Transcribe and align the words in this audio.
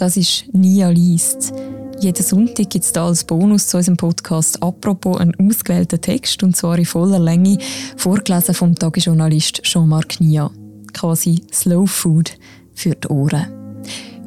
Das 0.00 0.16
ist 0.16 0.46
Nia 0.54 0.88
liest. 0.88 1.52
Jeden 2.00 2.24
Sonntag 2.24 2.70
gibt 2.70 2.86
es 2.86 2.92
da 2.94 3.04
als 3.04 3.22
Bonus 3.22 3.66
zu 3.66 3.76
unserem 3.76 3.98
Podcast 3.98 4.62
«Apropos» 4.62 5.20
einen 5.20 5.34
ausgewählten 5.38 6.00
Text, 6.00 6.42
und 6.42 6.56
zwar 6.56 6.78
in 6.78 6.86
voller 6.86 7.18
Länge, 7.18 7.58
vorgelesen 7.98 8.54
vom 8.54 8.74
Tagesjournalist 8.74 9.62
Jean-Marc 9.62 10.18
Nia. 10.22 10.50
Quasi 10.94 11.42
Slow 11.52 11.86
Food 11.86 12.32
für 12.72 12.94
die 12.94 13.08
Ohren. 13.08 13.44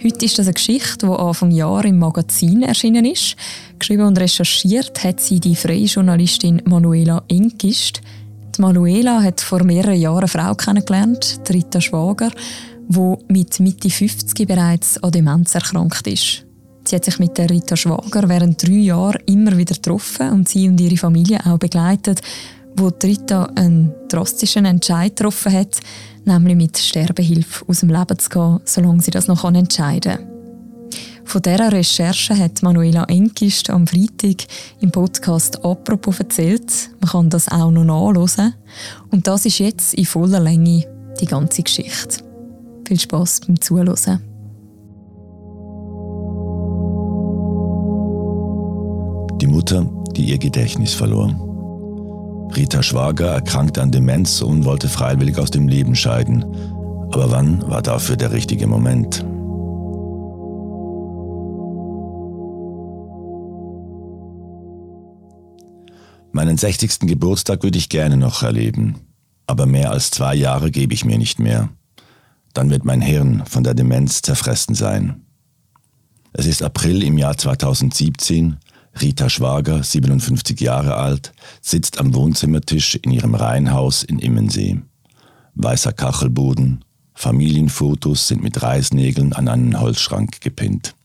Heute 0.03 0.25
ist 0.25 0.37
das 0.37 0.45
eine 0.45 0.53
Geschichte, 0.53 1.07
die 1.07 1.11
Anfang 1.11 1.49
Jahr 1.49 1.83
im 1.85 1.97
Magazin 1.97 2.61
erschienen 2.61 3.05
ist. 3.05 3.35
Geschrieben 3.79 4.05
und 4.05 4.19
recherchiert 4.19 5.03
hat 5.03 5.21
sie 5.21 5.39
die 5.39 5.55
freie 5.55 5.85
Journalistin 5.85 6.61
Manuela 6.65 7.23
Enkist. 7.29 8.01
Die 8.55 8.61
Manuela 8.61 9.23
hat 9.23 9.41
vor 9.41 9.63
mehreren 9.63 9.99
Jahren 9.99 10.19
eine 10.19 10.27
Frau 10.27 10.53
kennengelernt, 10.53 11.39
Rita 11.51 11.81
Schwager, 11.81 12.29
die 12.87 13.15
mit 13.27 13.59
Mitte 13.59 13.89
50 13.89 14.47
bereits 14.47 15.01
an 15.01 15.11
Demenz 15.11 15.55
erkrankt 15.55 16.07
ist. 16.07 16.45
Sie 16.85 16.95
hat 16.95 17.05
sich 17.05 17.19
mit 17.19 17.37
der 17.37 17.49
Rita 17.49 17.77
Schwager 17.77 18.27
während 18.27 18.61
drei 18.61 18.73
Jahren 18.73 19.21
immer 19.25 19.57
wieder 19.57 19.75
getroffen 19.75 20.29
und 20.31 20.49
sie 20.49 20.67
und 20.67 20.81
ihre 20.81 20.97
Familie 20.97 21.39
auch 21.45 21.57
begleitet, 21.57 22.21
wo 22.75 22.91
Rita 23.01 23.45
einen 23.55 23.93
drastischen 24.09 24.65
Entscheid 24.65 25.15
getroffen 25.15 25.53
hat, 25.53 25.79
nämlich 26.25 26.57
mit 26.57 26.77
Sterbehilfe 26.77 27.63
aus 27.67 27.79
dem 27.81 27.89
Leben 27.89 28.19
zu 28.19 28.29
gehen, 28.29 28.59
solange 28.65 29.01
sie 29.01 29.11
das 29.11 29.27
noch 29.27 29.45
entscheiden 29.45 30.17
kann. 30.17 30.27
Von 31.25 31.41
dieser 31.41 31.71
Recherche 31.71 32.37
hat 32.37 32.61
Manuela 32.61 33.05
Enkist 33.05 33.69
am 33.69 33.87
Freitag 33.87 34.45
im 34.81 34.91
Podcast 34.91 35.63
«Apropos» 35.63 36.19
erzählt. 36.19 36.91
Man 36.99 37.09
kann 37.09 37.29
das 37.29 37.47
auch 37.47 37.71
noch 37.71 37.85
nachlesen. 37.85 38.53
Und 39.09 39.25
das 39.25 39.45
ist 39.45 39.59
jetzt 39.59 39.93
in 39.93 40.05
voller 40.05 40.41
Länge 40.41 40.85
die 41.19 41.25
ganze 41.25 41.63
Geschichte. 41.63 42.32
Viel 42.85 42.99
Spaß 42.99 43.41
beim 43.47 43.59
Zuhören. 43.61 44.21
Die 49.39 49.47
Mutter, 49.47 49.89
die 50.15 50.25
ihr 50.25 50.37
Gedächtnis 50.37 50.93
verlor. 50.93 51.29
Rita 52.55 52.83
Schwager 52.83 53.33
erkrankte 53.33 53.81
an 53.81 53.91
Demenz 53.91 54.41
und 54.41 54.65
wollte 54.65 54.87
freiwillig 54.87 55.39
aus 55.39 55.49
dem 55.49 55.67
Leben 55.67 55.95
scheiden. 55.95 56.43
Aber 57.11 57.31
wann 57.31 57.67
war 57.69 57.81
dafür 57.81 58.15
der 58.15 58.31
richtige 58.31 58.67
Moment? 58.67 59.25
Meinen 66.31 66.57
60. 66.57 66.99
Geburtstag 67.01 67.63
würde 67.63 67.77
ich 67.77 67.89
gerne 67.89 68.17
noch 68.17 68.41
erleben, 68.41 68.95
aber 69.45 69.65
mehr 69.67 69.91
als 69.91 70.09
zwei 70.09 70.33
Jahre 70.33 70.71
gebe 70.71 70.93
ich 70.93 71.05
mir 71.05 71.17
nicht 71.17 71.39
mehr. 71.39 71.69
Dann 72.53 72.69
wird 72.69 72.85
mein 72.85 73.01
Hirn 73.01 73.43
von 73.45 73.63
der 73.63 73.73
Demenz 73.73 74.21
zerfressen 74.21 74.75
sein. 74.75 75.21
Es 76.33 76.45
ist 76.45 76.63
April 76.63 77.03
im 77.03 77.17
Jahr 77.17 77.37
2017. 77.37 78.57
Rita 79.01 79.29
Schwager, 79.29 79.83
57 79.83 80.59
Jahre 80.59 80.95
alt, 80.95 81.33
sitzt 81.61 81.99
am 81.99 82.13
Wohnzimmertisch 82.13 82.95
in 82.95 83.11
ihrem 83.11 83.33
Reihenhaus 83.33 84.03
in 84.03 84.19
Immensee. 84.19 84.79
Weißer 85.55 85.93
Kachelboden, 85.93 86.85
Familienfotos 87.15 88.27
sind 88.27 88.43
mit 88.43 88.61
Reißnägeln 88.61 89.33
an 89.33 89.47
einen 89.47 89.79
Holzschrank 89.79 90.41
gepinnt. 90.41 90.95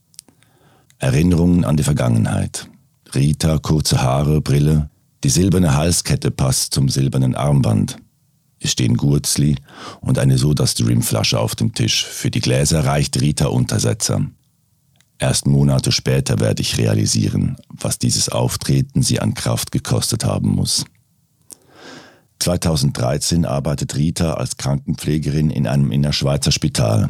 Erinnerungen 0.97 1.63
an 1.65 1.77
die 1.77 1.83
Vergangenheit. 1.83 2.67
Rita, 3.15 3.57
kurze 3.57 4.01
Haare, 4.01 4.41
Brille, 4.41 4.89
die 5.23 5.29
silberne 5.29 5.75
Halskette 5.75 6.31
passt 6.31 6.73
zum 6.73 6.89
silbernen 6.89 7.35
Armband. 7.35 7.97
Es 8.59 8.71
stehen 8.71 8.97
Gurzli 8.97 9.55
und 10.01 10.19
eine 10.19 10.37
Soda-Stream-Flasche 10.37 11.39
auf 11.39 11.55
dem 11.55 11.73
Tisch. 11.73 12.05
Für 12.05 12.29
die 12.29 12.41
Gläser 12.41 12.83
reicht 12.83 13.19
Rita 13.21 13.47
Untersetzer. 13.47 14.25
Erst 15.17 15.47
Monate 15.47 15.91
später 15.91 16.39
werde 16.39 16.61
ich 16.61 16.77
realisieren, 16.77 17.57
was 17.69 17.99
dieses 17.99 18.29
Auftreten 18.29 19.01
sie 19.01 19.19
an 19.19 19.33
Kraft 19.33 19.71
gekostet 19.71 20.23
haben 20.23 20.49
muss. 20.49 20.85
2013 22.39 23.45
arbeitet 23.45 23.95
Rita 23.95 24.35
als 24.35 24.55
Krankenpflegerin 24.55 25.49
in 25.49 25.67
einem 25.67 25.91
innerschweizer 25.91 26.51
Spital. 26.51 27.09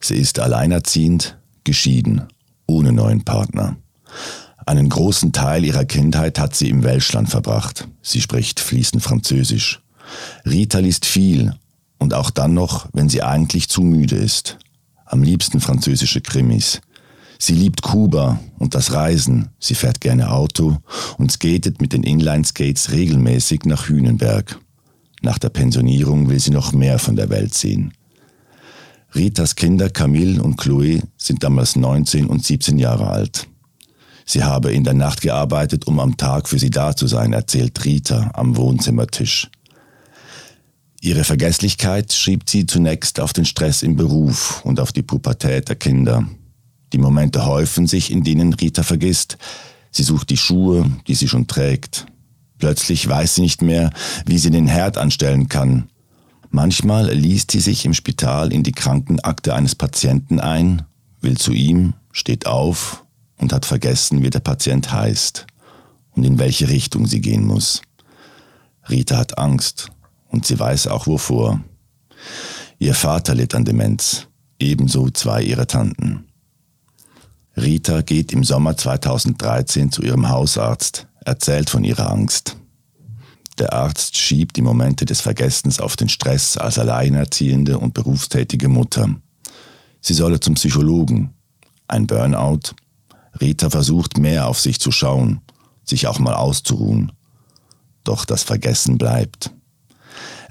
Sie 0.00 0.16
ist 0.16 0.38
alleinerziehend, 0.38 1.38
geschieden, 1.64 2.24
ohne 2.66 2.92
neuen 2.92 3.24
Partner. 3.24 3.76
Einen 4.66 4.88
großen 4.90 5.32
Teil 5.32 5.64
ihrer 5.64 5.86
Kindheit 5.86 6.38
hat 6.38 6.54
sie 6.54 6.68
im 6.68 6.82
Welschland 6.84 7.30
verbracht. 7.30 7.88
Sie 8.02 8.20
spricht 8.20 8.60
fließend 8.60 9.02
Französisch. 9.02 9.83
Rita 10.44 10.78
liest 10.78 11.06
viel 11.06 11.54
und 11.98 12.14
auch 12.14 12.30
dann 12.30 12.54
noch, 12.54 12.88
wenn 12.92 13.08
sie 13.08 13.22
eigentlich 13.22 13.68
zu 13.68 13.82
müde 13.82 14.16
ist. 14.16 14.58
Am 15.06 15.22
liebsten 15.22 15.60
französische 15.60 16.20
Krimis. 16.20 16.80
Sie 17.38 17.54
liebt 17.54 17.82
Kuba 17.82 18.40
und 18.58 18.74
das 18.74 18.92
Reisen. 18.92 19.50
Sie 19.58 19.74
fährt 19.74 20.00
gerne 20.00 20.30
Auto 20.30 20.78
und 21.18 21.32
skatet 21.32 21.80
mit 21.80 21.92
den 21.92 22.02
Inline-Skates 22.02 22.92
regelmäßig 22.92 23.64
nach 23.64 23.88
Hünenberg. 23.88 24.58
Nach 25.22 25.38
der 25.38 25.48
Pensionierung 25.48 26.28
will 26.28 26.40
sie 26.40 26.50
noch 26.50 26.72
mehr 26.72 26.98
von 26.98 27.16
der 27.16 27.30
Welt 27.30 27.54
sehen. 27.54 27.92
Ritas 29.14 29.54
Kinder 29.54 29.90
Camille 29.90 30.42
und 30.42 30.56
Chloe 30.56 31.02
sind 31.16 31.42
damals 31.42 31.76
19 31.76 32.26
und 32.26 32.44
17 32.44 32.78
Jahre 32.78 33.08
alt. 33.08 33.46
Sie 34.26 34.42
habe 34.42 34.72
in 34.72 34.84
der 34.84 34.94
Nacht 34.94 35.20
gearbeitet, 35.20 35.86
um 35.86 36.00
am 36.00 36.16
Tag 36.16 36.48
für 36.48 36.58
sie 36.58 36.70
da 36.70 36.96
zu 36.96 37.06
sein, 37.06 37.32
erzählt 37.32 37.84
Rita 37.84 38.30
am 38.34 38.56
Wohnzimmertisch. 38.56 39.50
Ihre 41.04 41.24
Vergesslichkeit 41.24 42.14
schrieb 42.14 42.48
sie 42.48 42.64
zunächst 42.64 43.20
auf 43.20 43.34
den 43.34 43.44
Stress 43.44 43.82
im 43.82 43.94
Beruf 43.94 44.64
und 44.64 44.80
auf 44.80 44.90
die 44.90 45.02
Pubertät 45.02 45.68
der 45.68 45.76
Kinder. 45.76 46.26
Die 46.94 46.98
Momente 46.98 47.44
häufen 47.44 47.86
sich, 47.86 48.10
in 48.10 48.24
denen 48.24 48.54
Rita 48.54 48.82
vergisst. 48.82 49.36
Sie 49.90 50.02
sucht 50.02 50.30
die 50.30 50.38
Schuhe, 50.38 50.90
die 51.06 51.14
sie 51.14 51.28
schon 51.28 51.46
trägt. 51.46 52.06
Plötzlich 52.56 53.06
weiß 53.06 53.34
sie 53.34 53.42
nicht 53.42 53.60
mehr, 53.60 53.90
wie 54.24 54.38
sie 54.38 54.50
den 54.50 54.66
Herd 54.66 54.96
anstellen 54.96 55.50
kann. 55.50 55.90
Manchmal 56.48 57.12
liest 57.12 57.50
sie 57.50 57.60
sich 57.60 57.84
im 57.84 57.92
Spital 57.92 58.50
in 58.50 58.62
die 58.62 58.72
Krankenakte 58.72 59.54
eines 59.54 59.74
Patienten 59.74 60.40
ein, 60.40 60.84
will 61.20 61.36
zu 61.36 61.52
ihm, 61.52 61.92
steht 62.12 62.46
auf 62.46 63.04
und 63.36 63.52
hat 63.52 63.66
vergessen, 63.66 64.22
wie 64.22 64.30
der 64.30 64.40
Patient 64.40 64.90
heißt 64.90 65.44
und 66.12 66.24
in 66.24 66.38
welche 66.38 66.70
Richtung 66.70 67.06
sie 67.06 67.20
gehen 67.20 67.46
muss. 67.46 67.82
Rita 68.88 69.18
hat 69.18 69.36
Angst 69.36 69.90
und 70.34 70.44
sie 70.44 70.58
weiß 70.58 70.88
auch 70.88 71.06
wovor. 71.06 71.60
Ihr 72.80 72.94
Vater 72.94 73.36
litt 73.36 73.54
an 73.54 73.64
Demenz, 73.64 74.26
ebenso 74.58 75.08
zwei 75.10 75.42
ihrer 75.42 75.68
Tanten. 75.68 76.26
Rita 77.56 78.02
geht 78.02 78.32
im 78.32 78.42
Sommer 78.42 78.76
2013 78.76 79.92
zu 79.92 80.02
ihrem 80.02 80.28
Hausarzt, 80.28 81.06
erzählt 81.24 81.70
von 81.70 81.84
ihrer 81.84 82.10
Angst. 82.10 82.56
Der 83.58 83.72
Arzt 83.72 84.16
schiebt 84.16 84.56
die 84.56 84.62
Momente 84.62 85.04
des 85.04 85.20
Vergessens 85.20 85.78
auf 85.78 85.94
den 85.94 86.08
Stress 86.08 86.56
als 86.56 86.80
alleinerziehende 86.80 87.78
und 87.78 87.94
berufstätige 87.94 88.68
Mutter. 88.68 89.14
Sie 90.00 90.14
solle 90.14 90.40
zum 90.40 90.54
Psychologen. 90.54 91.32
Ein 91.86 92.08
Burnout. 92.08 92.74
Rita 93.40 93.70
versucht 93.70 94.18
mehr 94.18 94.48
auf 94.48 94.58
sich 94.58 94.80
zu 94.80 94.90
schauen, 94.90 95.42
sich 95.84 96.08
auch 96.08 96.18
mal 96.18 96.34
auszuruhen. 96.34 97.12
Doch 98.02 98.24
das 98.24 98.42
Vergessen 98.42 98.98
bleibt. 98.98 99.53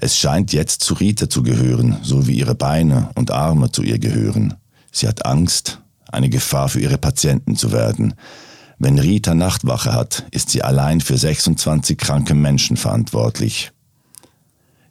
Es 0.00 0.18
scheint 0.18 0.52
jetzt 0.52 0.82
zu 0.82 0.94
Rita 0.94 1.28
zu 1.28 1.42
gehören, 1.42 1.96
so 2.02 2.26
wie 2.26 2.38
ihre 2.38 2.54
Beine 2.54 3.10
und 3.14 3.30
Arme 3.30 3.70
zu 3.70 3.82
ihr 3.82 3.98
gehören. 3.98 4.54
Sie 4.92 5.08
hat 5.08 5.24
Angst, 5.26 5.80
eine 6.10 6.28
Gefahr 6.28 6.68
für 6.68 6.80
ihre 6.80 6.98
Patienten 6.98 7.56
zu 7.56 7.72
werden. 7.72 8.14
Wenn 8.78 8.98
Rita 8.98 9.34
Nachtwache 9.34 9.92
hat, 9.92 10.26
ist 10.30 10.50
sie 10.50 10.62
allein 10.62 11.00
für 11.00 11.16
26 11.16 11.96
kranke 11.96 12.34
Menschen 12.34 12.76
verantwortlich. 12.76 13.72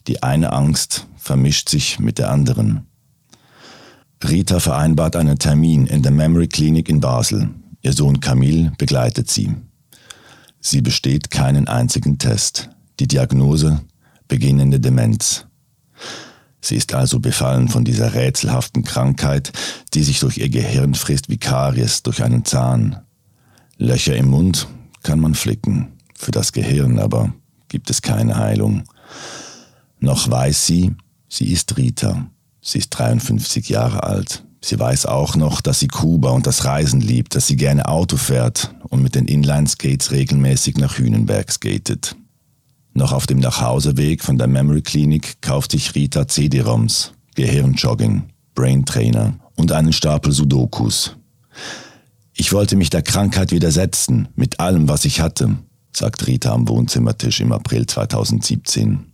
Die 0.08 0.24
eine 0.24 0.52
Angst 0.52 1.08
vermischt 1.16 1.70
sich 1.70 2.00
mit 2.00 2.18
der 2.18 2.30
anderen. 2.30 2.88
Rita 4.24 4.60
vereinbart 4.60 5.16
einen 5.16 5.38
Termin 5.38 5.86
in 5.86 6.02
der 6.02 6.12
Memory 6.12 6.48
Clinic 6.48 6.90
in 6.90 7.00
Basel. 7.00 7.50
Ihr 7.82 7.94
Sohn 7.94 8.20
Camille 8.22 8.72
begleitet 8.78 9.30
sie. 9.30 9.54
Sie 10.62 10.82
besteht 10.82 11.30
keinen 11.30 11.68
einzigen 11.68 12.18
Test. 12.18 12.70
Die 13.00 13.08
Diagnose 13.08 13.82
beginnende 14.34 14.80
Demenz. 14.80 15.46
Sie 16.60 16.76
ist 16.76 16.96
also 16.96 17.20
befallen 17.20 17.68
von 17.68 17.86
dieser 17.86 18.16
rätselhaften 18.16 18.84
Krankheit, 18.84 19.52
die 19.94 20.02
sich 20.02 20.22
durch 20.22 20.40
ihr 20.40 20.50
Gehirn 20.50 20.96
frisst 20.96 21.30
wie 21.30 21.38
Karies 21.38 22.02
durch 22.02 22.24
einen 22.24 22.44
Zahn. 22.44 22.98
Löcher 23.78 24.16
im 24.16 24.32
Mund 24.32 24.68
kann 25.04 25.20
man 25.20 25.36
flicken, 25.36 25.90
für 26.16 26.32
das 26.32 26.52
Gehirn 26.52 26.98
aber 26.98 27.32
gibt 27.68 27.92
es 27.92 28.02
keine 28.02 28.36
Heilung. 28.36 28.86
Noch 30.00 30.32
weiß 30.32 30.66
sie, 30.66 30.96
sie 31.30 31.52
ist 31.54 31.78
Rita. 31.78 32.26
Sie 32.60 32.80
ist 32.80 32.90
53 32.90 33.70
Jahre 33.70 34.02
alt. 34.02 34.44
Sie 34.62 34.80
weiß 34.80 35.06
auch 35.06 35.36
noch, 35.36 35.62
dass 35.62 35.80
sie 35.80 35.88
Kuba 35.88 36.32
und 36.32 36.48
das 36.48 36.66
Reisen 36.66 37.02
liebt, 37.02 37.36
dass 37.36 37.46
sie 37.46 37.56
gerne 37.56 37.88
Auto 37.88 38.18
fährt 38.18 38.74
und 38.90 39.04
mit 39.04 39.14
den 39.14 39.28
Inline-Skates 39.28 40.10
regelmäßig 40.10 40.78
nach 40.78 40.98
Hünenberg 40.98 41.52
skatet. 41.52 42.16
Noch 42.94 43.12
auf 43.12 43.26
dem 43.26 43.40
Nachhauseweg 43.40 44.24
von 44.24 44.38
der 44.38 44.48
Memory 44.48 44.82
Clinic 44.82 45.42
kauft 45.42 45.72
sich 45.72 45.96
Rita 45.96 46.28
CD-ROMs, 46.28 47.14
Gehirnjogging, 47.36 48.24
Brain 48.54 48.86
Trainer 48.86 49.34
und 49.56 49.72
einen 49.72 49.94
Stapel 49.94 50.32
Sudokus. 50.32 51.16
Ich 52.36 52.54
wollte 52.54 52.76
mich 52.76 52.90
der 52.92 53.02
Krankheit 53.02 53.52
widersetzen, 53.52 54.28
mit 54.36 54.60
allem, 54.60 54.88
was 54.88 55.06
ich 55.06 55.22
hatte, 55.22 55.58
sagt 55.96 56.28
Rita 56.28 56.52
am 56.52 56.68
Wohnzimmertisch 56.68 57.42
im 57.42 57.52
April 57.52 57.86
2017. 57.86 59.14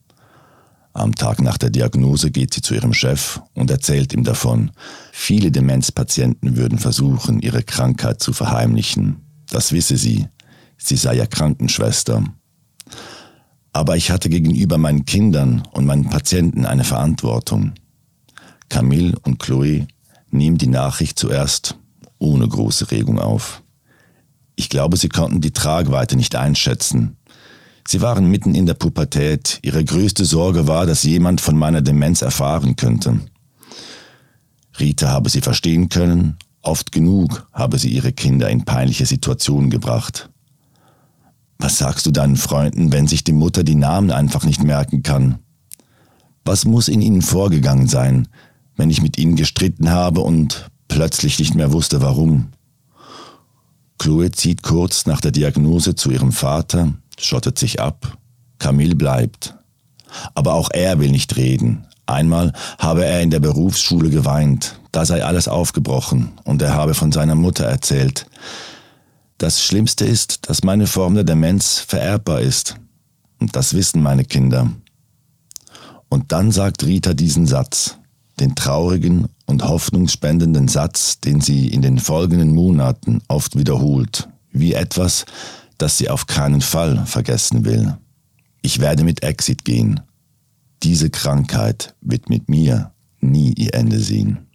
Am 0.94 1.16
Tag 1.16 1.42
nach 1.42 1.58
der 1.58 1.70
Diagnose 1.70 2.32
geht 2.32 2.54
sie 2.54 2.62
zu 2.62 2.74
ihrem 2.74 2.94
Chef 2.94 3.40
und 3.54 3.72
erzählt 3.72 4.12
ihm 4.12 4.24
davon. 4.24 4.72
Viele 5.14 5.52
Demenzpatienten 5.52 6.58
würden 6.58 6.80
versuchen, 6.80 7.40
ihre 7.40 7.64
Krankheit 7.64 8.22
zu 8.22 8.34
verheimlichen. 8.34 9.18
Das 9.50 9.72
wisse 9.72 9.98
sie. 9.98 10.28
Sie 10.78 10.98
sei 10.98 11.16
ja 11.16 11.26
Krankenschwester. 11.26 12.24
Aber 13.80 13.96
ich 13.96 14.12
hatte 14.12 14.28
gegenüber 14.28 14.78
meinen 14.78 15.06
Kindern 15.06 15.64
und 15.72 15.86
meinen 15.86 16.10
Patienten 16.10 16.66
eine 16.66 16.84
Verantwortung. 16.84 17.76
Camille 18.68 19.18
und 19.24 19.40
Chloe 19.40 19.88
nehmen 20.32 20.58
die 20.58 20.68
Nachricht 20.68 21.18
zuerst 21.18 21.78
ohne 22.18 22.46
große 22.46 22.92
Regung 22.92 23.20
auf. 23.20 23.64
Ich 24.58 24.68
glaube, 24.68 24.98
sie 24.98 25.08
konnten 25.08 25.40
die 25.40 25.54
Tragweite 25.54 26.18
nicht 26.18 26.36
einschätzen. 26.36 27.16
Sie 27.88 28.02
waren 28.02 28.30
mitten 28.30 28.54
in 28.54 28.66
der 28.66 28.74
Pubertät. 28.74 29.60
Ihre 29.62 29.86
größte 29.86 30.26
Sorge 30.26 30.68
war, 30.68 30.86
dass 30.86 31.04
jemand 31.04 31.40
von 31.40 31.58
meiner 31.58 31.82
Demenz 31.82 32.22
erfahren 32.22 32.76
könnte. 32.76 33.22
Rita 34.78 35.08
habe 35.08 35.30
sie 35.30 35.40
verstehen 35.40 35.88
können, 35.88 36.36
oft 36.64 36.92
genug 36.92 37.48
habe 37.54 37.80
sie 37.80 37.92
ihre 37.92 38.12
Kinder 38.12 38.50
in 38.50 38.66
peinliche 38.66 39.06
Situationen 39.06 39.70
gebracht. 39.70 40.30
Was 41.60 41.78
sagst 41.78 42.06
du 42.06 42.12
deinen 42.12 42.38
Freunden, 42.38 42.92
wenn 42.92 43.08
sich 43.08 43.24
die 43.24 43.34
Mutter 43.34 43.64
die 43.64 43.76
Namen 43.76 44.12
einfach 44.12 44.46
nicht 44.46 44.64
merken 44.64 45.04
kann? 45.04 45.40
Was 46.46 46.66
muss 46.66 46.88
in 46.88 47.02
ihnen 47.02 47.22
vorgegangen 47.22 47.88
sein, 47.88 48.28
wenn 48.78 48.90
ich 48.90 49.02
mit 49.02 49.18
ihnen 49.18 49.36
gestritten 49.36 49.92
habe 49.92 50.22
und 50.22 50.70
plötzlich 50.88 51.38
nicht 51.38 51.54
mehr 51.54 51.74
wusste 51.74 52.02
warum. 52.02 52.48
Chloe 54.00 54.32
zieht 54.32 54.64
kurz 54.64 55.06
nach 55.06 55.20
der 55.20 55.32
Diagnose 55.32 55.96
zu 55.96 56.10
ihrem 56.12 56.32
Vater, 56.32 56.94
schottet 57.20 57.60
sich 57.60 57.82
ab. 57.82 58.18
Camille 58.58 58.96
bleibt. 58.96 59.56
Aber 60.34 60.54
auch 60.54 60.70
er 60.72 61.00
will 61.00 61.12
nicht 61.12 61.36
reden. 61.36 61.86
Einmal 62.06 62.54
habe 62.80 63.06
er 63.06 63.22
in 63.22 63.30
der 63.30 63.40
Berufsschule 63.40 64.10
geweint, 64.10 64.80
da 64.92 65.06
sei 65.06 65.24
alles 65.24 65.48
aufgebrochen 65.48 66.32
und 66.44 66.62
er 66.62 66.74
habe 66.74 66.96
von 66.96 67.12
seiner 67.12 67.36
Mutter 67.36 67.66
erzählt. 67.66 68.26
Das 69.40 69.64
Schlimmste 69.64 70.06
ist, 70.06 70.50
dass 70.50 70.64
meine 70.64 70.86
Form 70.86 71.16
der 71.16 71.24
Demenz 71.24 71.80
vererbbar 71.80 72.42
ist. 72.42 72.76
Und 73.40 73.56
das 73.56 73.74
wissen 73.74 74.04
meine 74.04 74.26
Kinder. 74.26 74.70
Und 76.10 76.32
dann 76.34 76.52
sagt 76.52 76.84
Rita 76.84 77.14
diesen 77.14 77.48
Satz 77.48 77.96
den 78.40 78.56
traurigen 78.56 79.28
und 79.46 79.68
hoffnungsspendenden 79.68 80.68
Satz, 80.68 81.20
den 81.20 81.42
sie 81.42 81.68
in 81.68 81.82
den 81.82 82.00
folgenden 82.00 82.54
Monaten 82.54 83.22
oft 83.28 83.58
wiederholt, 83.58 84.30
wie 84.52 84.74
etwas, 84.74 85.26
das 85.78 85.98
sie 85.98 86.10
auf 86.10 86.28
keinen 86.28 86.62
Fall 86.62 87.06
vergessen 87.06 87.66
will. 87.66 87.98
Ich 88.62 88.80
werde 88.80 89.04
mit 89.04 89.24
Exit 89.24 89.66
gehen. 89.66 90.02
Diese 90.84 91.10
Krankheit 91.10 91.96
wird 92.02 92.30
mit 92.30 92.50
mir 92.50 92.92
nie 93.20 93.54
ihr 93.54 93.74
Ende 93.74 94.00
sehen. 94.00 94.49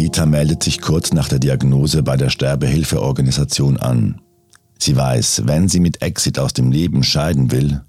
Rita 0.00 0.24
meldet 0.24 0.62
sich 0.62 0.80
kurz 0.80 1.12
nach 1.12 1.28
der 1.28 1.38
Diagnose 1.38 2.02
bei 2.02 2.16
der 2.16 2.30
Sterbehilfeorganisation 2.30 3.76
an. 3.76 4.22
Sie 4.78 4.96
weiß, 4.96 5.42
wenn 5.44 5.68
sie 5.68 5.78
mit 5.78 6.00
Exit 6.00 6.38
aus 6.38 6.54
dem 6.54 6.72
Leben 6.72 7.02
scheiden 7.02 7.50
will, 7.50 7.82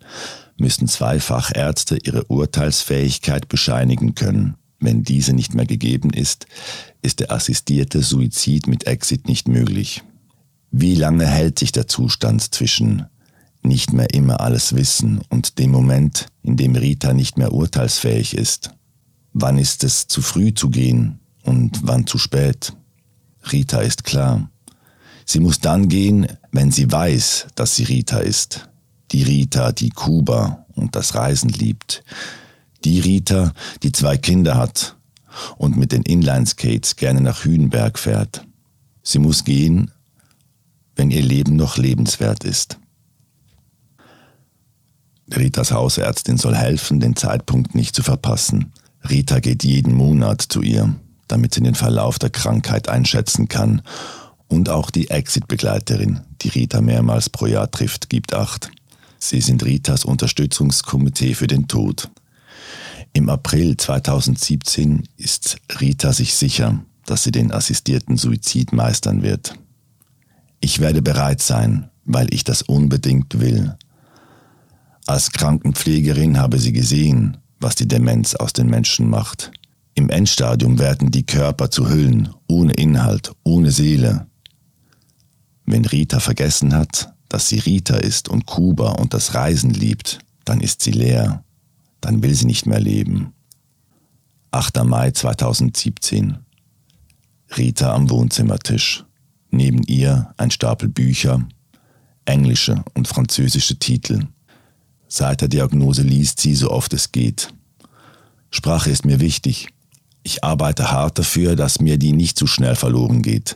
müssen 0.58 0.90
zwei 0.90 1.22
Fachärzte 1.22 1.98
ihre 2.04 2.26
Urteilsfähigkeit 2.26 3.48
bescheinigen 3.48 4.14
können. 4.14 4.56
Wenn 4.82 5.04
diese 5.04 5.32
nicht 5.32 5.54
mehr 5.54 5.66
gegeben 5.66 6.10
ist, 6.10 6.48
ist 7.02 7.22
der 7.22 7.32
assistierte 7.32 8.02
Suizid 8.02 8.68
mit 8.68 8.88
Exit 8.88 9.30
nicht 9.30 9.48
möglich. 9.48 10.04
Wie 10.70 10.96
lange 10.96 11.26
hält 11.26 11.60
sich 11.60 11.72
der 11.72 11.88
Zustand 11.88 12.54
zwischen 12.54 13.06
nicht 13.64 13.94
mehr 13.94 14.14
immer 14.14 14.42
alles 14.42 14.76
wissen 14.76 15.22
und 15.30 15.60
dem 15.60 15.72
Moment, 15.72 16.26
in 16.44 16.58
dem 16.58 16.76
Rita 16.76 17.14
nicht 17.14 17.38
mehr 17.38 17.54
urteilsfähig 17.54 18.36
ist? 18.36 18.72
Wann 19.32 19.58
ist 19.58 19.86
es 19.86 20.08
zu 20.08 20.22
früh 20.22 20.54
zu 20.54 20.70
gehen? 20.70 21.21
Und 21.44 21.82
wann 21.84 22.08
zu 22.08 22.18
spät. 22.18 22.74
Rita 23.52 23.82
ist 23.82 24.04
klar. 24.04 24.50
Sie 25.26 25.40
muss 25.40 25.60
dann 25.60 25.88
gehen, 25.88 26.28
wenn 26.52 26.72
sie 26.72 26.92
weiß, 26.92 27.48
dass 27.56 27.76
sie 27.76 27.84
Rita 27.84 28.20
ist. 28.20 28.70
Die 29.12 29.24
Rita, 29.24 29.72
die 29.72 29.90
Kuba 29.90 30.66
und 30.76 30.96
das 30.96 31.16
Reisen 31.16 31.50
liebt. 31.50 32.04
Die 32.84 33.00
Rita, 33.00 33.54
die 33.84 33.92
zwei 33.92 34.18
Kinder 34.18 34.56
hat 34.56 34.96
und 35.58 35.78
mit 35.78 35.92
den 35.92 36.04
Inlineskates 36.04 36.96
gerne 36.96 37.22
nach 37.22 37.46
Hühnberg 37.46 38.00
fährt. 38.00 38.46
Sie 39.04 39.20
muss 39.20 39.44
gehen, 39.44 39.92
wenn 40.96 41.12
ihr 41.12 41.22
Leben 41.22 41.56
noch 41.56 41.78
lebenswert 41.78 42.44
ist. 42.44 42.78
Ritas 45.34 45.72
Hausärztin 45.72 46.38
soll 46.38 46.56
helfen, 46.56 47.00
den 47.00 47.16
Zeitpunkt 47.16 47.74
nicht 47.74 47.96
zu 47.96 48.04
verpassen. 48.04 48.74
Rita 49.10 49.40
geht 49.40 49.64
jeden 49.64 49.94
Monat 49.94 50.42
zu 50.42 50.62
ihr 50.62 50.94
damit 51.32 51.54
sie 51.54 51.62
den 51.62 51.76
Verlauf 51.76 52.20
der 52.20 52.30
Krankheit 52.30 52.90
einschätzen 52.90 53.48
kann. 53.48 53.82
Und 54.48 54.70
auch 54.70 54.92
die 54.92 55.10
Exit-Begleiterin, 55.10 56.22
die 56.42 56.50
Rita 56.50 56.82
mehrmals 56.82 57.30
pro 57.30 57.46
Jahr 57.46 57.72
trifft, 57.72 58.10
gibt 58.10 58.34
Acht. 58.34 58.70
Sie 59.18 59.40
sind 59.40 59.64
Ritas 59.64 60.04
Unterstützungskomitee 60.04 61.36
für 61.36 61.48
den 61.48 61.68
Tod. 61.68 62.10
Im 63.14 63.30
April 63.30 63.78
2017 63.78 65.04
ist 65.18 65.58
Rita 65.80 66.12
sich 66.12 66.34
sicher, 66.34 66.84
dass 67.06 67.24
sie 67.24 67.32
den 67.32 67.52
assistierten 67.52 68.18
Suizid 68.18 68.74
meistern 68.74 69.22
wird. 69.22 69.56
Ich 70.60 70.80
werde 70.80 71.02
bereit 71.02 71.42
sein, 71.42 71.90
weil 72.06 72.34
ich 72.34 72.44
das 72.44 72.62
unbedingt 72.62 73.40
will. 73.40 73.76
Als 75.06 75.32
Krankenpflegerin 75.32 76.38
habe 76.38 76.60
sie 76.60 76.72
gesehen, 76.72 77.38
was 77.60 77.76
die 77.76 77.88
Demenz 77.88 78.36
aus 78.36 78.54
den 78.54 78.68
Menschen 78.68 79.10
macht. 79.10 79.52
Im 79.94 80.10
Endstadium 80.10 80.80
werden 80.80 81.12
die 81.12 81.26
Körper 81.26 81.70
zu 81.70 81.90
Hüllen, 81.90 82.30
ohne 82.48 82.74
Inhalt, 82.74 83.32
ohne 83.44 83.72
Seele. 83.72 84.28
Wenn 85.66 85.86
Rita 85.86 86.20
vergessen 86.20 86.74
hat, 86.74 87.14
dass 87.30 87.50
sie 87.50 87.60
Rita 87.60 87.96
ist 87.98 88.30
und 88.30 88.46
Kuba 88.46 88.92
und 88.92 89.14
das 89.14 89.36
Reisen 89.36 89.72
liebt, 89.72 90.20
dann 90.46 90.60
ist 90.60 90.82
sie 90.82 90.92
leer. 90.92 91.44
Dann 92.02 92.24
will 92.24 92.34
sie 92.34 92.46
nicht 92.46 92.66
mehr 92.66 92.80
leben. 92.80 93.34
8. 94.52 94.84
Mai 94.84 95.12
2017. 95.12 96.38
Rita 97.58 97.94
am 97.94 98.10
Wohnzimmertisch. 98.10 99.06
Neben 99.50 99.84
ihr 99.84 100.34
ein 100.38 100.52
Stapel 100.52 100.90
Bücher, 100.90 101.46
englische 102.26 102.84
und 102.94 103.08
französische 103.08 103.78
Titel. 103.78 104.28
Seit 105.08 105.42
der 105.42 105.50
Diagnose 105.50 106.04
liest 106.04 106.40
sie 106.40 106.56
so 106.56 106.72
oft 106.72 106.94
es 106.94 107.12
geht. 107.12 107.54
Sprache 108.50 108.90
ist 108.90 109.06
mir 109.06 109.20
wichtig. 109.20 109.68
Ich 110.24 110.44
arbeite 110.44 110.92
hart 110.92 111.18
dafür, 111.18 111.56
dass 111.56 111.80
mir 111.80 111.98
die 111.98 112.14
nicht 112.14 112.38
zu 112.38 112.48
schnell 112.48 112.76
verloren 112.76 113.22
geht. 113.22 113.56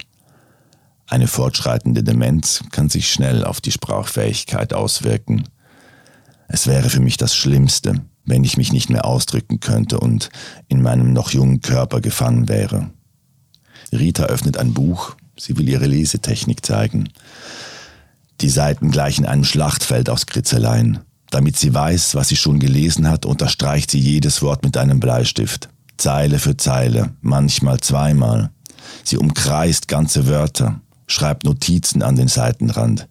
Eine 1.07 1.27
fortschreitende 1.27 2.03
Demenz 2.03 2.63
kann 2.71 2.89
sich 2.89 3.11
schnell 3.11 3.43
auf 3.45 3.61
die 3.61 3.71
Sprachfähigkeit 3.71 4.73
auswirken. 4.73 5.43
Es 6.47 6.65
wäre 6.65 6.89
für 6.89 6.99
mich 6.99 7.17
das 7.17 7.35
Schlimmste, 7.35 8.01
wenn 8.25 8.43
ich 8.43 8.57
mich 8.57 8.73
nicht 8.73 8.89
mehr 8.89 9.05
ausdrücken 9.05 9.59
könnte 9.59 9.99
und 9.99 10.29
in 10.67 10.81
meinem 10.81 11.13
noch 11.13 11.29
jungen 11.29 11.61
Körper 11.61 12.01
gefangen 12.01 12.49
wäre. 12.49 12.89
Rita 13.91 14.23
öffnet 14.23 14.57
ein 14.57 14.73
Buch, 14.73 15.15
sie 15.37 15.57
will 15.57 15.69
ihre 15.69 15.85
Lesetechnik 15.85 16.65
zeigen. 16.65 17.09
Die 18.41 18.49
Seiten 18.49 18.89
gleichen 18.89 19.25
einem 19.25 19.43
Schlachtfeld 19.43 20.09
aus 20.09 20.25
Kritzeleien. 20.25 20.99
Damit 21.29 21.57
sie 21.57 21.73
weiß, 21.73 22.15
was 22.15 22.29
sie 22.29 22.35
schon 22.35 22.59
gelesen 22.59 23.07
hat, 23.09 23.25
unterstreicht 23.25 23.91
sie 23.91 23.99
jedes 23.99 24.41
Wort 24.41 24.63
mit 24.63 24.77
einem 24.77 24.99
Bleistift. 24.99 25.69
Zeile 25.97 26.39
für 26.39 26.57
Zeile, 26.57 27.11
manchmal 27.21 27.79
zweimal. 27.79 28.51
Sie 29.03 29.17
umkreist 29.17 29.87
ganze 29.87 30.27
Wörter, 30.27 30.81
schreibt 31.07 31.43
Notizen 31.43 32.03
an 32.03 32.15
den 32.15 32.27
Seitenrand, 32.27 33.07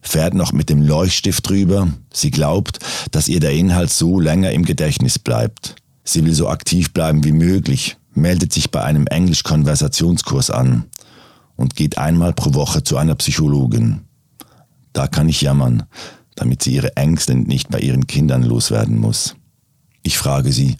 fährt 0.00 0.34
noch 0.34 0.52
mit 0.52 0.68
dem 0.68 0.82
Leuchtstift 0.82 1.48
drüber. 1.48 1.88
Sie 2.12 2.30
glaubt, 2.30 2.78
dass 3.10 3.28
ihr 3.28 3.40
der 3.40 3.52
Inhalt 3.52 3.90
so 3.90 4.20
länger 4.20 4.52
im 4.52 4.64
Gedächtnis 4.64 5.18
bleibt. 5.18 5.76
Sie 6.04 6.24
will 6.24 6.34
so 6.34 6.48
aktiv 6.48 6.92
bleiben 6.92 7.24
wie 7.24 7.32
möglich, 7.32 7.96
meldet 8.12 8.52
sich 8.52 8.70
bei 8.70 8.82
einem 8.82 9.06
Englisch-Konversationskurs 9.06 10.50
an 10.50 10.84
und 11.56 11.76
geht 11.76 11.98
einmal 11.98 12.32
pro 12.32 12.54
Woche 12.54 12.82
zu 12.84 12.96
einer 12.96 13.14
Psychologin. 13.14 14.02
Da 14.92 15.06
kann 15.08 15.28
ich 15.28 15.40
jammern, 15.40 15.84
damit 16.36 16.62
sie 16.62 16.74
ihre 16.74 16.96
Ängste 16.96 17.34
nicht 17.34 17.70
bei 17.70 17.80
ihren 17.80 18.06
Kindern 18.06 18.42
loswerden 18.42 18.98
muss. 18.98 19.34
Ich 20.02 20.18
frage 20.18 20.52
sie, 20.52 20.76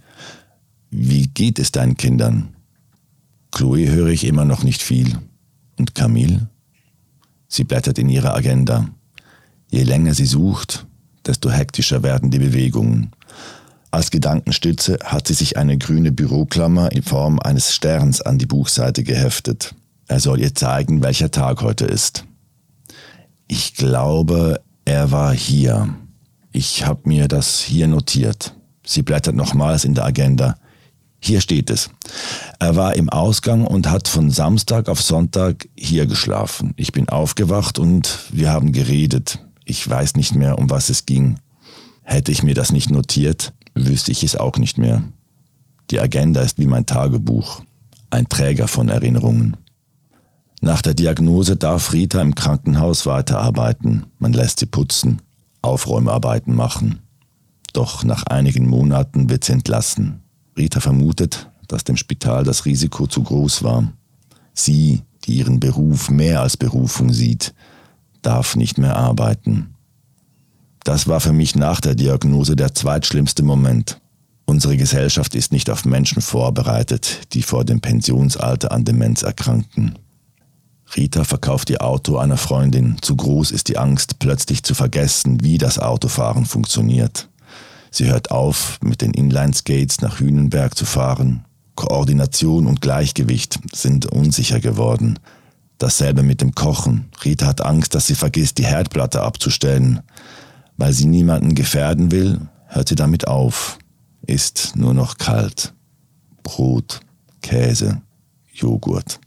wie 0.97 1.27
geht 1.27 1.59
es 1.59 1.73
deinen 1.73 1.97
Kindern? 1.97 2.55
Chloe 3.51 3.91
höre 3.91 4.11
ich 4.11 4.25
immer 4.25 4.45
noch 4.45 4.63
nicht 4.63 4.81
viel. 4.81 5.19
Und 5.77 5.97
Camille? 5.97 6.49
Sie 7.49 7.65
blättert 7.65 7.99
in 7.99 8.09
ihrer 8.09 8.33
Agenda. 8.35 8.89
Je 9.69 9.83
länger 9.83 10.15
sie 10.15 10.25
sucht, 10.25 10.87
desto 11.27 11.51
hektischer 11.51 12.05
werden 12.05 12.31
die 12.31 12.39
Bewegungen. 12.39 13.11
Als 13.91 14.13
Gedankenstütze 14.13 14.99
hat 15.03 15.27
sie 15.27 15.35
sich 15.35 15.57
eine 15.57 15.79
grüne 15.79 16.13
Büroklammer 16.13 16.93
in 16.93 17.03
Form 17.03 17.41
eines 17.41 17.75
Sterns 17.75 18.23
an 18.23 18.39
die 18.39 18.47
Buchseite 18.47 19.03
geheftet. 19.03 19.75
Er 20.07 20.21
soll 20.21 20.41
ihr 20.41 20.55
zeigen, 20.55 21.03
welcher 21.03 21.33
Tag 21.33 21.63
heute 21.63 21.87
ist. 21.87 22.25
Ich 23.49 23.75
glaube, 23.75 24.61
er 24.85 25.11
war 25.11 25.35
hier. 25.35 25.93
Ich 26.53 26.87
habe 26.87 27.09
mir 27.09 27.27
das 27.27 27.59
hier 27.61 27.89
notiert. 27.89 28.55
Sie 28.87 29.03
blättert 29.03 29.35
nochmals 29.35 29.85
in 29.85 29.95
der 29.95 30.05
Agenda. 30.05 30.55
Hier 31.26 31.40
steht 31.40 31.71
es. 31.71 31.88
Er 32.59 32.76
war 32.76 32.97
im 32.97 33.09
Ausgang 33.09 33.66
und 33.66 33.88
hat 33.88 34.09
von 34.09 34.31
Samstag 34.31 34.90
auf 34.90 35.00
Sonntag 35.00 35.66
hier 35.75 36.04
geschlafen. 36.04 36.75
Ich 36.76 36.93
bin 36.93 37.09
aufgewacht 37.09 37.78
und 37.78 38.19
wir 38.31 38.52
haben 38.52 38.73
geredet. 38.73 39.38
Ich 39.64 39.88
weiß 39.88 40.16
nicht 40.16 40.35
mehr, 40.35 40.59
um 40.59 40.69
was 40.69 40.90
es 40.90 41.07
ging. 41.07 41.37
Hätte 42.02 42.31
ich 42.31 42.43
mir 42.43 42.52
das 42.52 42.73
nicht 42.73 42.90
notiert, 42.90 43.54
wüsste 43.75 44.12
ich 44.12 44.23
es 44.23 44.37
auch 44.37 44.59
nicht 44.59 44.76
mehr. 44.76 45.02
Die 45.90 45.99
Agenda 45.99 46.43
ist 46.43 46.59
wie 46.59 46.66
mein 46.66 46.85
Tagebuch, 46.85 47.62
ein 48.11 48.28
Träger 48.28 48.69
von 48.69 48.90
Erinnerungen. 48.90 49.57
Nach 50.61 50.83
der 50.83 50.93
Diagnose 50.93 51.57
darf 51.57 51.95
Rita 51.95 52.21
im 52.21 52.35
Krankenhaus 52.35 53.07
weiterarbeiten. 53.07 54.04
Man 54.19 54.35
lässt 54.35 54.61
sie 54.61 54.66
putzen, 54.66 55.23
Aufräumarbeiten 55.62 56.54
machen. 56.54 56.99
Doch 57.73 58.04
nach 58.04 58.25
einigen 58.26 58.69
Monaten 58.69 59.31
wird 59.31 59.45
sie 59.45 59.52
entlassen. 59.52 60.24
Rita 60.57 60.81
vermutet, 60.81 61.51
dass 61.69 61.85
dem 61.85 61.97
Spital 61.97 62.45
das 62.45 62.65
Risiko 62.65 63.07
zu 63.07 63.23
groß 63.23 63.63
war. 63.63 63.93
Sie, 64.53 65.03
die 65.25 65.35
ihren 65.35 65.61
Beruf 65.61 66.11
mehr 66.11 66.41
als 66.43 66.57
Berufung 66.57 67.13
sieht, 67.13 67.55
darf 68.23 68.57
nicht 68.57 68.79
mehr 68.79 68.97
arbeiten. 68.97 69.75
Das 70.85 71.09
war 71.09 71.21
für 71.21 71.33
mich 71.33 71.57
nach 71.57 71.81
der 71.81 71.95
Diagnose 71.95 72.57
der 72.57 72.75
zweitschlimmste 72.75 73.43
Moment. 73.43 74.01
Unsere 74.47 74.77
Gesellschaft 74.77 75.35
ist 75.35 75.53
nicht 75.53 75.71
auf 75.71 75.87
Menschen 75.87 76.21
vorbereitet, 76.21 77.33
die 77.33 77.43
vor 77.43 77.65
dem 77.65 77.81
Pensionsalter 77.81 78.71
an 78.73 78.85
Demenz 78.85 79.23
erkranken. 79.23 79.99
Rita 80.95 81.25
verkauft 81.25 81.71
ihr 81.71 81.83
Auto 81.83 82.19
einer 82.19 82.37
Freundin. 82.37 82.97
Zu 83.01 83.17
groß 83.17 83.51
ist 83.51 83.69
die 83.69 83.79
Angst, 83.79 84.19
plötzlich 84.19 84.63
zu 84.63 84.75
vergessen, 84.75 85.43
wie 85.43 85.57
das 85.57 85.79
Autofahren 85.79 86.45
funktioniert. 86.45 87.29
Sie 87.95 88.11
hört 88.11 88.33
auf, 88.33 88.81
mit 88.83 89.03
den 89.03 89.13
Inline-Skates 89.13 90.01
nach 90.01 90.19
Hünenberg 90.19 90.77
zu 90.77 90.85
fahren. 90.85 91.45
Koordination 91.77 92.67
und 92.67 92.81
Gleichgewicht 92.81 93.61
sind 93.73 94.07
unsicher 94.07 94.59
geworden. 94.59 95.21
Dasselbe 95.79 96.25
mit 96.25 96.41
dem 96.41 96.57
Kochen. 96.57 97.09
Rita 97.25 97.47
hat 97.47 97.61
Angst, 97.61 97.95
dass 97.95 98.09
sie 98.09 98.17
vergisst, 98.17 98.59
die 98.59 98.67
Herdplatte 98.67 99.23
abzustellen. 99.23 100.01
Weil 100.77 100.93
sie 100.93 101.05
niemanden 101.05 101.55
gefährden 101.55 102.11
will, 102.11 102.41
hört 102.67 102.89
sie 102.89 102.97
damit 102.97 103.29
auf. 103.29 103.79
Ist 104.27 104.75
nur 104.75 104.93
noch 104.93 105.17
kalt. 105.17 105.73
Brot, 106.43 106.99
Käse, 107.43 108.03
Joghurt. 108.53 109.21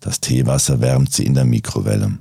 Das 0.00 0.20
Teewasser 0.20 0.80
wärmt 0.80 1.12
sie 1.12 1.24
in 1.24 1.34
der 1.34 1.44
Mikrowelle. 1.44 2.18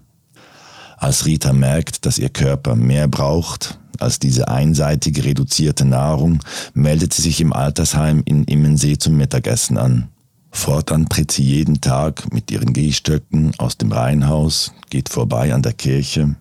Als 0.98 1.26
Rita 1.26 1.54
merkt, 1.54 2.06
dass 2.06 2.20
ihr 2.20 2.30
Körper 2.30 2.76
mehr 2.76 3.08
braucht 3.08 3.81
als 4.00 4.20
diese 4.20 4.48
einseitige 4.48 5.24
reduzierte 5.24 5.86
Nahrung, 5.86 6.40
meldet 6.74 7.14
sie 7.14 7.24
sich 7.24 7.42
im 7.42 7.54
Altersheim 7.54 8.22
in 8.26 8.44
Immensee 8.46 8.98
zum 8.98 9.18
Mittagessen 9.18 9.78
an. 9.78 10.10
Fortan 10.52 11.08
tritt 11.08 11.32
sie 11.32 11.44
jeden 11.44 11.82
Tag 11.82 12.34
mit 12.34 12.52
ihren 12.52 12.74
Gehstöcken 12.74 13.54
aus 13.58 13.78
dem 13.78 13.92
Reihenhaus, 13.92 14.74
geht 14.90 15.10
vorbei 15.10 15.54
an 15.54 15.62
der 15.62 15.74
Kirche, 15.74 16.36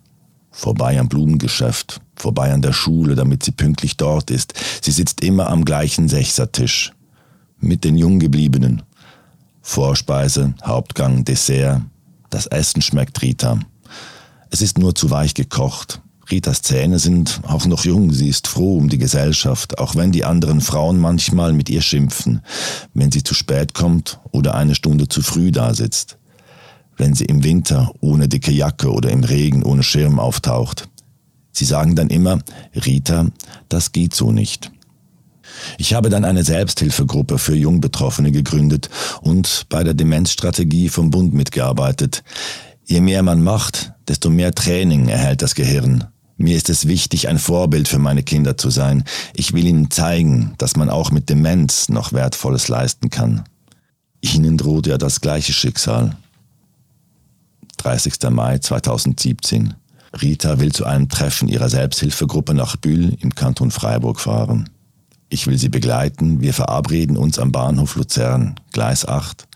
vorbei 0.51 0.99
am 0.99 1.09
Blumengeschäft, 1.09 2.01
vorbei 2.17 2.53
an 2.53 2.63
der 2.63 2.73
Schule, 2.73 3.15
damit 3.15 3.45
sie 3.45 3.53
pünktlich 3.53 3.97
dort 3.97 4.31
ist. 4.31 4.55
Sie 4.83 4.91
sitzt 4.91 5.23
immer 5.23 5.49
am 5.49 5.65
gleichen 5.65 6.09
Sechsertisch. 6.09 6.93
Mit 7.63 7.85
den 7.85 7.99
Junggebliebenen. 7.99 8.83
Vorspeise, 9.61 10.55
Hauptgang, 10.65 11.25
Dessert. 11.25 11.83
Das 12.31 12.47
Essen 12.47 12.81
schmeckt 12.81 13.21
Rita. 13.21 13.61
Es 14.51 14.63
ist 14.63 14.79
nur 14.79 14.95
zu 14.95 15.11
weich 15.11 15.35
gekocht. 15.35 16.01
Ritas 16.31 16.63
Zähne 16.63 16.99
sind 16.99 17.41
auch 17.45 17.67
noch 17.67 17.85
jung, 17.85 18.13
sie 18.13 18.29
ist 18.29 18.47
froh 18.47 18.77
um 18.77 18.89
die 18.89 18.99
Gesellschaft, 18.99 19.79
auch 19.79 19.97
wenn 19.97 20.13
die 20.13 20.25
anderen 20.25 20.61
Frauen 20.61 20.99
manchmal 20.99 21.53
mit 21.53 21.69
ihr 21.69 21.83
schimpfen, 21.83 22.41
wenn 22.95 23.11
sie 23.11 23.25
zu 23.25 23.35
spät 23.35 23.75
kommt 23.75 24.21
oder 24.31 24.55
eine 24.55 24.75
Stunde 24.75 25.09
zu 25.09 25.23
früh 25.23 25.51
da 25.51 25.75
sitzt, 25.75 26.19
wenn 26.97 27.15
sie 27.15 27.25
im 27.25 27.43
Winter 27.43 27.93
ohne 28.01 28.29
dicke 28.29 28.53
Jacke 28.53 28.93
oder 28.93 29.11
im 29.11 29.25
Regen 29.25 29.65
ohne 29.65 29.83
Schirm 29.83 30.21
auftaucht. 30.21 30.89
Sie 31.53 31.65
sagen 31.65 31.97
dann 31.97 32.11
immer, 32.11 32.39
Rita, 32.75 33.27
das 33.69 33.93
geht 33.93 34.15
so 34.15 34.31
nicht. 34.31 34.71
Ich 35.79 35.95
habe 35.95 36.11
dann 36.11 36.25
eine 36.25 36.45
Selbsthilfegruppe 36.45 37.39
für 37.39 37.57
Jungbetroffene 37.57 38.31
gegründet 38.31 38.89
und 39.21 39.67
bei 39.69 39.83
der 39.83 39.95
Demenzstrategie 39.95 40.89
vom 40.89 41.11
Bund 41.11 41.35
mitgearbeitet. 41.35 42.23
Je 42.87 43.01
mehr 43.01 43.23
man 43.23 43.43
macht, 43.43 43.93
desto 44.09 44.31
mehr 44.31 44.55
Training 44.55 45.09
erhält 45.09 45.43
das 45.43 45.55
Gehirn. 45.55 46.07
Mir 46.43 46.57
ist 46.57 46.71
es 46.71 46.89
wichtig, 46.89 47.29
ein 47.29 47.39
Vorbild 47.39 47.87
für 47.87 47.99
meine 47.99 48.23
Kinder 48.23 48.57
zu 48.57 48.71
sein. 48.71 49.05
Ich 49.35 49.53
will 49.53 49.67
ihnen 49.67 49.91
zeigen, 49.91 50.55
dass 50.57 50.75
man 50.75 50.89
auch 50.89 51.11
mit 51.11 51.29
Demenz 51.29 51.91
noch 51.91 52.15
Wertvolles 52.15 52.69
leisten 52.69 53.11
kann. 53.11 53.45
Ihnen 54.23 54.57
droht 54.57 54.87
ja 54.87 54.97
das 54.97 55.21
gleiche 55.21 55.53
Schicksal. 55.53 56.17
30. 57.77 58.31
Mai 58.31 58.57
2017. 58.57 59.75
Rita 60.23 60.59
will 60.61 60.73
zu 60.73 60.87
einem 60.87 61.11
Treffen 61.11 61.47
ihrer 61.47 61.69
Selbsthilfegruppe 61.69 62.55
nach 62.55 62.77
Bühl 62.77 63.19
im 63.21 63.35
Kanton 63.35 63.71
Freiburg 63.71 64.19
fahren. 64.19 64.71
Ich 65.29 65.47
will 65.47 65.59
sie 65.59 65.69
begleiten. 65.69 66.41
Wir 66.41 66.55
verabreden 66.55 67.19
uns 67.19 67.39
am 67.39 67.53
Bahnhof 67.53 67.97
Luzern, 67.97 68.55
Gleis 68.73 69.07
8. 69.07 69.47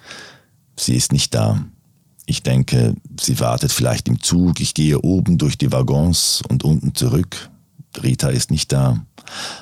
Sie 0.76 0.94
ist 0.94 1.12
nicht 1.12 1.34
da. 1.34 1.64
Ich 2.26 2.42
denke, 2.42 2.94
sie 3.20 3.38
wartet 3.40 3.70
vielleicht 3.70 4.08
im 4.08 4.20
Zug, 4.20 4.60
ich 4.60 4.74
gehe 4.74 5.00
oben 5.00 5.36
durch 5.36 5.58
die 5.58 5.72
Waggons 5.72 6.42
und 6.48 6.64
unten 6.64 6.94
zurück. 6.94 7.50
Rita 8.02 8.28
ist 8.28 8.50
nicht 8.50 8.72
da. 8.72 9.04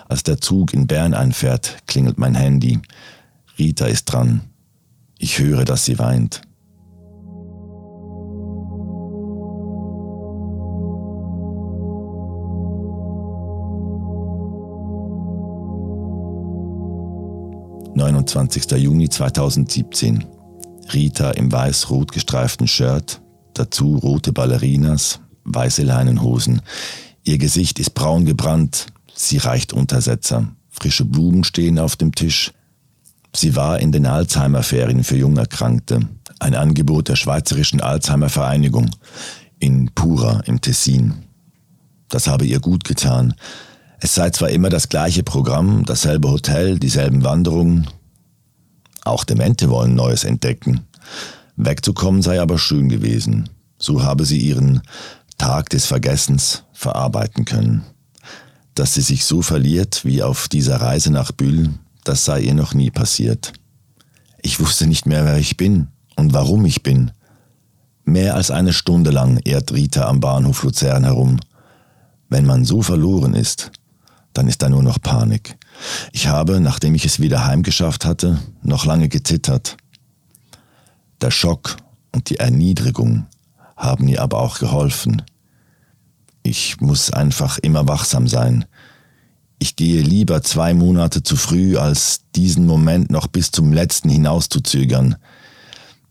Als 0.09 0.23
der 0.23 0.41
Zug 0.41 0.73
in 0.73 0.87
Bern 0.87 1.15
einfährt, 1.15 1.79
klingelt 1.87 2.19
mein 2.19 2.35
Handy. 2.35 2.81
Rita 3.59 3.87
ist 3.87 4.07
dran. 4.07 4.43
Ich 5.19 5.39
höre, 5.39 5.65
dass 5.65 5.85
sie 5.85 5.99
weint. 5.99 6.43
Neunundzwanzigster 17.95 18.79
Juni 18.79 19.09
2017 19.09 20.25
Rita 20.95 21.31
im 21.33 21.51
weiß-rot 21.51 22.13
gestreiften 22.13 22.69
Shirt, 22.69 23.21
dazu 23.55 23.97
rote 23.97 24.33
Ballerinas, 24.33 25.21
weiße 25.45 25.83
Leinenhosen. 25.83 26.63
Ihr 27.25 27.39
Gesicht 27.39 27.79
ist 27.79 27.95
braun 27.95 28.25
gebrannt, 28.25 28.87
sie 29.15 29.39
reicht 29.39 29.73
Untersetzer. 29.73 30.49
Frische 30.71 31.05
Blumen 31.05 31.45
stehen 31.45 31.79
auf 31.79 31.97
dem 31.97 32.15
Tisch. 32.15 32.53
Sie 33.35 33.57
war 33.57 33.81
in 33.81 33.93
den 33.93 34.07
Alzheimer-Ferien 34.07 35.05
für 35.05 35.17
Jungerkrankte, 35.17 36.01
ein 36.39 36.55
Angebot 36.55 37.09
der 37.09 37.17
Schweizerischen 37.17 37.81
Alzheimer-Vereinigung 37.81 38.91
in 39.59 39.91
Pura 39.95 40.41
im 40.47 40.61
Tessin. 40.61 41.15
Das 42.09 42.27
habe 42.27 42.45
ihr 42.45 42.61
gut 42.61 42.85
getan. 42.85 43.35
Es 44.01 44.15
sei 44.15 44.31
zwar 44.31 44.51
immer 44.51 44.69
das 44.69 44.89
gleiche 44.89 45.23
Programm, 45.23 45.85
dasselbe 45.87 46.31
Hotel, 46.31 46.79
dieselben 46.79 47.23
Wanderungen, 47.23 47.87
auch 49.05 49.25
Demente 49.25 49.69
wollen 49.71 49.95
Neues 49.95 50.25
entdecken. 50.25 50.87
Wegzukommen 51.57 52.23
sei 52.23 52.41
aber 52.41 52.59
schön 52.59 52.89
gewesen. 52.89 53.49
So 53.79 54.03
habe 54.03 54.25
sie 54.25 54.39
ihren 54.39 54.83
Tag 55.39 55.71
des 55.71 55.87
Vergessens 55.87 56.65
verarbeiten 56.73 57.45
können. 57.45 57.85
Dass 58.75 58.95
sie 58.95 59.03
sich 59.03 59.25
so 59.25 59.43
verliert 59.43 60.05
wie 60.05 60.23
auf 60.23 60.49
dieser 60.49 60.81
Reise 60.81 61.13
nach 61.13 61.33
Bühl, 61.33 61.71
das 62.05 62.25
sei 62.25 62.41
ihr 62.41 62.55
noch 62.55 62.75
nie 62.75 62.91
passiert. 62.91 63.53
Ich 64.41 64.61
wusste 64.61 64.87
nicht 64.87 65.07
mehr, 65.07 65.25
wer 65.25 65.39
ich 65.39 65.57
bin 65.57 65.89
und 66.17 66.33
warum 66.33 66.65
ich 66.65 66.83
bin. 66.83 67.13
Mehr 68.05 68.35
als 68.35 68.51
eine 68.51 68.73
Stunde 68.73 69.11
lang 69.11 69.39
ehrt 69.45 69.73
Rita 69.73 70.09
am 70.09 70.21
Bahnhof 70.21 70.63
Luzern 70.65 71.05
herum. 71.05 71.39
Wenn 72.29 72.47
man 72.47 72.65
so 72.65 72.83
verloren 72.83 73.35
ist, 73.35 73.71
dann 74.33 74.49
ist 74.49 74.63
da 74.63 74.69
nur 74.69 74.83
noch 74.83 75.01
Panik. 75.01 75.57
Ich 76.13 76.29
habe, 76.29 76.61
nachdem 76.61 76.95
ich 76.95 77.05
es 77.05 77.21
wieder 77.21 77.45
heimgeschafft 77.45 78.05
hatte, 78.05 78.39
noch 78.63 78.85
lange 78.85 79.09
gezittert. 79.09 79.77
Der 81.21 81.31
Schock 81.31 81.77
und 82.13 82.31
die 82.31 82.39
Erniedrigung 82.39 83.27
haben 83.77 84.05
mir 84.05 84.23
aber 84.23 84.39
auch 84.41 84.59
geholfen. 84.59 85.23
Ich 86.43 86.81
muss 86.81 87.13
einfach 87.13 87.59
immer 87.59 87.87
wachsam 87.89 88.27
sein. 88.27 88.65
Ich 89.59 89.77
gehe 89.77 90.03
lieber 90.03 90.43
zwei 90.43 90.75
Monate 90.75 91.23
zu 91.23 91.37
früh, 91.37 91.77
als 91.77 92.23
diesen 92.35 92.67
Moment 92.67 93.11
noch 93.11 93.29
bis 93.29 93.53
zum 93.53 93.73
letzten 93.73 94.09
hinauszuzögern. 94.09 95.17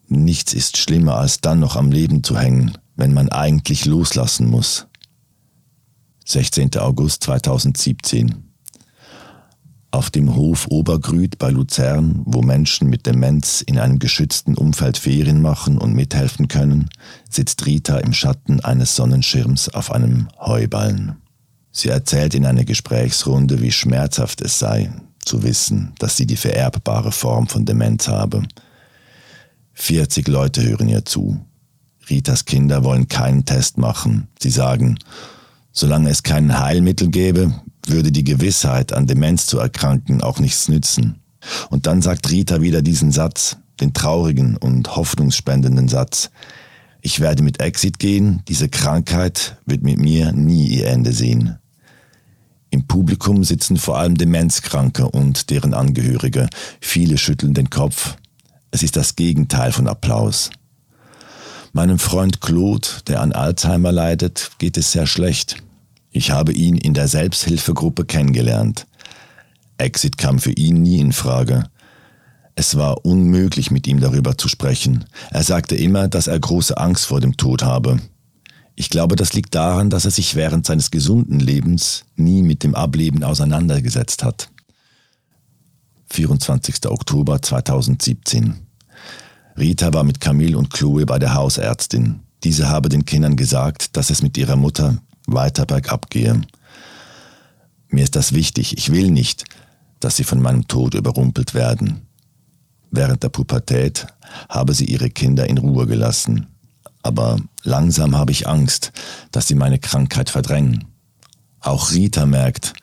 Nichts 0.08 0.54
ist 0.54 0.78
schlimmer, 0.78 1.16
als 1.16 1.42
dann 1.42 1.60
noch 1.60 1.76
am 1.76 1.92
Leben 1.92 2.24
zu 2.24 2.38
hängen, 2.38 2.78
wenn 2.96 3.14
man 3.14 3.30
eigentlich 3.30 3.86
loslassen 3.86 4.50
muss. 4.50 4.88
16. 6.26 6.78
August 6.78 7.24
2017 7.24 8.51
auf 9.92 10.10
dem 10.10 10.36
Hof 10.36 10.68
Obergrüd 10.70 11.38
bei 11.38 11.50
Luzern, 11.50 12.22
wo 12.26 12.42
Menschen 12.42 12.90
mit 12.90 13.06
Demenz 13.06 13.62
in 13.62 13.78
einem 13.78 14.00
geschützten 14.00 14.56
Umfeld 14.56 14.98
Ferien 14.98 15.42
machen 15.42 15.78
und 15.78 15.94
mithelfen 15.94 16.48
können, 16.48 16.90
sitzt 17.30 17.66
Rita 17.66 17.98
im 17.98 18.14
Schatten 18.14 18.62
eines 18.62 18.96
Sonnenschirms 18.96 19.70
auf 19.70 19.92
einem 19.92 20.30
Heuballen. 20.40 21.18
Sie 21.72 21.90
erzählt 21.90 22.34
in 22.36 22.46
einer 22.46 22.64
Gesprächsrunde, 22.64 23.62
wie 23.62 23.72
schmerzhaft 23.72 24.42
es 24.42 24.60
sei, 24.60 24.92
zu 25.24 25.44
wissen, 25.44 25.94
dass 26.00 26.18
sie 26.18 26.26
die 26.26 26.38
vererbbare 26.38 27.12
Form 27.12 27.48
von 27.48 27.66
Demenz 27.66 28.08
habe. 28.08 28.44
40 29.74 30.28
Leute 30.28 30.64
hören 30.64 30.90
ihr 30.90 31.06
zu. 31.06 31.46
Ritas 32.10 32.46
Kinder 32.46 32.84
wollen 32.84 33.08
keinen 33.08 33.46
Test 33.46 33.78
machen. 33.78 34.28
Sie 34.40 34.50
sagen, 34.50 34.98
solange 35.72 36.10
es 36.10 36.24
kein 36.24 36.60
Heilmittel 36.60 37.10
gäbe, 37.10 37.54
würde 37.92 38.12
die 38.12 38.24
Gewissheit, 38.24 38.94
an 38.94 39.08
Demenz 39.08 39.46
zu 39.46 39.60
erkranken, 39.60 40.22
auch 40.22 40.40
nichts 40.40 40.68
nützen. 40.68 41.22
Und 41.70 41.88
dann 41.88 42.02
sagt 42.02 42.30
Rita 42.30 42.62
wieder 42.62 42.82
diesen 42.82 43.12
Satz, 43.12 43.58
den 43.80 43.94
traurigen 43.94 44.58
und 44.58 44.96
hoffnungsspendenden 44.96 45.88
Satz. 45.88 46.30
Ich 47.02 47.20
werde 47.20 47.44
mit 47.44 47.62
Exit 47.62 48.00
gehen, 48.00 48.44
diese 48.48 48.70
Krankheit 48.70 49.58
wird 49.66 49.82
mit 49.82 49.98
mir 49.98 50.32
nie 50.32 50.68
ihr 50.68 50.88
Ende 50.88 51.14
sehen. 51.14 51.58
Im 52.70 52.88
Publikum 52.88 53.44
sitzen 53.44 53.76
vor 53.78 53.98
allem 53.98 54.16
Demenzkranke 54.16 55.10
und 55.10 55.50
deren 55.50 55.74
Angehörige. 55.74 56.48
Viele 56.80 57.18
schütteln 57.18 57.54
den 57.54 57.70
Kopf. 57.70 58.16
Es 58.72 58.82
ist 58.82 58.96
das 58.96 59.18
Gegenteil 59.18 59.74
von 59.74 59.88
Applaus. 59.88 60.52
Meinem 61.74 62.00
Freund 62.00 62.40
Claude, 62.40 62.88
der 63.08 63.22
an 63.22 63.34
Alzheimer 63.34 63.92
leidet, 63.92 64.52
geht 64.58 64.78
es 64.78 64.94
sehr 64.94 65.08
schlecht. 65.08 65.58
Ich 66.12 66.32
habe 66.32 66.52
ihn 66.52 66.76
in 66.78 66.94
der 66.94 67.08
Selbsthilfegruppe 67.08 68.06
kennengelernt. 68.06 68.86
Exit 69.78 70.18
kam 70.18 70.40
für 70.40 70.52
ihn 70.52 70.82
nie 70.82 71.00
in 71.00 71.14
Frage. 71.14 71.64
Es 72.56 72.76
war 72.76 73.06
unmöglich, 73.06 73.72
mit 73.72 73.88
ihm 73.88 74.02
darüber 74.02 74.38
zu 74.38 74.50
sprechen. 74.50 75.06
Er 75.32 75.44
sagte 75.44 75.76
immer, 75.76 76.10
dass 76.10 76.28
er 76.28 76.38
große 76.38 76.78
Angst 76.78 77.06
vor 77.06 77.22
dem 77.22 77.38
Tod 77.38 77.64
habe. 77.64 77.98
Ich 78.76 78.90
glaube, 78.90 79.16
das 79.16 79.34
liegt 79.34 79.56
daran, 79.56 79.90
dass 79.90 80.06
er 80.06 80.12
sich 80.12 80.36
während 80.36 80.66
seines 80.66 80.92
gesunden 80.92 81.40
Lebens 81.40 82.04
nie 82.16 82.42
mit 82.42 82.64
dem 82.64 82.76
Ableben 82.76 83.24
auseinandergesetzt 83.24 84.24
hat. 84.24 84.50
24. 86.10 86.88
Oktober 86.88 87.42
2017. 87.42 88.56
Rita 89.58 89.94
war 89.94 90.04
mit 90.04 90.20
Camille 90.20 90.58
und 90.58 90.74
Chloe 90.74 91.06
bei 91.06 91.20
der 91.20 91.36
Hausärztin. 91.36 92.20
Diese 92.44 92.68
habe 92.68 92.90
den 92.90 93.06
Kindern 93.06 93.38
gesagt, 93.38 93.96
dass 93.96 94.10
es 94.10 94.22
mit 94.22 94.38
ihrer 94.38 94.58
Mutter 94.58 94.98
weiter 95.34 95.66
bergab 95.66 96.10
gehe. 96.10 96.42
Mir 97.90 98.04
ist 98.04 98.16
das 98.16 98.34
wichtig. 98.34 98.78
Ich 98.78 98.92
will 98.92 99.12
nicht, 99.12 99.46
dass 100.00 100.16
sie 100.16 100.24
von 100.24 100.42
meinem 100.42 100.68
Tod 100.68 100.94
überrumpelt 100.94 101.54
werden. 101.54 102.08
Während 102.90 103.24
der 103.24 103.30
Pubertät 103.30 104.08
habe 104.50 104.74
sie 104.74 104.86
ihre 104.86 105.10
Kinder 105.10 105.48
in 105.48 105.58
Ruhe 105.58 105.88
gelassen. 105.88 106.48
Aber 107.04 107.38
langsam 107.64 108.18
habe 108.18 108.32
ich 108.32 108.48
Angst, 108.48 108.92
dass 109.32 109.48
sie 109.48 109.56
meine 109.56 109.80
Krankheit 109.80 110.30
verdrängen. 110.30 110.86
Auch 111.60 111.92
Rita 111.92 112.26
merkt, 112.26 112.74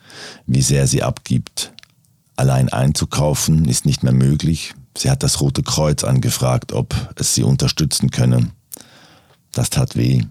wie 0.47 0.63
sehr 0.63 0.87
sie 0.87 1.03
abgibt. 1.03 1.73
Allein 2.37 2.69
einzukaufen 2.69 3.65
ist 3.65 3.85
nicht 3.85 4.03
mehr 4.03 4.13
möglich. 4.13 4.75
Sie 4.97 5.11
hat 5.11 5.23
das 5.23 5.41
Rote 5.41 5.63
Kreuz 5.63 6.05
angefragt, 6.05 6.73
ob 6.73 6.95
es 7.17 7.35
sie 7.35 7.43
unterstützen 7.43 8.11
könne. 8.11 8.51
Das 9.53 9.71
tat 9.71 9.97
weh. 9.97 10.23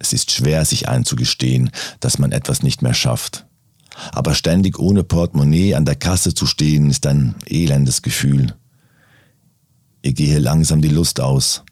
Es 0.00 0.14
ist 0.14 0.32
schwer, 0.32 0.64
sich 0.64 0.88
einzugestehen, 0.88 1.70
dass 2.00 2.18
man 2.18 2.32
etwas 2.32 2.62
nicht 2.62 2.80
mehr 2.80 2.94
schafft. 2.94 3.46
Aber 4.12 4.34
ständig 4.34 4.78
ohne 4.78 5.04
Portemonnaie 5.04 5.74
an 5.74 5.84
der 5.84 5.94
Kasse 5.94 6.34
zu 6.34 6.46
stehen, 6.46 6.88
ist 6.88 7.06
ein 7.06 7.34
elendes 7.46 8.00
Gefühl. 8.00 8.54
Ihr 10.02 10.14
gehe 10.14 10.38
langsam 10.38 10.80
die 10.80 10.88
Lust 10.88 11.20
aus. 11.20 11.64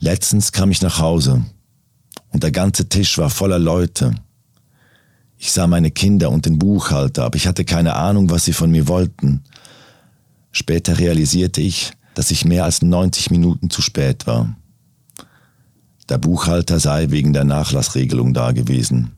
Letztens 0.00 0.50
kam 0.50 0.72
ich 0.72 0.82
nach 0.82 0.98
Hause 0.98 1.44
und 2.30 2.42
der 2.42 2.50
ganze 2.50 2.88
Tisch 2.88 3.16
war 3.18 3.30
voller 3.30 3.60
Leute. 3.60 4.16
Ich 5.36 5.52
sah 5.52 5.68
meine 5.68 5.92
Kinder 5.92 6.30
und 6.30 6.44
den 6.44 6.58
Buchhalter, 6.58 7.24
aber 7.24 7.36
ich 7.36 7.46
hatte 7.46 7.64
keine 7.64 7.94
Ahnung, 7.94 8.30
was 8.30 8.44
sie 8.44 8.52
von 8.52 8.72
mir 8.72 8.88
wollten. 8.88 9.44
Später 10.50 10.98
realisierte 10.98 11.60
ich, 11.60 11.92
dass 12.14 12.32
ich 12.32 12.44
mehr 12.44 12.64
als 12.64 12.82
90 12.82 13.30
Minuten 13.30 13.70
zu 13.70 13.80
spät 13.80 14.26
war. 14.26 14.56
Der 16.08 16.18
Buchhalter 16.18 16.80
sei 16.80 17.10
wegen 17.10 17.32
der 17.32 17.44
Nachlassregelung 17.44 18.32
da 18.32 18.52
gewesen. 18.52 19.12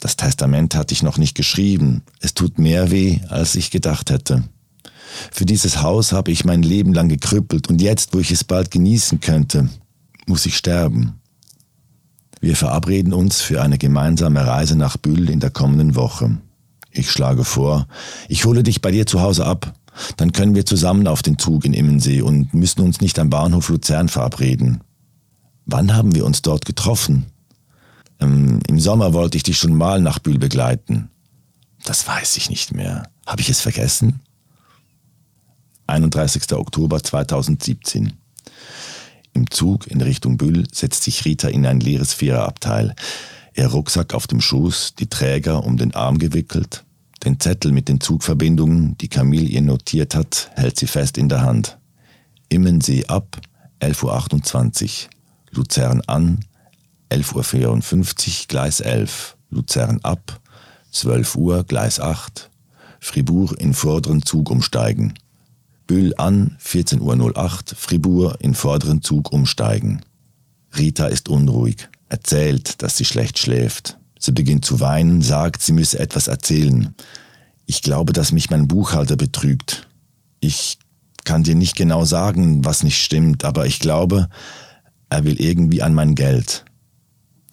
Das 0.00 0.16
Testament 0.16 0.74
hatte 0.74 0.92
ich 0.92 1.02
noch 1.02 1.18
nicht 1.18 1.36
geschrieben. 1.36 2.02
Es 2.20 2.34
tut 2.34 2.58
mehr 2.58 2.90
weh, 2.90 3.20
als 3.28 3.54
ich 3.54 3.70
gedacht 3.70 4.10
hätte. 4.10 4.44
Für 5.30 5.44
dieses 5.44 5.82
Haus 5.82 6.12
habe 6.12 6.30
ich 6.30 6.44
mein 6.44 6.62
Leben 6.62 6.94
lang 6.94 7.08
gekrüppelt 7.08 7.68
und 7.68 7.82
jetzt, 7.82 8.14
wo 8.14 8.18
ich 8.18 8.30
es 8.30 8.44
bald 8.44 8.70
genießen 8.70 9.20
könnte, 9.20 9.68
muss 10.26 10.46
ich 10.46 10.56
sterben. 10.56 11.20
Wir 12.40 12.56
verabreden 12.56 13.12
uns 13.12 13.40
für 13.42 13.60
eine 13.60 13.76
gemeinsame 13.76 14.46
Reise 14.46 14.76
nach 14.76 14.96
Bühl 14.96 15.28
in 15.28 15.40
der 15.40 15.50
kommenden 15.50 15.94
Woche. 15.94 16.38
Ich 16.90 17.10
schlage 17.10 17.44
vor, 17.44 17.86
ich 18.28 18.44
hole 18.46 18.62
dich 18.62 18.80
bei 18.80 18.90
dir 18.90 19.06
zu 19.06 19.20
Hause 19.20 19.46
ab. 19.46 19.74
Dann 20.16 20.32
können 20.32 20.54
wir 20.54 20.64
zusammen 20.64 21.06
auf 21.06 21.22
den 21.22 21.38
Zug 21.38 21.64
in 21.64 21.74
Immensee 21.74 22.22
und 22.22 22.54
müssen 22.54 22.80
uns 22.80 23.00
nicht 23.00 23.18
am 23.18 23.28
Bahnhof 23.28 23.68
Luzern 23.68 24.08
verabreden. 24.08 24.80
Wann 25.72 25.94
haben 25.94 26.16
wir 26.16 26.26
uns 26.26 26.42
dort 26.42 26.64
getroffen? 26.64 27.26
Ähm, 28.18 28.58
Im 28.66 28.80
Sommer 28.80 29.12
wollte 29.12 29.36
ich 29.36 29.44
dich 29.44 29.56
schon 29.56 29.74
mal 29.74 30.00
nach 30.00 30.18
Bühl 30.18 30.36
begleiten. 30.36 31.10
Das 31.84 32.08
weiß 32.08 32.36
ich 32.38 32.50
nicht 32.50 32.74
mehr. 32.74 33.04
Habe 33.24 33.40
ich 33.40 33.48
es 33.48 33.60
vergessen? 33.60 34.20
31. 35.86 36.52
Oktober 36.54 37.00
2017. 37.00 38.14
Im 39.32 39.48
Zug 39.48 39.86
in 39.86 40.00
Richtung 40.00 40.38
Bühl 40.38 40.66
setzt 40.72 41.04
sich 41.04 41.24
Rita 41.24 41.46
in 41.46 41.64
ein 41.64 41.78
leeres 41.78 42.14
Viererabteil. 42.14 42.96
Ihr 43.54 43.68
Rucksack 43.68 44.12
auf 44.12 44.26
dem 44.26 44.40
Schoß, 44.40 44.96
die 44.96 45.08
Träger 45.08 45.64
um 45.64 45.76
den 45.76 45.94
Arm 45.94 46.18
gewickelt. 46.18 46.84
Den 47.24 47.38
Zettel 47.38 47.70
mit 47.70 47.88
den 47.88 48.00
Zugverbindungen, 48.00 48.98
die 48.98 49.08
Camille 49.08 49.46
ihr 49.46 49.62
notiert 49.62 50.16
hat, 50.16 50.50
hält 50.56 50.80
sie 50.80 50.88
fest 50.88 51.16
in 51.16 51.28
der 51.28 51.42
Hand. 51.42 51.78
Immensee 52.48 53.04
ab, 53.06 53.40
11.28 53.80 55.04
Uhr. 55.04 55.19
Luzern 55.52 56.02
an, 56.06 56.44
11.54 57.10 57.66
Uhr, 57.66 58.46
Gleis 58.48 58.80
11, 58.80 59.36
Luzern 59.50 60.00
ab, 60.02 60.40
12 60.92 61.36
Uhr, 61.36 61.64
Gleis 61.64 62.00
8, 62.00 62.50
Fribourg 63.00 63.52
in 63.58 63.74
vorderen 63.74 64.22
Zug 64.22 64.50
umsteigen. 64.50 65.14
Bühl 65.86 66.14
an, 66.18 66.56
14.08 66.64 67.00
Uhr, 67.00 67.76
Fribourg 67.76 68.36
in 68.40 68.54
vorderen 68.54 69.02
Zug 69.02 69.32
umsteigen. 69.32 70.02
Rita 70.76 71.06
ist 71.06 71.28
unruhig, 71.28 71.88
erzählt, 72.08 72.82
dass 72.82 72.96
sie 72.96 73.04
schlecht 73.04 73.38
schläft. 73.38 73.98
Sie 74.18 74.32
beginnt 74.32 74.64
zu 74.64 74.80
weinen, 74.80 75.22
sagt, 75.22 75.62
sie 75.62 75.72
müsse 75.72 75.98
etwas 75.98 76.28
erzählen. 76.28 76.94
Ich 77.66 77.82
glaube, 77.82 78.12
dass 78.12 78.32
mich 78.32 78.50
mein 78.50 78.68
Buchhalter 78.68 79.16
betrügt. 79.16 79.88
Ich 80.40 80.78
kann 81.24 81.42
dir 81.42 81.54
nicht 81.54 81.74
genau 81.74 82.04
sagen, 82.04 82.64
was 82.64 82.82
nicht 82.82 83.02
stimmt, 83.02 83.44
aber 83.44 83.66
ich 83.66 83.80
glaube, 83.80 84.28
er 85.10 85.24
will 85.24 85.40
irgendwie 85.40 85.82
an 85.82 85.92
mein 85.92 86.14
Geld. 86.14 86.64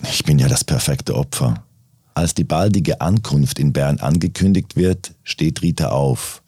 Ich 0.04 0.24
bin 0.24 0.40
ja 0.40 0.48
das 0.48 0.64
perfekte 0.64 1.16
Opfer. 1.16 1.64
Als 2.14 2.34
die 2.34 2.44
baldige 2.44 3.02
Ankunft 3.02 3.60
in 3.60 3.74
Bern 3.74 4.00
angekündigt 4.00 4.76
wird, 4.76 5.14
steht 5.24 5.62
Rita 5.62 5.90
auf. 5.90 6.42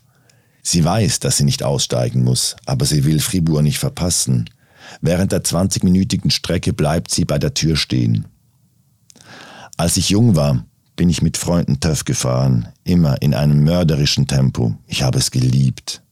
Sie 0.62 0.84
weiß, 0.84 1.20
dass 1.20 1.38
sie 1.38 1.46
nicht 1.46 1.64
aussteigen 1.64 2.24
muss, 2.24 2.56
aber 2.66 2.86
sie 2.86 3.04
will 3.04 3.20
Fribourg 3.20 3.64
nicht 3.64 3.80
verpassen. 3.80 4.50
Während 5.02 5.32
der 5.32 5.44
20-minütigen 5.44 6.32
Strecke 6.32 6.74
bleibt 6.74 7.12
sie 7.12 7.26
bei 7.26 7.38
der 7.38 7.54
Tür 7.54 7.76
stehen. 7.76 8.26
Als 9.78 9.98
ich 9.98 10.10
jung 10.10 10.36
war, 10.36 10.66
bin 10.96 11.10
ich 11.10 11.22
mit 11.22 11.38
Freunden 11.38 11.80
TÜV 11.80 12.06
gefahren, 12.06 12.68
immer 12.84 13.22
in 13.22 13.34
einem 13.34 13.64
mörderischen 13.64 14.28
Tempo. 14.28 14.76
Ich 14.86 15.02
habe 15.02 15.18
es 15.18 15.32
geliebt. 15.32 16.04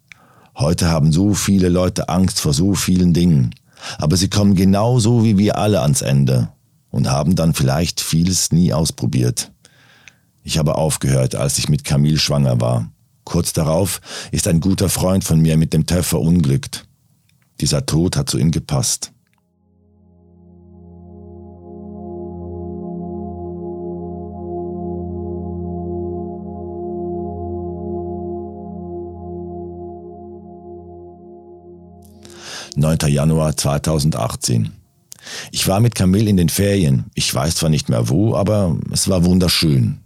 Heute 0.55 0.87
haben 0.87 1.11
so 1.11 1.33
viele 1.33 1.69
Leute 1.69 2.09
Angst 2.09 2.39
vor 2.39 2.53
so 2.53 2.73
vielen 2.73 3.13
Dingen. 3.13 3.53
Aber 3.97 4.17
sie 4.17 4.29
kommen 4.29 4.55
genauso 4.55 5.23
wie 5.23 5.37
wir 5.37 5.57
alle 5.57 5.81
ans 5.81 6.01
Ende 6.01 6.49
und 6.89 7.09
haben 7.09 7.35
dann 7.35 7.53
vielleicht 7.53 8.01
vieles 8.01 8.51
nie 8.51 8.73
ausprobiert. 8.73 9.51
Ich 10.43 10.57
habe 10.57 10.75
aufgehört, 10.75 11.35
als 11.35 11.57
ich 11.57 11.69
mit 11.69 11.83
Camille 11.83 12.19
schwanger 12.19 12.61
war. 12.61 12.89
Kurz 13.23 13.51
darauf 13.51 13.99
ist 14.31 14.47
ein 14.47 14.61
guter 14.61 14.87
Freund 14.87 15.23
von 15.23 15.41
mir 15.41 15.57
mit 15.57 15.73
dem 15.73 15.85
TÜV 15.85 16.05
verunglückt. 16.05 16.85
Dieser 17.59 17.85
Tod 17.85 18.15
hat 18.15 18.29
zu 18.29 18.37
ihm 18.37 18.51
gepasst. 18.51 19.11
9. 32.77 32.99
Januar 33.07 33.57
2018. 33.57 34.71
Ich 35.51 35.67
war 35.67 35.79
mit 35.79 35.95
Camille 35.95 36.29
in 36.29 36.37
den 36.37 36.49
Ferien. 36.49 37.05
Ich 37.15 37.33
weiß 37.33 37.55
zwar 37.55 37.71
nicht 37.71 37.89
mehr 37.89 38.07
wo, 38.07 38.35
aber 38.35 38.77
es 38.91 39.07
war 39.07 39.25
wunderschön. 39.25 39.99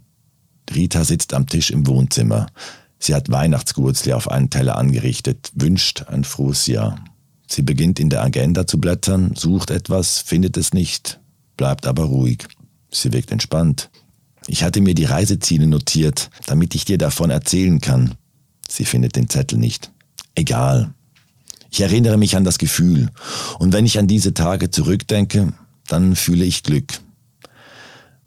Rita 0.74 1.04
sitzt 1.04 1.34
am 1.34 1.46
Tisch 1.46 1.70
im 1.70 1.86
Wohnzimmer. 1.86 2.46
Sie 2.98 3.14
hat 3.14 3.30
Weihnachtsgurzli 3.30 4.14
auf 4.14 4.30
einen 4.30 4.48
Teller 4.48 4.78
angerichtet, 4.78 5.52
wünscht 5.54 6.04
ein 6.08 6.24
frohes 6.24 6.66
Jahr. 6.66 7.04
Sie 7.46 7.60
beginnt 7.60 8.00
in 8.00 8.08
der 8.08 8.22
Agenda 8.22 8.66
zu 8.66 8.78
blättern, 8.78 9.34
sucht 9.34 9.70
etwas, 9.70 10.18
findet 10.18 10.56
es 10.56 10.72
nicht, 10.72 11.20
bleibt 11.58 11.86
aber 11.86 12.04
ruhig. 12.04 12.46
Sie 12.90 13.12
wirkt 13.12 13.32
entspannt. 13.32 13.90
Ich 14.46 14.64
hatte 14.64 14.80
mir 14.80 14.94
die 14.94 15.04
Reiseziele 15.04 15.66
notiert, 15.66 16.30
damit 16.46 16.74
ich 16.74 16.86
dir 16.86 16.96
davon 16.96 17.28
erzählen 17.28 17.80
kann. 17.80 18.14
Sie 18.66 18.86
findet 18.86 19.16
den 19.16 19.28
Zettel 19.28 19.58
nicht. 19.58 19.92
Egal. 20.34 20.94
Ich 21.72 21.80
erinnere 21.80 22.18
mich 22.18 22.36
an 22.36 22.44
das 22.44 22.58
Gefühl. 22.58 23.08
Und 23.58 23.72
wenn 23.72 23.86
ich 23.86 23.98
an 23.98 24.06
diese 24.06 24.34
Tage 24.34 24.70
zurückdenke, 24.70 25.54
dann 25.88 26.14
fühle 26.16 26.44
ich 26.44 26.62
Glück. 26.62 27.00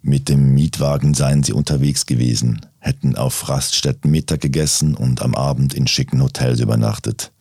Mit 0.01 0.29
dem 0.29 0.55
Mietwagen 0.55 1.13
seien 1.13 1.43
sie 1.43 1.53
unterwegs 1.53 2.07
gewesen, 2.07 2.65
hätten 2.79 3.15
auf 3.15 3.47
Raststätten 3.47 4.09
Mittag 4.09 4.41
gegessen 4.41 4.95
und 4.95 5.21
am 5.21 5.35
Abend 5.35 5.75
in 5.75 5.85
schicken 5.85 6.23
Hotels 6.23 6.59
übernachtet. 6.59 7.31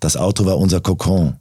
Das 0.00 0.16
Auto 0.16 0.46
war 0.46 0.56
unser 0.56 0.80
Kokon, 0.80 1.36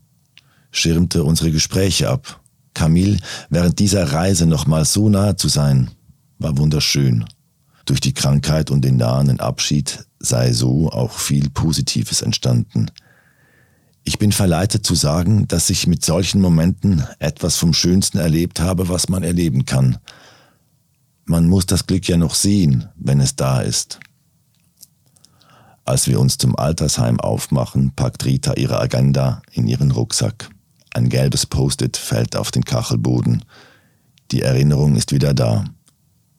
schirmte 0.71 1.23
unsere 1.23 1.51
Gespräche 1.51 2.09
ab. 2.09 2.41
Camille 2.73 3.19
während 3.49 3.79
dieser 3.79 4.11
Reise 4.11 4.45
nochmal 4.45 4.83
so 4.83 5.07
nahe 5.07 5.37
zu 5.37 5.47
sein, 5.47 5.89
war 6.37 6.57
wunderschön. 6.57 7.23
Durch 7.85 8.01
die 8.01 8.13
Krankheit 8.13 8.71
und 8.71 8.83
den 8.83 8.97
nahen 8.97 9.39
Abschied 9.39 10.05
sei 10.19 10.51
so 10.51 10.89
auch 10.89 11.13
viel 11.13 11.49
Positives 11.49 12.21
entstanden. 12.21 12.91
Ich 14.09 14.17
bin 14.17 14.31
verleitet 14.31 14.83
zu 14.83 14.95
sagen, 14.95 15.47
dass 15.47 15.69
ich 15.69 15.85
mit 15.85 16.03
solchen 16.03 16.41
Momenten 16.41 17.03
etwas 17.19 17.57
vom 17.57 17.75
Schönsten 17.75 18.17
erlebt 18.17 18.59
habe, 18.59 18.89
was 18.89 19.07
man 19.07 19.21
erleben 19.21 19.65
kann. 19.65 19.99
Man 21.25 21.47
muss 21.47 21.67
das 21.67 21.85
Glück 21.85 22.07
ja 22.07 22.17
noch 22.17 22.33
sehen, 22.33 22.89
wenn 22.95 23.19
es 23.19 23.35
da 23.35 23.61
ist. 23.61 23.99
Als 25.85 26.07
wir 26.07 26.19
uns 26.19 26.39
zum 26.39 26.57
Altersheim 26.57 27.19
aufmachen, 27.19 27.91
packt 27.95 28.25
Rita 28.25 28.53
ihre 28.53 28.81
Agenda 28.81 29.43
in 29.51 29.67
ihren 29.67 29.91
Rucksack. 29.91 30.49
Ein 30.91 31.09
gelbes 31.09 31.45
Post-it 31.45 31.95
fällt 31.95 32.35
auf 32.35 32.49
den 32.49 32.65
Kachelboden. 32.65 33.45
Die 34.31 34.41
Erinnerung 34.41 34.95
ist 34.95 35.11
wieder 35.11 35.35
da. 35.35 35.65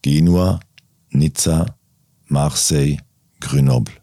Genua, 0.03 0.59
Nizza, 1.11 1.67
Marseille, 2.27 2.99
Grenoble. 3.39 4.00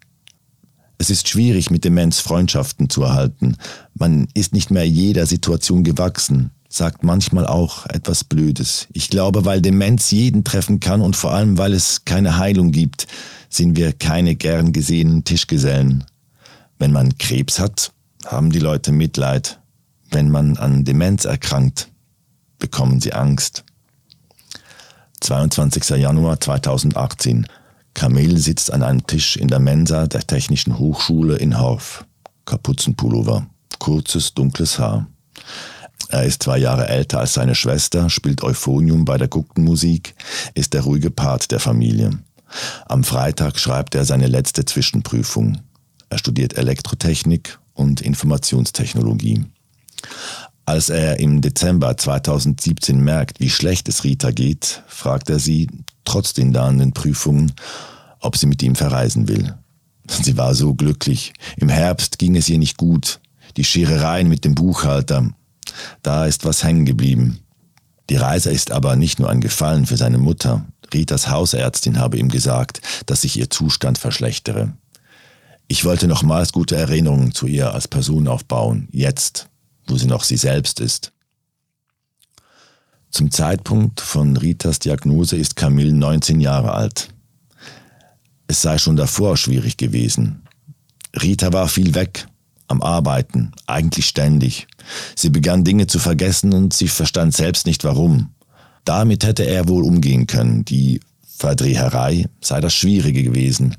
Es 0.98 1.10
ist 1.10 1.30
schwierig, 1.30 1.70
mit 1.70 1.84
Demenz 1.84 2.20
Freundschaften 2.20 2.90
zu 2.90 3.04
erhalten. 3.04 3.58
Man 3.94 4.28
ist 4.34 4.54
nicht 4.54 4.72
mehr 4.72 4.88
jeder 4.88 5.26
Situation 5.26 5.84
gewachsen, 5.84 6.52
sagt 6.70 7.04
manchmal 7.04 7.46
auch 7.46 7.86
etwas 7.86 8.24
Blödes. 8.24 8.88
Ich 8.94 9.10
glaube, 9.10 9.46
weil 9.46 9.62
Demenz 9.62 10.12
jeden 10.12 10.44
treffen 10.44 10.80
kann 10.80 11.02
und 11.02 11.16
vor 11.16 11.34
allem, 11.34 11.58
weil 11.58 11.74
es 11.74 12.04
keine 12.06 12.38
Heilung 12.38 12.72
gibt, 12.72 13.08
sind 13.50 13.78
wir 13.78 13.94
keine 13.94 14.36
gern 14.36 14.74
gesehenen 14.74 15.24
Tischgesellen. 15.24 16.04
Wenn 16.80 16.92
man 16.92 17.18
Krebs 17.18 17.60
hat, 17.60 17.92
haben 18.26 18.52
die 18.52 18.60
Leute 18.60 18.92
Mitleid. 18.92 19.60
Wenn 20.10 20.30
man 20.30 20.58
an 20.58 20.84
Demenz 20.84 21.26
erkrankt, 21.26 21.90
bekommen 22.60 23.00
sie 23.00 23.14
Angst. 23.14 23.64
22. 25.22 25.90
Januar 25.98 26.40
2018. 26.40 27.48
Kamel 27.98 28.38
sitzt 28.38 28.72
an 28.72 28.84
einem 28.84 29.08
Tisch 29.08 29.38
in 29.38 29.48
der 29.48 29.58
Mensa 29.58 30.06
der 30.06 30.22
Technischen 30.22 30.78
Hochschule 30.78 31.36
in 31.38 31.60
Horf. 31.60 32.06
Kapuzenpullover, 32.46 33.48
kurzes, 33.80 34.36
dunkles 34.36 34.78
Haar. 34.78 35.08
Er 36.10 36.24
ist 36.24 36.44
zwei 36.44 36.60
Jahre 36.60 36.88
älter 36.88 37.20
als 37.20 37.34
seine 37.34 37.56
Schwester, 37.56 38.12
spielt 38.12 38.44
Euphonium 38.44 39.04
bei 39.04 39.18
der 39.18 39.28
Guckenmusik, 39.28 40.14
ist 40.54 40.76
der 40.76 40.82
ruhige 40.82 41.10
Part 41.10 41.50
der 41.50 41.60
Familie. 41.60 42.20
Am 42.86 43.04
Freitag 43.04 43.58
schreibt 43.58 43.96
er 43.96 44.06
seine 44.06 44.28
letzte 44.28 44.64
Zwischenprüfung. 44.64 45.58
Er 46.10 46.20
studiert 46.20 46.56
Elektrotechnik 46.56 47.58
und 47.74 48.02
Informationstechnologie. 48.02 49.44
Als 50.66 50.90
er 50.90 51.20
im 51.20 51.42
Dezember 51.42 51.98
2017 51.98 53.00
merkt, 53.04 53.40
wie 53.40 53.50
schlecht 53.50 53.90
es 53.90 54.04
Rita 54.04 54.30
geht, 54.30 54.84
fragt 54.88 55.32
er 55.32 55.40
sie, 55.40 55.68
trotz 56.08 56.34
den 56.34 56.52
nahenden 56.52 56.94
Prüfungen, 56.94 57.52
ob 58.20 58.38
sie 58.38 58.48
mit 58.48 58.64
ihm 58.64 58.76
verreisen 58.76 59.28
will. 59.28 59.54
Sie 60.10 60.38
war 60.38 60.56
so 60.56 60.74
glücklich. 60.74 61.34
Im 61.58 61.70
Herbst 61.70 62.18
ging 62.18 62.36
es 62.36 62.50
ihr 62.50 62.58
nicht 62.58 62.78
gut. 62.78 63.20
Die 63.58 63.64
Scherereien 63.64 64.30
mit 64.30 64.46
dem 64.46 64.56
Buchhalter. 64.56 65.30
Da 66.02 66.26
ist 66.26 66.46
was 66.46 66.64
hängen 66.64 66.86
geblieben. 66.86 67.40
Die 68.10 68.16
Reise 68.16 68.52
ist 68.52 68.72
aber 68.72 68.96
nicht 68.96 69.20
nur 69.20 69.30
ein 69.30 69.42
Gefallen 69.42 69.86
für 69.86 69.98
seine 69.98 70.18
Mutter. 70.18 70.66
Ritas 70.94 71.30
Hausärztin 71.30 72.00
habe 72.00 72.18
ihm 72.18 72.30
gesagt, 72.30 72.82
dass 73.06 73.22
sich 73.22 73.38
ihr 73.38 73.50
Zustand 73.50 73.98
verschlechtere. 73.98 74.74
Ich 75.68 75.84
wollte 75.84 76.08
nochmals 76.08 76.54
gute 76.54 76.78
Erinnerungen 76.78 77.34
zu 77.34 77.48
ihr 77.48 77.74
als 77.74 77.90
Person 77.90 78.30
aufbauen, 78.30 78.88
jetzt, 78.92 79.50
wo 79.88 79.98
sie 79.98 80.08
noch 80.08 80.24
sie 80.24 80.38
selbst 80.38 80.80
ist. 80.80 81.12
Zum 83.18 83.32
Zeitpunkt 83.32 84.00
von 84.00 84.38
Ritas 84.38 84.78
Diagnose 84.78 85.38
ist 85.38 85.56
Camille 85.56 85.92
19 85.92 86.40
Jahre 86.40 86.74
alt. 86.74 87.08
Es 88.46 88.62
sei 88.62 88.78
schon 88.78 88.96
davor 88.96 89.38
schwierig 89.38 89.76
gewesen. 89.78 90.44
Rita 91.20 91.52
war 91.52 91.68
viel 91.68 91.96
weg, 91.96 92.28
am 92.68 92.84
Arbeiten, 92.84 93.54
eigentlich 93.66 94.06
ständig. 94.06 94.68
Sie 95.16 95.32
begann 95.32 95.64
Dinge 95.64 95.88
zu 95.88 95.98
vergessen 95.98 96.54
und 96.54 96.76
sie 96.76 96.88
verstand 96.88 97.36
selbst 97.36 97.66
nicht 97.66 97.84
warum. 97.84 98.36
Damit 98.86 99.26
hätte 99.26 99.48
er 99.48 99.68
wohl 99.68 99.84
umgehen 99.84 100.28
können. 100.28 100.64
Die 100.64 101.00
Verdreherei 101.26 102.28
sei 102.40 102.62
das 102.62 102.76
Schwierige 102.76 103.24
gewesen. 103.24 103.78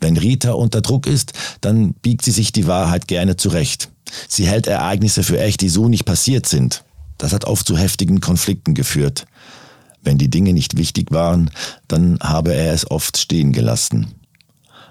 Wenn 0.00 0.16
Rita 0.16 0.52
unter 0.52 0.80
Druck 0.80 1.08
ist, 1.08 1.32
dann 1.60 1.94
biegt 1.94 2.24
sie 2.24 2.30
sich 2.30 2.52
die 2.52 2.68
Wahrheit 2.68 3.08
gerne 3.08 3.34
zurecht. 3.34 3.90
Sie 4.28 4.46
hält 4.46 4.68
Ereignisse 4.68 5.24
für 5.24 5.40
echt, 5.40 5.60
die 5.60 5.68
so 5.68 5.88
nicht 5.88 6.04
passiert 6.04 6.46
sind. 6.46 6.84
Das 7.18 7.32
hat 7.32 7.44
oft 7.44 7.66
zu 7.66 7.76
heftigen 7.76 8.20
Konflikten 8.20 8.74
geführt. 8.74 9.26
Wenn 10.02 10.18
die 10.18 10.30
Dinge 10.30 10.52
nicht 10.52 10.76
wichtig 10.76 11.10
waren, 11.10 11.50
dann 11.88 12.18
habe 12.20 12.54
er 12.54 12.72
es 12.72 12.90
oft 12.90 13.16
stehen 13.16 13.52
gelassen. 13.52 14.14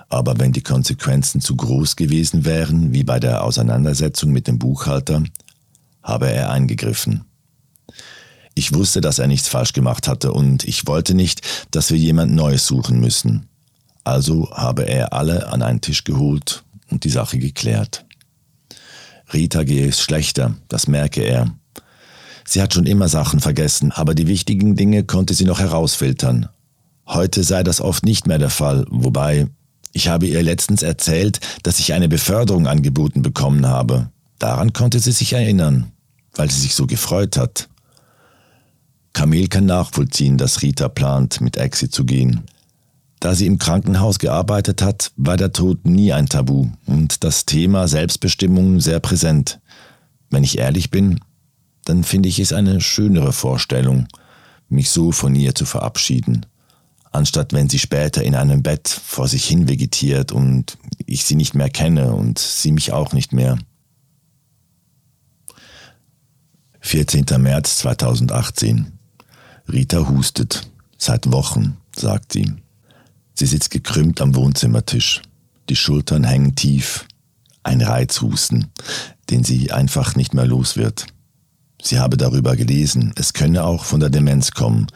Aber 0.09 0.39
wenn 0.39 0.51
die 0.51 0.61
Konsequenzen 0.61 1.41
zu 1.41 1.55
groß 1.55 1.95
gewesen 1.95 2.45
wären, 2.45 2.93
wie 2.93 3.03
bei 3.03 3.19
der 3.19 3.43
Auseinandersetzung 3.43 4.31
mit 4.31 4.47
dem 4.47 4.59
Buchhalter, 4.59 5.23
habe 6.01 6.31
er 6.31 6.49
eingegriffen. 6.51 7.25
Ich 8.55 8.73
wusste, 8.73 9.01
dass 9.01 9.19
er 9.19 9.27
nichts 9.27 9.47
falsch 9.47 9.73
gemacht 9.73 10.07
hatte 10.07 10.31
und 10.31 10.63
ich 10.65 10.85
wollte 10.85 11.15
nicht, 11.15 11.41
dass 11.71 11.89
wir 11.89 11.97
jemand 11.97 12.33
Neues 12.33 12.67
suchen 12.67 12.99
müssen. 12.99 13.47
Also 14.03 14.51
habe 14.51 14.83
er 14.83 15.13
alle 15.13 15.47
an 15.47 15.61
einen 15.61 15.81
Tisch 15.81 16.03
geholt 16.03 16.63
und 16.89 17.03
die 17.03 17.09
Sache 17.09 17.39
geklärt. 17.39 18.05
Rita 19.33 19.63
gehe 19.63 19.87
es 19.87 20.01
schlechter, 20.01 20.55
das 20.67 20.87
merke 20.87 21.21
er. 21.21 21.55
Sie 22.45 22.61
hat 22.61 22.73
schon 22.73 22.85
immer 22.85 23.07
Sachen 23.07 23.39
vergessen, 23.39 23.91
aber 23.91 24.15
die 24.15 24.27
wichtigen 24.27 24.75
Dinge 24.75 25.03
konnte 25.03 25.33
sie 25.33 25.45
noch 25.45 25.59
herausfiltern. 25.59 26.49
Heute 27.05 27.43
sei 27.43 27.63
das 27.63 27.81
oft 27.81 28.05
nicht 28.05 28.27
mehr 28.27 28.39
der 28.39 28.49
Fall, 28.49 28.85
wobei 28.89 29.47
ich 29.91 30.07
habe 30.07 30.25
ihr 30.25 30.41
letztens 30.41 30.81
erzählt, 30.81 31.39
dass 31.61 31.79
ich 31.79 31.93
eine 31.93 32.09
Beförderung 32.09 32.67
angeboten 32.67 33.21
bekommen 33.21 33.67
habe. 33.67 34.09
Daran 34.39 34.73
konnte 34.73 34.99
sie 34.99 35.11
sich 35.11 35.33
erinnern, 35.33 35.91
weil 36.33 36.49
sie 36.49 36.59
sich 36.59 36.75
so 36.75 36.87
gefreut 36.87 37.37
hat. 37.37 37.69
Kamel 39.13 39.47
kann 39.47 39.65
nachvollziehen, 39.65 40.37
dass 40.37 40.63
Rita 40.63 40.89
plant, 40.89 41.39
mit 41.39 41.57
Exi 41.57 41.89
zu 41.89 42.03
gehen. 42.03 42.41
Da 43.19 43.35
sie 43.35 43.45
im 43.45 43.59
Krankenhaus 43.59 44.19
gearbeitet 44.19 44.81
hat, 44.81 45.11
war 45.15 45.37
der 45.37 45.53
Tod 45.53 45.85
nie 45.85 46.11
ein 46.11 46.25
Tabu 46.25 46.67
und 46.87 47.23
das 47.23 47.45
Thema 47.45 47.87
Selbstbestimmung 47.87 48.81
sehr 48.81 48.99
präsent. 48.99 49.61
Wenn 50.29 50.43
ich 50.43 50.57
ehrlich 50.57 50.89
bin, 50.89 51.19
dann 51.85 52.03
finde 52.03 52.29
ich 52.29 52.39
es 52.39 52.53
eine 52.53 52.81
schönere 52.81 53.33
Vorstellung, 53.33 54.07
mich 54.69 54.89
so 54.89 55.11
von 55.11 55.35
ihr 55.35 55.53
zu 55.55 55.65
verabschieden, 55.65 56.45
anstatt 57.11 57.53
wenn 57.53 57.69
sie 57.69 57.79
später 57.79 58.23
in 58.23 58.35
einem 58.35 58.63
Bett 58.63 58.87
vor 58.87 59.27
sich 59.27 59.45
hin 59.45 59.67
vegetiert 59.67 60.31
und 60.31 60.77
ich 61.05 61.25
sie 61.25 61.35
nicht 61.35 61.53
mehr 61.53 61.69
kenne 61.69 62.13
und 62.13 62.39
sie 62.39 62.71
mich 62.71 62.91
auch 62.91 63.13
nicht 63.13 63.33
mehr. 63.33 63.57
14. 66.81 67.25
März 67.37 67.77
2018. 67.77 68.91
Rita 69.71 70.09
hustet. 70.09 70.69
Seit 70.97 71.31
Wochen, 71.31 71.77
sagt 71.95 72.33
sie. 72.33 72.53
Sie 73.33 73.45
sitzt 73.45 73.71
gekrümmt 73.71 74.21
am 74.21 74.35
Wohnzimmertisch. 74.35 75.21
Die 75.69 75.75
Schultern 75.75 76.23
hängen 76.23 76.55
tief. 76.55 77.05
Ein 77.63 77.81
Reizhusten, 77.81 78.67
den 79.29 79.43
sie 79.43 79.71
einfach 79.71 80.15
nicht 80.15 80.33
mehr 80.33 80.45
los 80.45 80.75
wird. 80.75 81.07
Sie 81.85 81.99
habe 81.99 82.15
darüber 82.15 82.55
gelesen, 82.55 83.11
es 83.17 83.33
könne 83.33 83.65
auch 83.65 83.83
von 83.83 83.99
der 83.99 84.09
Demenz 84.09 84.51
kommen. 84.51 84.87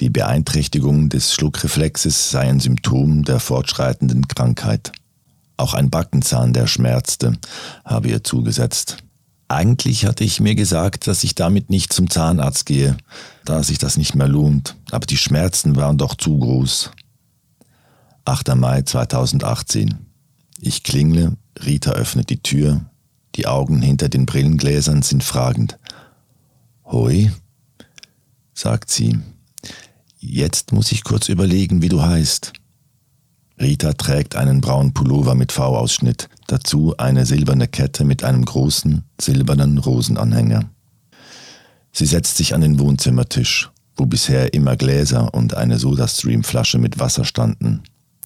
Die 0.00 0.08
Beeinträchtigung 0.08 1.10
des 1.10 1.34
Schluckreflexes 1.34 2.30
sei 2.30 2.48
ein 2.48 2.60
Symptom 2.60 3.24
der 3.24 3.40
fortschreitenden 3.40 4.26
Krankheit. 4.26 4.90
Auch 5.58 5.74
ein 5.74 5.90
Backenzahn, 5.90 6.54
der 6.54 6.66
schmerzte, 6.66 7.34
habe 7.84 8.08
ihr 8.08 8.24
zugesetzt. 8.24 8.96
Eigentlich 9.48 10.06
hatte 10.06 10.24
ich 10.24 10.40
mir 10.40 10.54
gesagt, 10.54 11.06
dass 11.06 11.24
ich 11.24 11.34
damit 11.34 11.68
nicht 11.68 11.92
zum 11.92 12.08
Zahnarzt 12.08 12.64
gehe, 12.64 12.96
da 13.44 13.62
sich 13.62 13.76
das 13.76 13.98
nicht 13.98 14.14
mehr 14.14 14.28
lohnt, 14.28 14.76
aber 14.90 15.04
die 15.04 15.18
Schmerzen 15.18 15.76
waren 15.76 15.98
doch 15.98 16.14
zu 16.14 16.38
groß. 16.38 16.90
8. 18.24 18.54
Mai 18.54 18.80
2018. 18.80 20.06
Ich 20.58 20.84
klingle, 20.84 21.36
Rita 21.62 21.90
öffnet 21.90 22.30
die 22.30 22.42
Tür, 22.42 22.80
die 23.34 23.46
Augen 23.46 23.82
hinter 23.82 24.08
den 24.08 24.24
Brillengläsern 24.24 25.02
sind 25.02 25.22
fragend. 25.22 25.78
Hoi, 26.92 27.30
sagt 28.52 28.90
sie. 28.90 29.16
Jetzt 30.18 30.72
muss 30.72 30.90
ich 30.90 31.04
kurz 31.04 31.28
überlegen, 31.28 31.82
wie 31.82 31.88
du 31.88 32.02
heißt. 32.02 32.52
Rita 33.60 33.92
trägt 33.92 34.34
einen 34.34 34.60
braunen 34.60 34.92
Pullover 34.92 35.36
mit 35.36 35.52
V-Ausschnitt, 35.52 36.28
dazu 36.48 36.96
eine 36.96 37.26
silberne 37.26 37.68
Kette 37.68 38.04
mit 38.04 38.24
einem 38.24 38.44
großen, 38.44 39.04
silbernen 39.20 39.78
Rosenanhänger. 39.78 40.68
Sie 41.92 42.06
setzt 42.06 42.38
sich 42.38 42.54
an 42.54 42.60
den 42.60 42.80
Wohnzimmertisch, 42.80 43.70
wo 43.94 44.06
bisher 44.06 44.52
immer 44.52 44.74
Gläser 44.74 45.32
und 45.32 45.54
eine 45.54 45.78
Sodastream-Flasche 45.78 46.78
mit 46.78 46.98
Wasser 46.98 47.24
standen. 47.24 47.84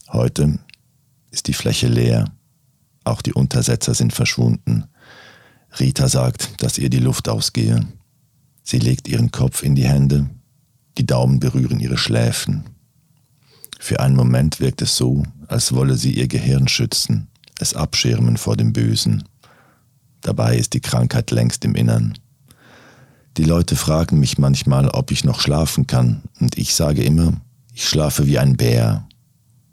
Heute 0.08 0.58
ist 1.30 1.48
die 1.48 1.54
Fläche 1.54 1.88
leer. 1.88 2.24
Auch 3.04 3.20
die 3.20 3.34
Untersetzer 3.34 3.92
sind 3.92 4.14
verschwunden. 4.14 4.84
Rita 5.78 6.08
sagt, 6.08 6.62
dass 6.62 6.78
ihr 6.78 6.88
die 6.88 7.00
Luft 7.00 7.28
ausgehe. 7.28 7.86
Sie 8.64 8.78
legt 8.78 9.08
ihren 9.08 9.30
Kopf 9.30 9.62
in 9.62 9.74
die 9.74 9.86
Hände, 9.86 10.30
die 10.96 11.06
Daumen 11.06 11.38
berühren 11.38 11.80
ihre 11.80 11.98
Schläfen. 11.98 12.64
Für 13.78 14.00
einen 14.00 14.16
Moment 14.16 14.58
wirkt 14.58 14.80
es 14.80 14.96
so, 14.96 15.22
als 15.48 15.74
wolle 15.74 15.96
sie 15.96 16.14
ihr 16.14 16.28
Gehirn 16.28 16.66
schützen, 16.66 17.28
es 17.58 17.74
abschirmen 17.74 18.38
vor 18.38 18.56
dem 18.56 18.72
Bösen. 18.72 19.24
Dabei 20.22 20.56
ist 20.56 20.72
die 20.72 20.80
Krankheit 20.80 21.30
längst 21.30 21.64
im 21.66 21.74
Innern. 21.74 22.14
Die 23.36 23.44
Leute 23.44 23.76
fragen 23.76 24.18
mich 24.18 24.38
manchmal, 24.38 24.88
ob 24.88 25.10
ich 25.10 25.24
noch 25.24 25.40
schlafen 25.40 25.86
kann, 25.86 26.22
und 26.40 26.56
ich 26.56 26.74
sage 26.74 27.02
immer, 27.02 27.34
ich 27.74 27.86
schlafe 27.86 28.26
wie 28.26 28.38
ein 28.38 28.56
Bär, 28.56 29.06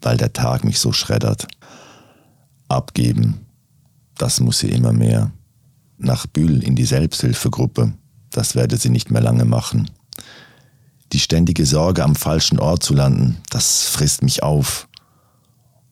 weil 0.01 0.17
der 0.17 0.33
Tag 0.33 0.65
mich 0.65 0.79
so 0.79 0.91
schreddert. 0.91 1.47
Abgeben, 2.67 3.45
das 4.17 4.41
muss 4.41 4.59
sie 4.59 4.69
immer 4.69 4.91
mehr. 4.91 5.31
Nach 5.97 6.25
Bühl 6.25 6.63
in 6.63 6.75
die 6.75 6.85
Selbsthilfegruppe, 6.85 7.93
das 8.31 8.55
werde 8.55 8.77
sie 8.77 8.89
nicht 8.89 9.11
mehr 9.11 9.21
lange 9.21 9.45
machen. 9.45 9.91
Die 11.11 11.19
ständige 11.19 11.65
Sorge, 11.65 12.03
am 12.03 12.15
falschen 12.15 12.57
Ort 12.59 12.83
zu 12.83 12.93
landen, 12.93 13.37
das 13.49 13.83
frisst 13.83 14.23
mich 14.23 14.43
auf. 14.43 14.87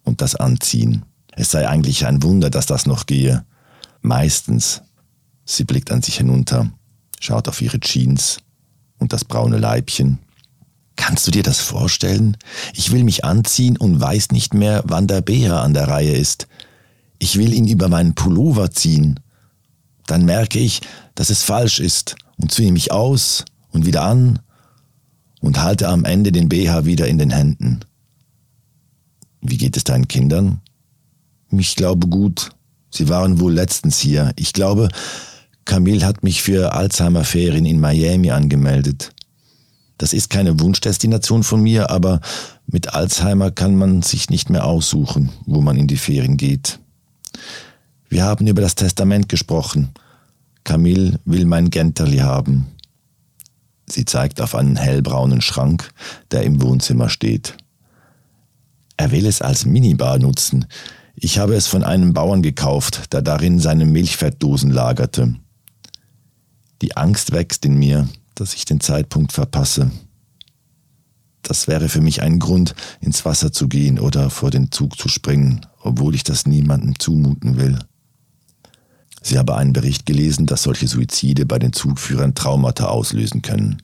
Und 0.04 0.22
das 0.22 0.36
Anziehen. 0.36 1.04
Es 1.34 1.52
sei 1.52 1.68
eigentlich 1.68 2.06
ein 2.06 2.24
Wunder, 2.24 2.50
dass 2.50 2.66
das 2.66 2.86
noch 2.86 3.06
gehe. 3.06 3.46
Meistens. 4.02 4.82
Sie 5.46 5.66
blickt 5.66 5.92
an 5.92 6.02
sich 6.02 6.18
hinunter, 6.18 6.72
schaut 7.20 7.48
auf 7.48 7.62
ihre 7.62 7.80
Jeans 7.80 8.38
und 8.98 9.14
das 9.14 9.26
braune 9.26 9.58
Leibchen. 9.58 10.20
Kannst 10.96 11.28
du 11.28 11.32
dir 11.32 11.44
das 11.44 11.60
vorstellen? 11.60 12.38
Ich 12.74 12.92
will 12.92 13.04
mich 13.04 13.26
anziehen 13.26 13.78
und 13.78 14.00
weiß 14.00 14.32
nicht 14.32 14.54
mehr, 14.54 14.84
wann 14.86 15.08
der 15.08 15.22
Bär 15.22 15.62
an 15.62 15.74
der 15.74 15.88
Reihe 15.88 16.16
ist. 16.16 16.48
Ich 17.18 17.38
will 17.38 17.54
ihn 17.54 17.68
über 17.68 17.90
meinen 17.90 18.16
Pullover 18.16 18.72
ziehen. 18.72 19.20
Dann 20.06 20.26
merke 20.26 20.60
ich, 20.60 20.82
dass 21.16 21.30
es 21.30 21.44
falsch 21.44 21.80
ist 21.80 22.16
und 22.40 22.52
ziehe 22.52 22.72
mich 22.72 22.92
aus 22.92 23.46
und 23.72 23.86
wieder 23.86 24.04
an 24.04 24.40
und 25.42 25.62
halte 25.62 25.88
am 25.88 26.06
Ende 26.06 26.32
den 26.32 26.50
BH 26.50 26.86
wieder 26.86 27.08
in 27.08 27.18
den 27.18 27.30
Händen. 27.30 27.82
Wie 29.42 29.58
geht 29.58 29.78
es 29.78 29.84
deinen 29.84 30.08
Kindern? 30.08 30.62
Ich 31.52 31.76
glaube 31.76 32.08
gut. 32.08 32.52
Sie 32.92 33.08
waren 33.08 33.40
wohl 33.40 33.54
letztens 33.54 34.00
hier. 34.00 34.34
Ich 34.36 34.54
glaube, 34.54 34.90
Camille 35.66 36.06
hat 36.06 36.24
mich 36.24 36.42
für 36.42 36.74
Alzheimer-Ferien 36.74 37.66
in 37.66 37.80
Miami 37.80 38.32
angemeldet. 38.32 39.12
Das 39.98 40.14
ist 40.14 40.30
keine 40.30 40.60
Wunschdestination 40.60 41.44
von 41.44 41.62
mir, 41.62 41.90
aber 41.90 42.22
mit 42.66 42.94
Alzheimer 42.94 43.52
kann 43.52 43.76
man 43.76 44.02
sich 44.02 44.30
nicht 44.30 44.50
mehr 44.50 44.66
aussuchen, 44.66 45.30
wo 45.46 45.62
man 45.62 45.78
in 45.78 45.88
die 45.88 45.98
Ferien 45.98 46.38
geht. 46.38 46.80
Wir 48.08 48.24
haben 48.24 48.48
über 48.48 48.62
das 48.62 48.76
Testament 48.76 49.30
gesprochen. 49.30 49.90
Camille 50.70 51.20
will 51.26 51.46
mein 51.46 51.72
Genterli 51.72 52.20
haben. 52.20 52.68
Sie 53.88 54.06
zeigt 54.06 54.40
auf 54.40 54.54
einen 54.54 54.76
hellbraunen 54.76 55.42
Schrank, 55.42 55.90
der 56.30 56.44
im 56.44 56.62
Wohnzimmer 56.62 57.10
steht. 57.10 57.58
Er 58.96 59.10
will 59.10 59.26
es 59.26 59.42
als 59.42 59.66
Minibar 59.66 60.20
nutzen. 60.20 60.68
Ich 61.16 61.40
habe 61.40 61.56
es 61.56 61.66
von 61.66 61.84
einem 61.84 62.14
Bauern 62.14 62.44
gekauft, 62.44 63.14
der 63.14 63.24
darin 63.24 63.58
seine 63.58 63.88
Milchfettdosen 63.88 64.70
lagerte. 64.70 65.34
Die 66.84 66.96
Angst 66.96 67.32
wächst 67.32 67.66
in 67.66 67.74
mir, 67.74 68.08
dass 68.36 68.54
ich 68.54 68.66
den 68.66 68.80
Zeitpunkt 68.80 69.32
verpasse. 69.32 69.90
Das 71.42 71.68
wäre 71.68 71.90
für 71.90 72.02
mich 72.02 72.22
ein 72.22 72.38
Grund, 72.38 72.76
ins 73.02 73.26
Wasser 73.26 73.52
zu 73.52 73.68
gehen 73.68 73.98
oder 73.98 74.30
vor 74.30 74.52
den 74.52 74.72
Zug 74.72 75.00
zu 75.00 75.10
springen, 75.10 75.66
obwohl 75.82 76.14
ich 76.14 76.24
das 76.24 76.46
niemandem 76.46 77.00
zumuten 77.00 77.58
will. 77.58 77.80
Sie 79.22 79.38
habe 79.38 79.56
einen 79.56 79.74
Bericht 79.74 80.06
gelesen, 80.06 80.46
dass 80.46 80.64
solche 80.64 80.88
Suizide 80.88 81.46
bei 81.46 81.60
den 81.60 81.74
Zugführern 81.74 82.36
Traumata 82.36 82.86
auslösen 82.86 83.42
können. 83.42 83.82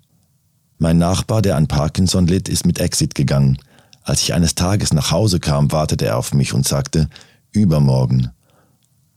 Mein 0.78 0.98
Nachbar, 0.98 1.42
der 1.42 1.56
an 1.56 1.68
Parkinson 1.68 2.28
litt, 2.28 2.50
ist 2.50 2.66
mit 2.66 2.80
Exit 2.80 3.16
gegangen. 3.16 3.58
Als 4.04 4.22
ich 4.22 4.34
eines 4.34 4.56
Tages 4.56 4.94
nach 4.94 5.12
Hause 5.12 5.40
kam, 5.40 5.72
wartete 5.72 6.06
er 6.06 6.18
auf 6.18 6.34
mich 6.34 6.54
und 6.54 6.68
sagte, 6.68 7.10
übermorgen. 7.52 8.32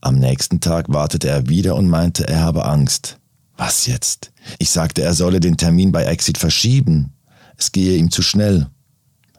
Am 0.00 0.18
nächsten 0.18 0.60
Tag 0.60 0.86
wartete 0.88 1.28
er 1.28 1.48
wieder 1.48 1.76
und 1.76 1.88
meinte, 1.88 2.26
er 2.26 2.40
habe 2.40 2.64
Angst. 2.64 3.18
Was 3.56 3.86
jetzt? 3.86 4.32
Ich 4.58 4.70
sagte, 4.70 5.02
er 5.02 5.14
solle 5.14 5.40
den 5.40 5.56
Termin 5.56 5.90
bei 5.90 6.04
Exit 6.04 6.38
verschieben. 6.38 7.12
Es 7.56 7.72
gehe 7.72 7.96
ihm 7.96 8.10
zu 8.10 8.22
schnell. 8.22 8.68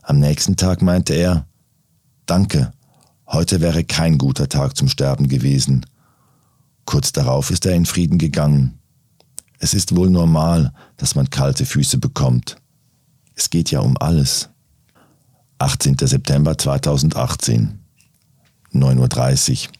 Am 0.03 0.19
nächsten 0.19 0.57
Tag 0.57 0.81
meinte 0.81 1.13
er, 1.13 1.45
Danke, 2.25 2.73
heute 3.25 3.61
wäre 3.61 3.83
kein 3.83 4.17
guter 4.17 4.49
Tag 4.49 4.75
zum 4.75 4.89
Sterben 4.89 5.29
gewesen. 5.29 5.85
Kurz 6.85 7.11
darauf 7.11 7.51
ist 7.51 7.65
er 7.65 7.75
in 7.75 7.85
Frieden 7.85 8.17
gegangen. 8.17 8.79
Es 9.59 9.73
ist 9.73 9.95
wohl 9.95 10.09
normal, 10.09 10.73
dass 10.97 11.15
man 11.15 11.29
kalte 11.29 11.65
Füße 11.65 11.97
bekommt. 11.97 12.57
Es 13.35 13.49
geht 13.49 13.71
ja 13.71 13.81
um 13.81 13.97
alles. 13.99 14.49
18. 15.59 15.97
September 15.99 16.57
2018. 16.57 17.79
9.30 18.73 19.67
Uhr. 19.67 19.73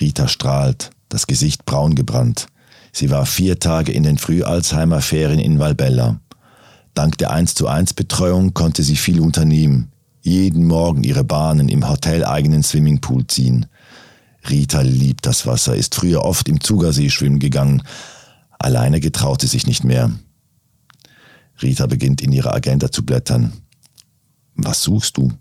Rita 0.00 0.28
strahlt, 0.28 0.90
das 1.08 1.26
Gesicht 1.26 1.64
braun 1.64 1.94
gebrannt. 1.94 2.46
Sie 2.92 3.10
war 3.10 3.26
vier 3.26 3.58
Tage 3.58 3.92
in 3.92 4.02
den 4.02 4.18
Früh-Alzheimer-Ferien 4.18 5.38
in 5.38 5.58
Valbella. 5.58 6.20
Dank 6.94 7.18
der 7.18 7.30
1 7.30 7.54
zu 7.54 7.68
1 7.68 7.92
Betreuung 7.92 8.54
konnte 8.54 8.82
sie 8.82 8.96
viel 8.96 9.20
unternehmen. 9.20 9.92
Jeden 10.22 10.66
Morgen 10.66 11.04
ihre 11.04 11.24
Bahnen 11.24 11.68
im 11.68 11.88
hoteleigenen 11.88 12.62
Swimmingpool 12.62 13.26
ziehen. 13.26 13.66
Rita 14.48 14.80
liebt 14.82 15.26
das 15.26 15.46
Wasser, 15.46 15.76
ist 15.76 15.94
früher 15.94 16.24
oft 16.24 16.48
im 16.48 16.60
Zugersee 16.60 17.10
schwimmen 17.10 17.38
gegangen. 17.38 17.82
Alleine 18.58 19.00
getraut 19.00 19.40
sie 19.40 19.46
sich 19.46 19.66
nicht 19.66 19.84
mehr. 19.84 20.10
Rita 21.62 21.86
beginnt 21.86 22.20
in 22.20 22.32
ihrer 22.32 22.54
Agenda 22.54 22.90
zu 22.90 23.04
blättern. 23.04 23.52
Was 24.54 24.82
suchst 24.82 25.16
du? 25.16 25.32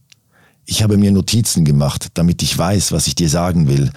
Ich 0.65 0.81
habe 0.81 0.97
mir 0.97 1.11
Notizen 1.11 1.65
gemacht, 1.65 2.09
damit 2.15 2.41
ich 2.41 2.57
weiß, 2.57 2.91
was 2.91 3.07
ich 3.07 3.15
dir 3.15 3.29
sagen 3.29 3.67
will, 3.67 3.91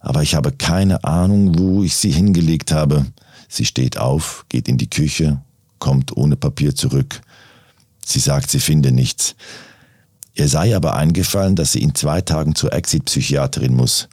aber 0.00 0.22
ich 0.22 0.34
habe 0.34 0.52
keine 0.52 1.04
Ahnung, 1.04 1.58
wo 1.58 1.82
ich 1.82 1.96
sie 1.96 2.10
hingelegt 2.10 2.72
habe. 2.72 3.06
Sie 3.48 3.64
steht 3.64 3.98
auf, 3.98 4.46
geht 4.48 4.68
in 4.68 4.78
die 4.78 4.90
Küche, 4.90 5.40
kommt 5.78 6.16
ohne 6.16 6.36
Papier 6.36 6.74
zurück. 6.74 7.20
Sie 8.04 8.20
sagt, 8.20 8.50
sie 8.50 8.60
finde 8.60 8.90
nichts. 8.90 9.36
Ihr 10.34 10.48
sei 10.48 10.74
aber 10.74 10.94
eingefallen, 10.96 11.56
dass 11.56 11.72
sie 11.72 11.82
in 11.82 11.94
zwei 11.94 12.20
Tagen 12.20 12.54
zur 12.54 12.72
Exit-Psychiaterin 12.72 13.74
muss 13.74 14.08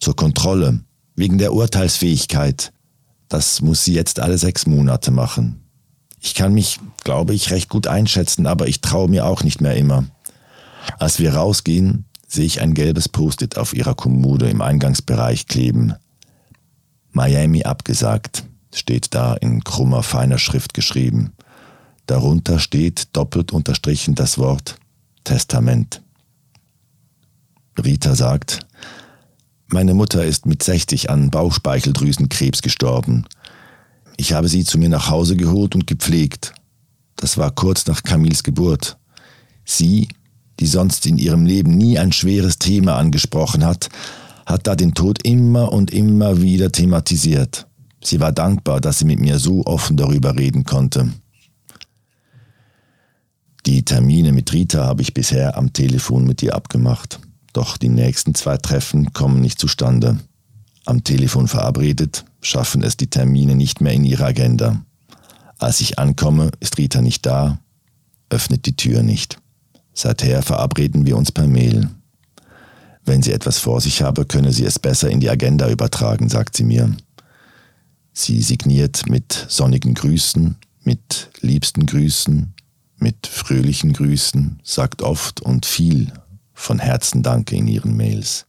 zur 0.00 0.16
Kontrolle, 0.16 0.80
wegen 1.16 1.38
der 1.38 1.52
Urteilsfähigkeit. 1.52 2.72
Das 3.28 3.60
muss 3.62 3.84
sie 3.84 3.94
jetzt 3.94 4.20
alle 4.20 4.38
sechs 4.38 4.66
Monate 4.66 5.10
machen. 5.10 5.60
Ich 6.20 6.34
kann 6.34 6.54
mich, 6.54 6.80
glaube 7.04 7.34
ich, 7.34 7.50
recht 7.50 7.68
gut 7.68 7.86
einschätzen, 7.86 8.46
aber 8.46 8.66
ich 8.66 8.80
traue 8.80 9.08
mir 9.08 9.26
auch 9.26 9.42
nicht 9.42 9.60
mehr 9.60 9.76
immer. 9.76 10.04
Als 10.98 11.18
wir 11.18 11.34
rausgehen, 11.34 12.06
sehe 12.26 12.46
ich 12.46 12.60
ein 12.60 12.74
gelbes 12.74 13.08
Post-it 13.08 13.58
auf 13.58 13.74
ihrer 13.74 13.94
Kommode 13.94 14.48
im 14.48 14.62
Eingangsbereich 14.62 15.46
kleben. 15.46 15.94
Miami 17.12 17.64
abgesagt, 17.64 18.44
steht 18.72 19.14
da 19.14 19.34
in 19.34 19.62
krummer, 19.62 20.02
feiner 20.02 20.38
Schrift 20.38 20.74
geschrieben. 20.74 21.32
Darunter 22.06 22.58
steht 22.58 23.08
doppelt 23.16 23.52
unterstrichen 23.52 24.14
das 24.14 24.36
Wort 24.38 24.76
Testament. 25.24 26.02
Rita 27.82 28.14
sagt, 28.14 28.63
meine 29.68 29.94
Mutter 29.94 30.24
ist 30.24 30.46
mit 30.46 30.62
60 30.62 31.10
an 31.10 31.30
Bauchspeicheldrüsenkrebs 31.30 32.62
gestorben. 32.62 33.24
Ich 34.16 34.32
habe 34.32 34.48
sie 34.48 34.64
zu 34.64 34.78
mir 34.78 34.88
nach 34.88 35.08
Hause 35.08 35.36
geholt 35.36 35.74
und 35.74 35.86
gepflegt. 35.86 36.54
Das 37.16 37.38
war 37.38 37.50
kurz 37.50 37.86
nach 37.86 38.02
Camilles 38.02 38.42
Geburt. 38.42 38.96
Sie, 39.64 40.08
die 40.60 40.66
sonst 40.66 41.06
in 41.06 41.18
ihrem 41.18 41.46
Leben 41.46 41.76
nie 41.76 41.98
ein 41.98 42.12
schweres 42.12 42.58
Thema 42.58 42.96
angesprochen 42.96 43.64
hat, 43.64 43.88
hat 44.46 44.66
da 44.66 44.76
den 44.76 44.94
Tod 44.94 45.24
immer 45.26 45.72
und 45.72 45.90
immer 45.90 46.42
wieder 46.42 46.70
thematisiert. 46.70 47.66
Sie 48.02 48.20
war 48.20 48.32
dankbar, 48.32 48.80
dass 48.80 48.98
sie 48.98 49.06
mit 49.06 49.18
mir 49.18 49.38
so 49.38 49.64
offen 49.64 49.96
darüber 49.96 50.36
reden 50.36 50.64
konnte. 50.64 51.10
Die 53.64 53.82
Termine 53.82 54.32
mit 54.32 54.52
Rita 54.52 54.84
habe 54.84 55.00
ich 55.00 55.14
bisher 55.14 55.56
am 55.56 55.72
Telefon 55.72 56.26
mit 56.26 56.42
ihr 56.42 56.54
abgemacht. 56.54 57.18
Doch 57.54 57.76
die 57.76 57.88
nächsten 57.88 58.34
zwei 58.34 58.56
Treffen 58.56 59.12
kommen 59.12 59.40
nicht 59.40 59.60
zustande. 59.60 60.18
Am 60.84 61.04
Telefon 61.04 61.46
verabredet, 61.48 62.24
schaffen 62.42 62.82
es 62.82 62.96
die 62.96 63.06
Termine 63.06 63.54
nicht 63.54 63.80
mehr 63.80 63.92
in 63.92 64.04
ihre 64.04 64.26
Agenda. 64.26 64.84
Als 65.58 65.80
ich 65.80 65.98
ankomme, 65.98 66.50
ist 66.58 66.76
Rita 66.78 67.00
nicht 67.00 67.24
da, 67.24 67.60
öffnet 68.28 68.66
die 68.66 68.74
Tür 68.74 69.04
nicht. 69.04 69.38
Seither 69.94 70.42
verabreden 70.42 71.06
wir 71.06 71.16
uns 71.16 71.30
per 71.30 71.46
Mail. 71.46 71.88
Wenn 73.04 73.22
sie 73.22 73.32
etwas 73.32 73.58
vor 73.58 73.80
sich 73.80 74.02
habe, 74.02 74.24
könne 74.26 74.52
sie 74.52 74.64
es 74.64 74.80
besser 74.80 75.08
in 75.08 75.20
die 75.20 75.30
Agenda 75.30 75.70
übertragen, 75.70 76.28
sagt 76.28 76.56
sie 76.56 76.64
mir. 76.64 76.96
Sie 78.12 78.42
signiert 78.42 79.08
mit 79.08 79.46
sonnigen 79.48 79.94
Grüßen, 79.94 80.56
mit 80.82 81.30
liebsten 81.40 81.86
Grüßen, 81.86 82.52
mit 82.96 83.28
fröhlichen 83.28 83.92
Grüßen, 83.92 84.58
sagt 84.64 85.02
oft 85.02 85.40
und 85.40 85.66
viel 85.66 86.12
von 86.54 86.78
Herzen 86.78 87.22
Danke 87.22 87.56
in 87.56 87.66
ihren 87.66 87.96
Mails. 87.96 88.46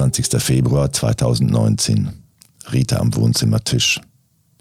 20. 0.00 0.40
Februar 0.40 0.90
2019. 0.90 2.08
Rita 2.72 2.96
am 2.96 3.14
Wohnzimmertisch. 3.14 4.00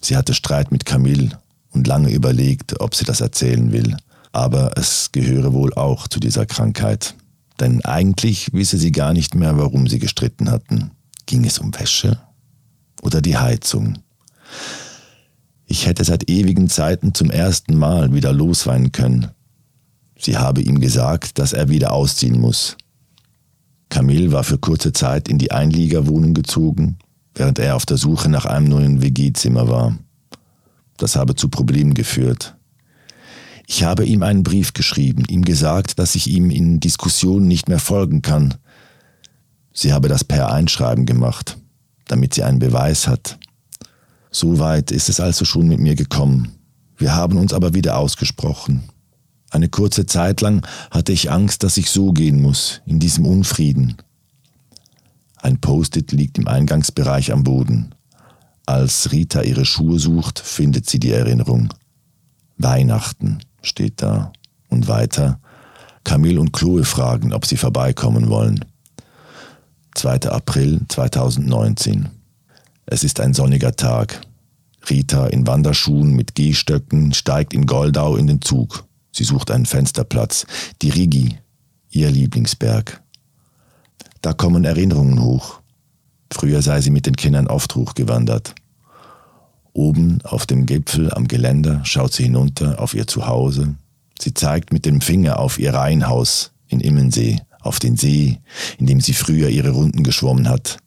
Sie 0.02 0.18
hatte 0.18 0.34
Streit 0.34 0.72
mit 0.72 0.86
Camille 0.86 1.40
und 1.72 1.88
lange 1.88 2.12
überlegt, 2.12 2.82
ob 2.82 2.94
sie 2.94 3.06
das 3.06 3.22
erzählen 3.22 3.72
will. 3.72 3.96
Aber 4.34 4.78
es 4.78 5.12
gehöre 5.12 5.54
wohl 5.54 5.74
auch 5.76 6.08
zu 6.10 6.20
dieser 6.20 6.46
Krankheit. 6.46 7.16
Denn 7.60 7.84
eigentlich 7.86 8.52
wisse 8.54 8.78
sie 8.78 8.92
gar 8.92 9.14
nicht 9.14 9.34
mehr, 9.34 9.58
warum 9.58 9.88
sie 9.88 10.00
gestritten 10.00 10.52
hatten. 10.52 10.92
Ging 11.26 11.46
es 11.46 11.58
um 11.60 11.74
Wäsche 11.74 12.20
oder 13.02 13.22
die 13.22 13.38
Heizung? 13.38 14.00
Ich 15.66 15.86
hätte 15.86 16.04
seit 16.04 16.30
ewigen 16.30 16.70
Zeiten 16.70 17.14
zum 17.14 17.30
ersten 17.30 17.76
Mal 17.76 18.14
wieder 18.14 18.34
losweinen 18.34 18.92
können. 18.92 19.28
Sie 20.18 20.38
habe 20.38 20.62
ihm 20.62 20.80
gesagt, 20.80 21.40
dass 21.40 21.54
er 21.54 21.70
wieder 21.70 21.94
ausziehen 21.94 22.40
muss, 22.40 22.76
Camille 23.90 24.32
war 24.32 24.44
für 24.44 24.60
kurze 24.60 24.94
Zeit 24.94 25.28
in 25.28 25.40
die 25.40 25.52
Einliegerwohnung 25.52 26.34
gezogen, 26.34 26.98
während 27.34 27.60
er 27.60 27.76
auf 27.76 27.86
der 27.86 27.98
Suche 27.98 28.30
nach 28.30 28.46
einem 28.46 28.68
neuen 28.68 29.02
WG-Zimmer 29.02 29.68
war. 29.68 29.98
Das 30.98 31.16
habe 31.16 31.36
zu 31.36 31.50
Problemen 31.50 31.96
geführt. 31.96 32.56
Ich 33.68 33.84
habe 33.84 34.06
ihm 34.06 34.24
einen 34.24 34.44
Brief 34.44 34.74
geschrieben, 34.74 35.24
ihm 35.28 35.44
gesagt, 35.44 36.00
dass 36.00 36.16
ich 36.16 36.28
ihm 36.28 36.50
in 36.50 36.80
Diskussionen 36.80 37.48
nicht 37.48 37.68
mehr 37.68 37.80
folgen 37.80 38.22
kann. 38.22 38.56
Sie 39.74 39.94
habe 39.94 40.08
das 40.08 40.24
per 40.24 40.52
Einschreiben 40.52 41.06
gemacht, 41.06 41.58
damit 42.10 42.34
sie 42.34 42.44
einen 42.44 42.60
Beweis 42.60 43.08
hat. 43.08 43.38
So 44.32 44.60
weit 44.60 44.92
ist 44.92 45.10
es 45.10 45.20
also 45.20 45.46
schon 45.46 45.68
mit 45.68 45.80
mir 45.80 45.96
gekommen. 45.96 46.56
Wir 46.98 47.16
haben 47.16 47.38
uns 47.38 47.54
aber 47.54 47.74
wieder 47.74 47.98
ausgesprochen. 47.98 48.84
Eine 49.52 49.70
kurze 49.70 50.06
Zeit 50.06 50.42
lang 50.42 50.68
hatte 50.92 51.12
ich 51.12 51.32
Angst, 51.32 51.64
dass 51.64 51.78
ich 51.78 51.90
so 51.90 52.12
gehen 52.12 52.42
muss, 52.42 52.82
in 52.86 53.00
diesem 53.00 53.26
Unfrieden. 53.26 53.98
Ein 55.38 55.60
Post-it 55.60 56.12
liegt 56.12 56.38
im 56.38 56.48
Eingangsbereich 56.48 57.32
am 57.32 57.44
Boden. 57.44 57.96
Als 58.66 59.12
Rita 59.12 59.42
ihre 59.42 59.66
Schuhe 59.66 59.98
sucht, 59.98 60.38
findet 60.40 60.90
sie 60.90 61.00
die 61.00 61.12
Erinnerung. 61.12 61.74
Weihnachten 62.58 63.40
steht 63.62 64.02
da. 64.02 64.34
Und 64.68 64.88
weiter. 64.88 65.40
Camille 66.04 66.40
und 66.40 66.54
Chloe 66.54 66.84
fragen, 66.84 67.34
ob 67.34 67.48
sie 67.48 67.58
vorbeikommen 67.58 68.30
wollen. 68.30 68.66
2. 70.00 70.30
April 70.30 70.80
2019. 70.88 72.08
Es 72.86 73.04
ist 73.04 73.20
ein 73.20 73.34
sonniger 73.34 73.76
Tag. 73.76 74.22
Rita 74.90 75.28
in 75.28 75.46
Wanderschuhen 75.46 76.14
mit 76.14 76.36
Gehstöcken 76.36 77.14
steigt 77.14 77.54
in 77.54 77.66
Goldau 77.66 78.16
in 78.16 78.26
den 78.26 78.42
Zug. 78.42 78.86
Sie 79.12 79.26
sucht 79.26 79.52
einen 79.52 79.66
Fensterplatz. 79.66 80.48
Die 80.82 80.90
Rigi, 80.90 81.38
ihr 81.90 82.10
Lieblingsberg. 82.12 83.02
Da 84.22 84.32
kommen 84.32 84.64
Erinnerungen 84.64 85.22
hoch. 85.22 85.60
Früher 86.32 86.62
sei 86.62 86.80
sie 86.80 86.92
mit 86.92 87.06
den 87.06 87.18
Kindern 87.18 87.48
oft 87.48 87.76
hochgewandert. 87.76 88.56
Oben 89.74 90.20
auf 90.24 90.46
dem 90.46 90.66
Gipfel 90.66 91.14
am 91.14 91.28
Geländer 91.28 91.82
schaut 91.84 92.14
sie 92.14 92.24
hinunter 92.24 92.80
auf 92.80 92.94
ihr 92.94 93.06
Zuhause. 93.06 93.76
Sie 94.18 94.34
zeigt 94.34 94.72
mit 94.72 94.86
dem 94.86 95.02
Finger 95.02 95.40
auf 95.40 95.60
ihr 95.60 95.74
Reihenhaus 95.74 96.54
in 96.70 96.80
Immensee, 96.80 97.42
auf 97.60 97.80
den 97.80 97.98
See, 97.98 98.40
in 98.78 98.86
dem 98.86 99.02
sie 99.02 99.14
früher 99.14 99.50
ihre 99.50 99.72
Runden 99.72 100.04
geschwommen 100.04 100.50
hat. 100.50 100.78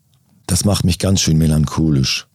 Das 0.46 0.64
macht 0.64 0.84
mich 0.84 0.98
ganz 0.98 1.20
schön 1.20 1.38
melancholisch. 1.38 2.26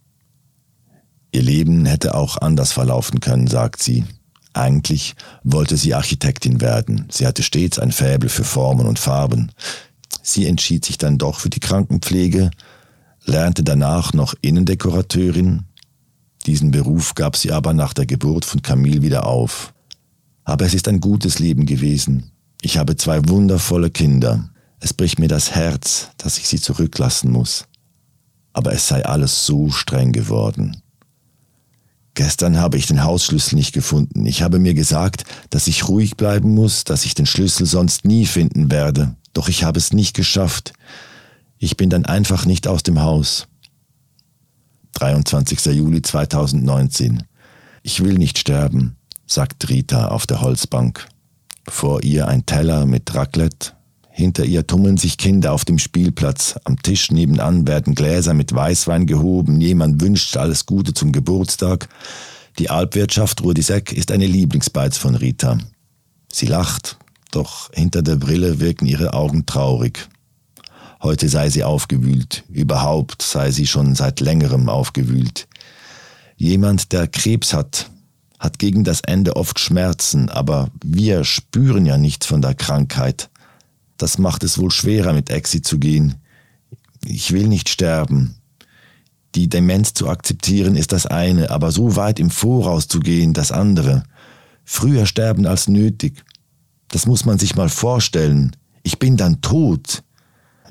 Ihr 1.32 1.41
Leben 1.43 1.86
hätte 1.86 2.15
auch 2.15 2.38
anders 2.38 2.71
verlaufen 2.71 3.19
können, 3.19 3.47
sagt 3.47 3.84
sie. 3.84 4.06
Eigentlich 4.54 5.15
wollte 5.43 5.78
sie 5.78 5.93
Architektin 5.93 6.62
werden. 6.62 7.08
Sie 7.12 7.28
hatte 7.28 7.43
stets 7.43 7.78
ein 7.78 7.91
Faible 7.91 8.30
für 8.30 8.43
Formen 8.43 8.88
und 8.88 8.97
Farben. 8.97 9.52
Sie 10.23 10.47
entschied 10.47 10.84
sich 10.84 10.97
dann 10.97 11.17
doch 11.17 11.39
für 11.39 11.50
die 11.50 11.60
Krankenpflege, 11.60 12.50
lernte 13.26 13.63
danach 13.63 14.13
noch 14.13 14.34
Innendekorateurin. 14.41 15.65
Diesen 16.45 16.71
Beruf 16.71 17.13
gab 17.13 17.36
sie 17.36 17.52
aber 17.52 17.73
nach 17.73 17.93
der 17.93 18.06
Geburt 18.06 18.45
von 18.45 18.62
Camille 18.62 19.02
wieder 19.02 19.28
auf. 19.28 19.73
Aber 20.43 20.65
es 20.65 20.73
ist 20.73 20.88
ein 20.88 21.02
gutes 21.02 21.39
Leben 21.39 21.65
gewesen. 21.65 22.32
Ich 22.62 22.78
habe 22.78 22.96
zwei 22.96 23.28
wundervolle 23.28 23.89
Kinder. 23.89 24.50
Es 24.80 24.93
bricht 24.93 25.20
mir 25.20 25.28
das 25.28 25.52
Herz, 25.52 26.10
dass 26.17 26.38
ich 26.38 26.48
sie 26.48 26.60
zurücklassen 26.60 27.32
muss. 27.32 27.65
Aber 28.54 28.74
es 28.74 28.88
sei 28.88 29.06
alles 29.06 29.46
so 29.46 29.70
streng 29.70 30.12
geworden. 30.12 30.82
Gestern 32.15 32.58
habe 32.58 32.78
ich 32.78 32.88
den 32.88 33.04
Hausschlüssel 33.04 33.56
nicht 33.56 33.74
gefunden. 33.74 34.26
Ich 34.26 34.41
habe 34.41 34.58
mir 34.58 34.74
gesagt, 34.74 35.24
dass 35.52 35.67
ich 35.67 35.88
ruhig 35.88 36.17
bleiben 36.17 36.56
muss, 36.56 36.84
dass 36.84 37.06
ich 37.06 37.13
den 37.13 37.28
Schlüssel 37.28 37.67
sonst 37.67 38.06
nie 38.06 38.26
finden 38.26 38.72
werde. 38.72 39.15
Doch 39.34 39.50
ich 39.50 39.63
habe 39.63 39.78
es 39.78 39.93
nicht 39.93 40.15
geschafft. 40.15 40.74
Ich 41.60 41.78
bin 41.78 41.91
dann 41.91 42.06
einfach 42.06 42.48
nicht 42.48 42.67
aus 42.67 42.82
dem 42.82 43.02
Haus. 43.02 43.48
23. 44.93 45.63
Juli 45.76 46.02
2019. 46.02 47.22
Ich 47.84 48.04
will 48.04 48.15
nicht 48.15 48.39
sterben, 48.39 48.96
sagt 49.28 49.70
Rita 49.70 50.08
auf 50.08 50.26
der 50.26 50.41
Holzbank. 50.41 51.08
Vor 51.68 52.04
ihr 52.04 52.28
ein 52.28 52.46
Teller 52.46 52.86
mit 52.86 53.14
Raclette, 53.14 53.74
hinter 54.18 54.46
ihr 54.46 54.66
tummeln 54.66 54.98
sich 54.98 55.20
Kinder 55.20 55.54
auf 55.54 55.64
dem 55.64 55.78
Spielplatz. 55.78 56.56
Am 56.64 56.82
Tisch 56.82 57.12
nebenan 57.12 57.68
werden 57.68 57.94
Gläser 57.94 58.34
mit 58.34 58.52
Weißwein 58.52 59.06
gehoben. 59.06 59.62
Jemand 59.62 60.02
wünscht 60.02 60.36
alles 60.38 60.66
Gute 60.66 60.96
zum 60.96 61.12
Geburtstag. 61.12 61.88
Die 62.58 62.72
Alpwirtschaft 62.72 63.44
Rudiseck 63.44 63.94
ist 63.94 64.12
eine 64.12 64.26
Lieblingsbeiz 64.26 64.98
von 64.98 65.14
Rita. 65.14 65.60
Sie 66.34 66.48
lacht, 66.48 66.98
doch 67.30 67.70
hinter 67.74 68.02
der 68.02 68.16
Brille 68.16 68.60
wirken 68.60 68.88
ihre 68.88 69.14
Augen 69.14 69.46
traurig. 69.46 70.10
Heute 71.04 71.30
sei 71.30 71.52
sie 71.52 71.64
aufgewühlt, 71.64 72.44
überhaupt 72.50 73.22
sei 73.22 73.52
sie 73.52 73.68
schon 73.68 73.94
seit 73.94 74.20
längerem 74.20 74.68
aufgewühlt. 74.68 75.48
Jemand, 76.38 76.92
der 76.92 77.08
Krebs 77.08 77.54
hat, 77.54 77.92
hat 78.39 78.60
gegen 78.60 78.84
das 78.84 79.02
Ende 79.02 79.36
oft 79.36 79.60
Schmerzen, 79.60 80.30
aber 80.30 80.69
wir 80.84 81.23
spüren 81.23 81.86
ja 81.86 81.97
nichts 81.97 82.26
von 82.26 82.41
der 82.41 82.54
Krankheit. 82.54 83.30
Das 83.97 84.17
macht 84.17 84.43
es 84.43 84.60
wohl 84.60 84.71
schwerer, 84.71 85.13
mit 85.13 85.30
Exi 85.30 85.62
zu 85.62 85.80
gehen. 85.80 86.15
Ich 87.04 87.32
will 87.32 87.47
nicht 87.47 87.69
sterben. 87.69 88.36
Die 89.36 89.50
Demenz 89.50 89.94
zu 89.94 90.08
akzeptieren 90.08 90.75
ist 90.75 90.92
das 90.92 91.06
eine, 91.06 91.50
aber 91.50 91.71
so 91.71 91.96
weit 91.96 92.19
im 92.19 92.29
Voraus 92.29 92.88
zu 92.88 93.00
gehen, 93.00 93.33
das 93.33 93.52
andere. 93.52 94.04
Früher 94.65 95.06
sterben 95.06 95.46
als 95.46 95.67
nötig. 95.67 96.23
Das 96.90 97.06
muss 97.06 97.25
man 97.25 97.40
sich 97.40 97.56
mal 97.56 97.69
vorstellen. 97.69 98.56
Ich 98.83 99.00
bin 99.00 99.17
dann 99.17 99.42
tot. 99.42 100.04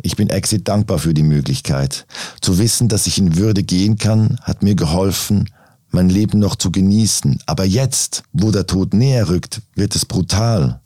Ich 0.03 0.17
bin 0.17 0.29
Exit 0.29 0.69
dankbar 0.69 0.99
für 0.99 1.15
die 1.15 1.23
Möglichkeit. 1.23 2.07
Zu 2.41 2.59
wissen, 2.59 2.89
dass 2.89 3.07
ich 3.07 3.19
in 3.19 3.37
Würde 3.37 3.63
gehen 3.63 3.97
kann, 3.97 4.39
hat 4.43 4.63
mir 4.63 4.75
geholfen, 4.75 5.49
mein 5.97 6.09
Leben 6.09 6.39
noch 6.39 6.55
zu 6.55 6.71
genießen. 6.71 7.41
Aber 7.47 7.65
jetzt, 7.65 8.23
wo 8.33 8.53
der 8.53 8.67
Tod 8.67 8.95
näher 8.95 9.29
rückt, 9.29 9.63
wird 9.75 9.97
es 9.97 10.07
brutal 10.07 10.81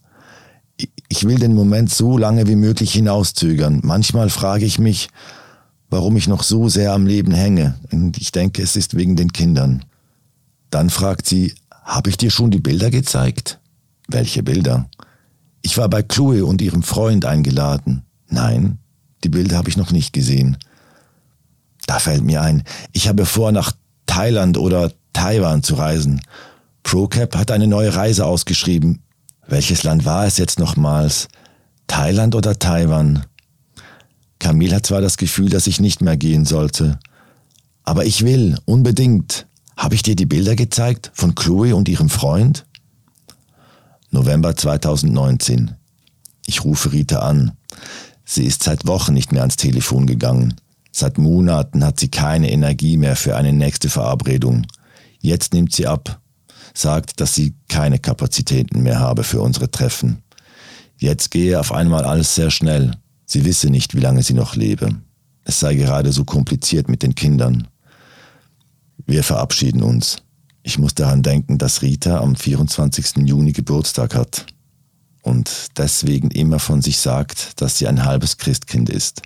ich 1.09 1.25
will 1.25 1.39
den 1.39 1.55
Moment 1.55 1.91
so 1.91 2.17
lange 2.17 2.47
wie 2.47 2.57
möglich 2.57 2.93
hinauszögern. 2.93 3.81
Manchmal 3.83 4.31
frage 4.31 4.65
ich 4.65 4.79
mich, 4.79 5.09
warum 5.91 6.17
ich 6.17 6.29
noch 6.29 6.43
so 6.43 6.69
sehr 6.69 6.93
am 6.93 7.07
Leben 7.07 7.33
hänge. 7.33 7.75
Und 7.91 8.17
ich 8.19 8.33
denke, 8.33 8.63
es 8.63 8.77
ist 8.77 8.97
wegen 8.97 9.17
den 9.17 9.33
Kindern. 9.33 9.85
Dann 10.71 10.89
fragt 10.89 11.27
sie, 11.27 11.55
habe 11.83 12.11
ich 12.11 12.17
dir 12.17 12.31
schon 12.31 12.51
die 12.51 12.61
Bilder 12.61 12.91
gezeigt? 12.91 13.59
Welche 14.09 14.43
Bilder? 14.43 14.89
Ich 15.63 15.77
war 15.79 15.89
bei 15.89 16.03
Chloe 16.03 16.45
und 16.45 16.63
ihrem 16.63 16.83
Freund 16.83 17.25
eingeladen. 17.25 18.03
Nein, 18.29 18.79
die 19.25 19.29
Bilder 19.29 19.57
habe 19.57 19.69
ich 19.69 19.77
noch 19.77 19.91
nicht 19.91 20.13
gesehen. 20.13 20.57
Da 21.87 21.99
fällt 21.99 22.23
mir 22.23 22.41
ein, 22.41 22.63
ich 22.93 23.09
habe 23.09 23.27
vor, 23.27 23.51
nach 23.51 23.73
Thailand 24.07 24.59
oder 24.59 24.93
Taiwan 25.13 25.63
zu 25.63 25.75
reisen. 25.75 26.21
ProCap 26.83 27.37
hat 27.37 27.51
eine 27.51 27.67
neue 27.67 27.95
Reise 27.95 28.27
ausgeschrieben. 28.27 29.03
Welches 29.47 29.83
Land 29.83 30.05
war 30.05 30.27
es 30.27 30.39
jetzt 30.39 30.59
nochmals? 30.59 31.29
Thailand 31.87 32.35
oder 32.35 32.59
Taiwan? 32.59 33.27
Camille 34.39 34.77
hat 34.77 34.87
zwar 34.87 35.01
das 35.01 35.17
Gefühl, 35.17 35.51
dass 35.51 35.67
ich 35.67 35.81
nicht 35.81 36.01
mehr 36.01 36.17
gehen 36.17 36.45
sollte, 36.45 36.99
aber 37.85 38.05
ich 38.05 38.25
will, 38.25 38.59
unbedingt. 38.65 39.47
Habe 39.77 39.95
ich 39.95 40.03
dir 40.03 40.15
die 40.15 40.27
Bilder 40.27 40.57
gezeigt 40.57 41.11
von 41.15 41.35
Chloe 41.35 41.75
und 41.75 41.89
ihrem 41.89 42.09
Freund? 42.09 42.67
November 44.11 44.55
2019. 44.55 45.73
Ich 46.47 46.65
rufe 46.65 46.93
Rita 46.93 47.21
an. 47.21 47.53
Sie 48.25 48.45
ist 48.45 48.63
seit 48.63 48.87
Wochen 48.87 49.15
nicht 49.15 49.33
mehr 49.33 49.43
ans 49.43 49.57
Telefon 49.57 50.07
gegangen. 50.07 50.55
Seit 50.93 51.19
Monaten 51.19 51.85
hat 51.85 51.99
sie 51.99 52.09
keine 52.09 52.51
Energie 52.51 52.97
mehr 52.97 53.17
für 53.17 53.37
eine 53.37 53.53
nächste 53.53 53.89
Verabredung. 53.89 54.67
Jetzt 55.21 55.53
nimmt 55.53 55.75
sie 55.75 55.87
ab, 55.87 56.21
sagt, 56.75 57.21
dass 57.21 57.35
sie 57.35 57.55
keine 57.69 57.99
Kapazitäten 57.99 58.83
mehr 58.83 59.01
habe 59.01 59.25
für 59.25 59.41
unsere 59.41 59.71
Treffen. 59.71 60.23
Jetzt 60.99 61.31
gehe 61.31 61.59
auf 61.59 61.73
einmal 61.73 62.05
alles 62.05 62.35
sehr 62.35 62.51
schnell. 62.51 62.93
Sie 63.27 63.45
wisse 63.45 63.71
nicht, 63.71 63.95
wie 63.95 64.01
lange 64.01 64.23
sie 64.23 64.35
noch 64.35 64.57
lebe. 64.57 64.89
Es 65.45 65.61
sei 65.61 65.75
gerade 65.75 66.13
so 66.13 66.25
kompliziert 66.25 66.89
mit 66.89 67.03
den 67.03 67.15
Kindern. 67.15 67.69
Wir 69.07 69.25
verabschieden 69.25 69.83
uns. 69.83 70.19
Ich 70.63 70.79
muss 70.79 70.95
daran 70.95 71.23
denken, 71.23 71.59
dass 71.59 71.83
Rita 71.83 72.21
am 72.21 72.37
24. 72.37 73.27
Juni 73.27 73.53
Geburtstag 73.53 74.15
hat 74.15 74.47
und 75.23 75.69
deswegen 75.77 76.31
immer 76.31 76.59
von 76.59 76.83
sich 76.83 76.99
sagt, 76.99 77.61
dass 77.61 77.79
sie 77.79 77.89
ein 77.89 78.05
halbes 78.05 78.37
Christkind 78.37 78.91
ist. 78.91 79.23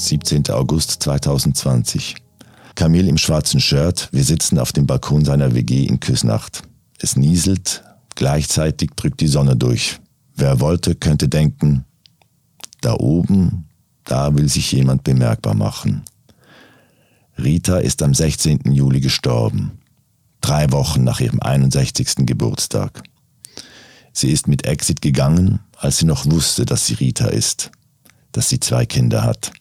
»17. 0.00 0.50
August 0.50 1.02
2020. 1.02 2.16
Camille 2.74 3.08
im 3.08 3.18
schwarzen 3.18 3.60
Shirt, 3.60 4.08
wir 4.12 4.24
sitzen 4.24 4.58
auf 4.58 4.72
dem 4.72 4.86
Balkon 4.86 5.24
seiner 5.24 5.54
WG 5.54 5.84
in 5.84 6.00
Küsnacht. 6.00 6.62
Es 6.98 7.16
nieselt, 7.16 7.82
gleichzeitig 8.14 8.90
drückt 8.96 9.20
die 9.20 9.28
Sonne 9.28 9.56
durch. 9.56 10.00
Wer 10.34 10.60
wollte, 10.60 10.94
könnte 10.94 11.28
denken, 11.28 11.84
da 12.80 12.94
oben 12.94 13.66
da 14.10 14.34
will 14.34 14.48
sich 14.48 14.72
jemand 14.72 15.04
bemerkbar 15.04 15.54
machen. 15.54 16.02
Rita 17.38 17.78
ist 17.78 18.02
am 18.02 18.12
16. 18.12 18.72
Juli 18.72 19.00
gestorben, 19.00 19.78
drei 20.40 20.72
Wochen 20.72 21.04
nach 21.04 21.20
ihrem 21.20 21.40
61. 21.40 22.26
Geburtstag. 22.26 23.02
Sie 24.12 24.30
ist 24.30 24.48
mit 24.48 24.66
Exit 24.66 25.00
gegangen, 25.00 25.60
als 25.76 25.98
sie 25.98 26.06
noch 26.06 26.26
wusste, 26.26 26.64
dass 26.64 26.86
sie 26.86 26.94
Rita 26.94 27.28
ist, 27.28 27.70
dass 28.32 28.48
sie 28.48 28.58
zwei 28.58 28.84
Kinder 28.84 29.22
hat, 29.22 29.52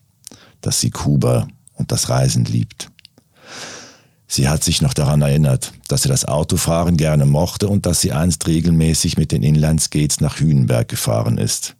dass 0.62 0.80
sie 0.80 0.90
Kuba 0.90 1.48
und 1.74 1.92
das 1.92 2.10
Reisen 2.10 2.46
liebt. 2.46 2.92
Sie 4.28 4.48
hat 4.48 4.64
sich 4.64 4.82
noch 4.84 4.94
daran 4.94 5.24
erinnert, 5.24 5.74
dass 5.88 6.04
sie 6.04 6.10
das 6.10 6.26
Autofahren 6.26 6.98
gerne 6.98 7.26
mochte 7.26 7.68
und 7.68 7.88
dass 7.88 8.00
sie 8.00 8.12
einst 8.12 8.48
regelmäßig 8.48 9.18
mit 9.18 9.32
den 9.32 9.42
Inlandskates 9.42 10.22
nach 10.22 10.40
Hünenberg 10.40 10.88
gefahren 10.88 11.40
ist. 11.40 11.76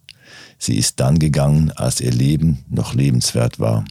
Sie 0.58 0.76
ist 0.76 0.98
dann 0.98 1.20
gegangen, 1.20 1.70
als 1.70 2.00
ihr 2.00 2.10
Leben 2.10 2.64
noch 2.68 2.92
lebenswert 2.92 3.60
war. 3.60 3.84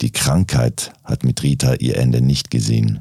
Die 0.00 0.12
Krankheit 0.12 0.92
hat 1.02 1.24
mit 1.24 1.42
Rita 1.42 1.74
ihr 1.74 1.96
Ende 1.96 2.20
nicht 2.20 2.52
gesehen. 2.52 3.00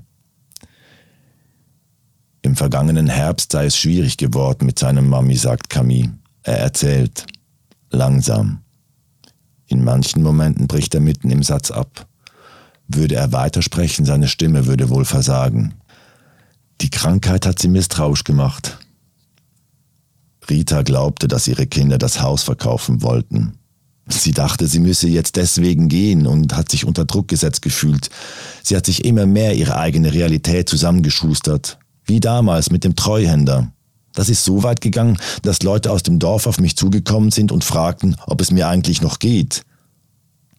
Im 2.42 2.56
vergangenen 2.56 3.08
Herbst 3.08 3.52
sei 3.52 3.66
es 3.66 3.78
schwierig 3.78 4.18
geworden 4.18 4.66
mit 4.66 4.80
seinem 4.80 5.10
Mami, 5.10 5.36
sagt 5.36 5.70
Camille. 5.70 6.14
Er 6.44 6.58
erzählt. 6.58 7.26
Langsam. 7.92 8.65
In 9.68 9.84
manchen 9.84 10.22
Momenten 10.22 10.68
bricht 10.68 10.94
er 10.94 11.02
mitten 11.02 11.30
im 11.32 11.44
Satz 11.44 11.72
ab. 11.72 12.08
Würde 12.88 13.16
er 13.16 13.32
weitersprechen, 13.32 14.06
seine 14.06 14.28
Stimme 14.28 14.68
würde 14.68 14.90
wohl 14.90 15.06
versagen. 15.06 15.74
Die 16.82 16.90
Krankheit 16.90 17.46
hat 17.46 17.60
sie 17.60 17.68
misstrauisch 17.68 18.24
gemacht. 18.24 18.78
Rita 20.50 20.84
glaubte, 20.84 21.28
dass 21.28 21.48
ihre 21.48 21.66
Kinder 21.66 21.98
das 21.98 22.22
Haus 22.22 22.44
verkaufen 22.44 23.02
wollten. 23.02 23.58
Sie 24.08 24.34
dachte, 24.34 24.68
sie 24.68 24.80
müsse 24.80 25.08
jetzt 25.08 25.36
deswegen 25.36 25.88
gehen 25.88 26.28
und 26.28 26.56
hat 26.56 26.70
sich 26.70 26.86
unter 26.86 27.06
Druck 27.06 27.28
gesetzt 27.28 27.64
gefühlt. 27.64 28.10
Sie 28.62 28.76
hat 28.76 28.86
sich 28.86 29.04
immer 29.04 29.26
mehr 29.26 29.56
ihre 29.56 29.78
eigene 29.78 30.14
Realität 30.14 30.70
zusammengeschustert. 30.70 31.80
Wie 32.06 32.20
damals 32.20 32.70
mit 32.70 32.84
dem 32.84 32.96
Treuhänder. 32.96 33.72
Das 34.16 34.30
ist 34.30 34.44
so 34.44 34.64
weit 34.64 34.82
gegangen, 34.82 35.18
dass 35.44 35.62
Leute 35.62 35.92
aus 35.92 36.04
dem 36.04 36.20
Dorf 36.20 36.48
auf 36.48 36.60
mich 36.60 36.76
zugekommen 36.76 37.32
sind 37.32 37.52
und 37.52 37.64
fragten, 37.64 38.16
ob 38.26 38.42
es 38.42 38.52
mir 38.52 38.68
eigentlich 38.68 39.02
noch 39.02 39.20
geht. 39.20 39.64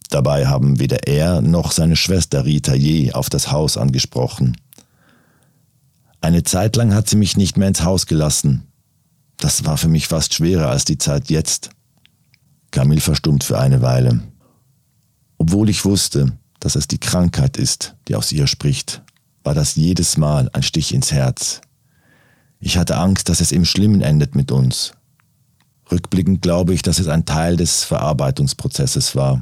Dabei 0.09 0.47
haben 0.47 0.79
weder 0.79 1.07
er 1.07 1.41
noch 1.41 1.71
seine 1.71 1.95
Schwester 1.95 2.45
Rita 2.45 2.73
je 2.73 3.11
auf 3.11 3.29
das 3.29 3.51
Haus 3.51 3.77
angesprochen. 3.77 4.55
Eine 6.21 6.43
Zeit 6.43 6.75
lang 6.75 6.93
hat 6.93 7.09
sie 7.09 7.17
mich 7.17 7.35
nicht 7.35 7.57
mehr 7.57 7.67
ins 7.67 7.83
Haus 7.83 8.05
gelassen, 8.05 8.67
das 9.37 9.65
war 9.65 9.77
für 9.77 9.87
mich 9.87 10.07
fast 10.07 10.33
schwerer 10.33 10.69
als 10.69 10.83
die 10.83 10.97
Zeit 10.97 11.29
jetzt. 11.29 11.69
Camille 12.71 13.01
verstummt 13.01 13.43
für 13.43 13.59
eine 13.59 13.81
Weile. 13.81 14.21
Obwohl 15.37 15.69
ich 15.69 15.85
wusste, 15.85 16.37
dass 16.59 16.75
es 16.75 16.87
die 16.87 16.97
Krankheit 16.97 17.57
ist, 17.57 17.95
die 18.07 18.15
aus 18.15 18.31
ihr 18.31 18.47
spricht, 18.47 19.03
war 19.43 19.53
das 19.53 19.75
jedes 19.75 20.17
Mal 20.17 20.49
ein 20.53 20.63
Stich 20.63 20.93
ins 20.93 21.11
Herz. 21.11 21.61
Ich 22.59 22.77
hatte 22.77 22.97
Angst, 22.97 23.29
dass 23.29 23.41
es 23.41 23.51
im 23.51 23.65
Schlimmen 23.65 24.01
endet 24.01 24.35
mit 24.35 24.51
uns. 24.51 24.93
Rückblickend 25.91 26.41
glaube 26.41 26.73
ich, 26.73 26.81
dass 26.81 26.99
es 26.99 27.07
ein 27.07 27.25
Teil 27.25 27.55
des 27.55 27.83
Verarbeitungsprozesses 27.83 29.15
war. 29.15 29.41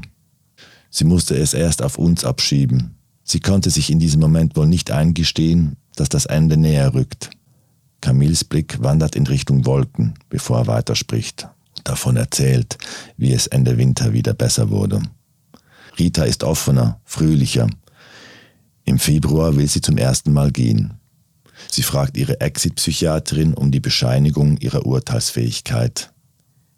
Sie 0.89 1.05
musste 1.05 1.35
es 1.35 1.53
erst 1.53 1.81
auf 1.81 1.97
uns 1.97 2.23
abschieben. 2.23 2.95
Sie 3.23 3.39
konnte 3.39 3.69
sich 3.69 3.89
in 3.89 3.99
diesem 3.99 4.21
Moment 4.21 4.55
wohl 4.55 4.67
nicht 4.67 4.91
eingestehen, 4.91 5.77
dass 5.95 6.09
das 6.09 6.25
Ende 6.25 6.57
näher 6.57 6.93
rückt. 6.93 7.31
Camilles 8.01 8.43
Blick 8.43 8.81
wandert 8.83 9.15
in 9.15 9.25
Richtung 9.25 9.65
Wolken, 9.65 10.13
bevor 10.29 10.59
er 10.59 10.67
weiterspricht 10.67 11.47
und 11.75 11.87
davon 11.87 12.17
erzählt, 12.17 12.77
wie 13.17 13.33
es 13.33 13.47
Ende 13.47 13.77
Winter 13.77 14.13
wieder 14.13 14.33
besser 14.33 14.69
wurde. 14.69 15.01
Rita 15.97 16.23
ist 16.23 16.43
offener, 16.43 16.99
fröhlicher. 17.03 17.67
Im 18.83 18.99
Februar 18.99 19.55
will 19.55 19.67
sie 19.67 19.81
zum 19.81 19.97
ersten 19.97 20.33
Mal 20.33 20.51
gehen. 20.51 20.93
Sie 21.69 21.83
fragt 21.83 22.17
ihre 22.17 22.41
Exit-Psychiaterin 22.41 23.53
um 23.53 23.71
die 23.71 23.79
Bescheinigung 23.79 24.57
ihrer 24.57 24.85
Urteilsfähigkeit. 24.85 26.11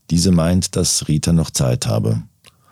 Diese 0.10 0.32
meint, 0.32 0.76
dass 0.76 1.08
Rita 1.08 1.34
noch 1.34 1.52
Zeit 1.52 1.88
habe. 1.88 2.24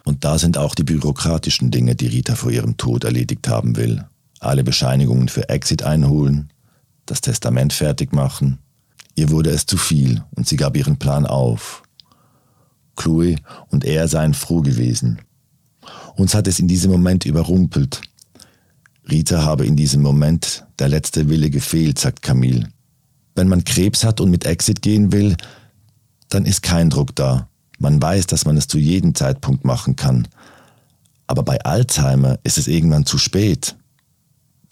Und 0.04 0.24
da 0.24 0.38
sind 0.38 0.58
auch 0.58 0.76
die 0.76 0.84
bürokratischen 0.84 1.72
Dinge, 1.72 1.96
die 1.96 2.08
Rita 2.08 2.36
vor 2.36 2.52
ihrem 2.52 2.78
Tod 2.78 3.04
erledigt 3.04 3.48
haben 3.48 3.76
will. 3.76 4.06
Alle 4.40 4.64
Bescheinigungen 4.64 5.30
für 5.30 5.50
Exit 5.50 5.84
einholen, 5.84 6.52
das 7.06 7.22
Testament 7.22 7.74
fertig 7.74 8.14
machen. 8.14 8.60
Ihr 9.16 9.30
wurde 9.30 9.50
es 9.50 9.66
zu 9.66 9.78
viel 9.78 10.24
und 10.36 10.48
sie 10.48 10.58
gab 10.58 10.78
ihren 10.78 10.98
Plan 10.98 11.26
auf. 11.26 11.84
Chloe 12.96 13.36
und 13.70 13.84
er 13.84 14.08
seien 14.08 14.34
froh 14.34 14.62
gewesen. 14.62 15.22
Uns 16.16 16.34
hat 16.34 16.48
es 16.48 16.60
in 16.60 16.68
diesem 16.68 16.92
Moment 16.92 17.26
überrumpelt. 17.26 18.02
Rita 19.10 19.44
habe 19.44 19.66
in 19.66 19.76
diesem 19.76 20.02
Moment 20.02 20.66
der 20.80 20.90
letzte 20.90 21.30
Wille 21.30 21.50
gefehlt, 21.50 22.00
sagt 22.00 22.22
Camille. 22.22 22.70
Wenn 23.36 23.48
man 23.48 23.64
Krebs 23.64 24.04
hat 24.04 24.20
und 24.22 24.32
mit 24.32 24.46
Exit 24.46 24.82
gehen 24.82 25.12
will, 25.12 25.36
dann 26.30 26.46
ist 26.46 26.64
kein 26.64 26.90
Druck 26.90 27.16
da. 27.16 27.50
Man 27.78 28.02
weiß, 28.02 28.28
dass 28.28 28.46
man 28.46 28.58
es 28.58 28.68
zu 28.68 28.78
jedem 28.78 29.14
Zeitpunkt 29.14 29.66
machen 29.66 29.96
kann. 29.96 30.28
Aber 31.28 31.44
bei 31.44 31.62
Alzheimer 31.62 32.40
ist 32.44 32.58
es 32.58 32.68
irgendwann 32.68 33.06
zu 33.06 33.18
spät. 33.18 33.76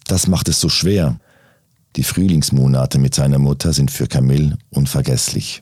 Das 0.08 0.28
macht 0.28 0.48
es 0.48 0.60
so 0.60 0.70
schwer. 0.70 1.20
Die 1.96 2.04
Frühlingsmonate 2.04 2.98
mit 2.98 3.14
seiner 3.14 3.40
Mutter 3.40 3.74
sind 3.74 3.92
für 3.92 4.08
Camille 4.08 4.58
unvergesslich. 4.70 5.62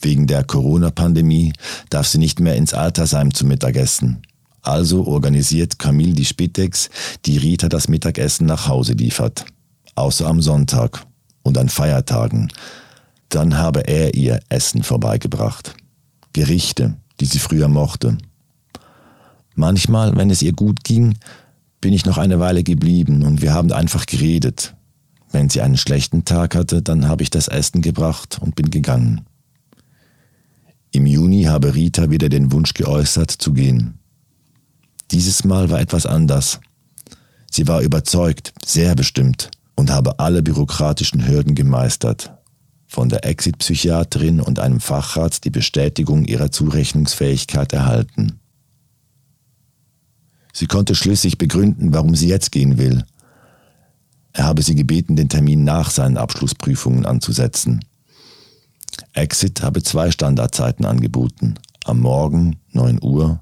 Wegen 0.00 0.26
der 0.26 0.44
Corona-Pandemie 0.44 1.52
darf 1.90 2.06
sie 2.06 2.18
nicht 2.18 2.40
mehr 2.40 2.56
ins 2.56 2.72
Altersheim 2.72 3.34
zum 3.34 3.48
Mittagessen. 3.48 4.22
Also 4.62 5.06
organisiert 5.06 5.78
Camille 5.78 6.14
die 6.14 6.24
Spitex, 6.24 6.90
die 7.24 7.38
Rita 7.38 7.68
das 7.68 7.88
Mittagessen 7.88 8.46
nach 8.46 8.68
Hause 8.68 8.92
liefert. 8.92 9.44
Außer 9.94 10.26
am 10.26 10.42
Sonntag 10.42 11.04
und 11.42 11.58
an 11.58 11.68
Feiertagen. 11.68 12.52
Dann 13.28 13.56
habe 13.56 13.86
er 13.86 14.14
ihr 14.14 14.40
Essen 14.48 14.82
vorbeigebracht. 14.82 15.74
Gerichte, 16.32 16.96
die 17.20 17.26
sie 17.26 17.38
früher 17.38 17.68
mochte. 17.68 18.18
Manchmal, 19.54 20.16
wenn 20.16 20.30
es 20.30 20.42
ihr 20.42 20.52
gut 20.52 20.84
ging, 20.84 21.16
bin 21.80 21.92
ich 21.92 22.04
noch 22.04 22.18
eine 22.18 22.40
Weile 22.40 22.62
geblieben 22.62 23.22
und 23.22 23.42
wir 23.42 23.52
haben 23.52 23.72
einfach 23.72 24.06
geredet, 24.06 24.74
wenn 25.32 25.48
sie 25.48 25.60
einen 25.60 25.76
schlechten 25.76 26.24
Tag 26.24 26.54
hatte, 26.54 26.82
dann 26.82 27.08
habe 27.08 27.22
ich 27.22 27.30
das 27.30 27.48
Essen 27.48 27.82
gebracht 27.82 28.38
und 28.40 28.56
bin 28.56 28.70
gegangen. 28.70 29.22
Im 30.92 31.06
Juni 31.06 31.44
habe 31.44 31.74
Rita 31.74 32.10
wieder 32.10 32.28
den 32.28 32.50
Wunsch 32.50 32.74
geäußert, 32.74 33.30
zu 33.30 33.52
gehen. 33.52 33.99
Dieses 35.10 35.44
Mal 35.44 35.70
war 35.70 35.80
etwas 35.80 36.06
anders. 36.06 36.60
Sie 37.50 37.66
war 37.66 37.80
überzeugt, 37.80 38.52
sehr 38.64 38.94
bestimmt 38.94 39.50
und 39.74 39.90
habe 39.90 40.18
alle 40.20 40.42
bürokratischen 40.42 41.26
Hürden 41.26 41.54
gemeistert. 41.54 42.36
von 42.86 43.08
der 43.08 43.24
Exit-Psychiaterin 43.24 44.40
und 44.40 44.58
einem 44.58 44.80
Facharzt 44.80 45.44
die 45.44 45.50
Bestätigung 45.50 46.24
ihrer 46.24 46.50
Zurechnungsfähigkeit 46.50 47.72
erhalten. 47.72 48.40
Sie 50.52 50.66
konnte 50.66 50.96
schlüssig 50.96 51.38
begründen, 51.38 51.92
warum 51.92 52.16
sie 52.16 52.26
jetzt 52.26 52.50
gehen 52.50 52.78
will. 52.78 53.04
Er 54.32 54.46
habe 54.46 54.62
sie 54.62 54.74
gebeten, 54.74 55.14
den 55.14 55.28
Termin 55.28 55.62
nach 55.62 55.88
seinen 55.88 56.16
Abschlussprüfungen 56.16 57.06
anzusetzen. 57.06 57.84
Exit 59.12 59.62
habe 59.62 59.84
zwei 59.84 60.10
Standardzeiten 60.10 60.84
angeboten, 60.84 61.54
am 61.84 62.00
Morgen 62.00 62.56
9 62.72 62.98
Uhr 63.00 63.40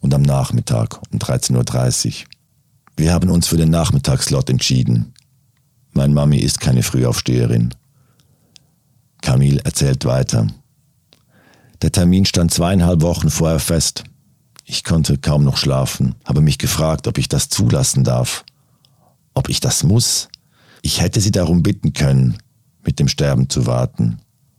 und 0.00 0.14
am 0.14 0.22
Nachmittag 0.22 1.00
um 1.10 1.18
13.30 1.18 2.06
Uhr. 2.06 2.28
Wir 2.96 3.12
haben 3.12 3.30
uns 3.30 3.46
für 3.48 3.56
den 3.56 3.70
Nachmittagslot 3.70 4.50
entschieden. 4.50 5.14
Mein 5.92 6.12
Mami 6.12 6.38
ist 6.38 6.60
keine 6.60 6.82
Frühaufsteherin. 6.82 7.74
Camille 9.22 9.60
erzählt 9.64 10.04
weiter. 10.04 10.46
Der 11.82 11.92
Termin 11.92 12.24
stand 12.24 12.52
zweieinhalb 12.52 13.02
Wochen 13.02 13.30
vorher 13.30 13.60
fest. 13.60 14.04
Ich 14.64 14.84
konnte 14.84 15.16
kaum 15.16 15.44
noch 15.44 15.56
schlafen, 15.56 16.14
habe 16.24 16.40
mich 16.40 16.58
gefragt, 16.58 17.06
ob 17.06 17.18
ich 17.18 17.28
das 17.28 17.48
zulassen 17.48 18.04
darf. 18.04 18.44
Ob 19.34 19.48
ich 19.48 19.60
das 19.60 19.82
muss? 19.82 20.28
Ich 20.82 21.00
hätte 21.00 21.20
sie 21.20 21.30
darum 21.30 21.62
bitten 21.62 21.92
können, 21.92 22.38
mit 22.84 22.98
dem 22.98 23.08
Sterben 23.08 23.48
zu 23.48 23.66
warten. 23.66 24.18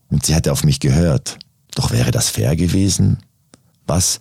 Und 0.09 0.25
sie 0.25 0.33
hätte 0.33 0.51
auf 0.51 0.63
mich 0.63 0.79
gehört. 0.79 1.37
Doch 1.75 1.91
wäre 1.91 2.11
das 2.11 2.29
fair 2.29 2.55
gewesen? 2.55 3.17
Was, 3.85 4.19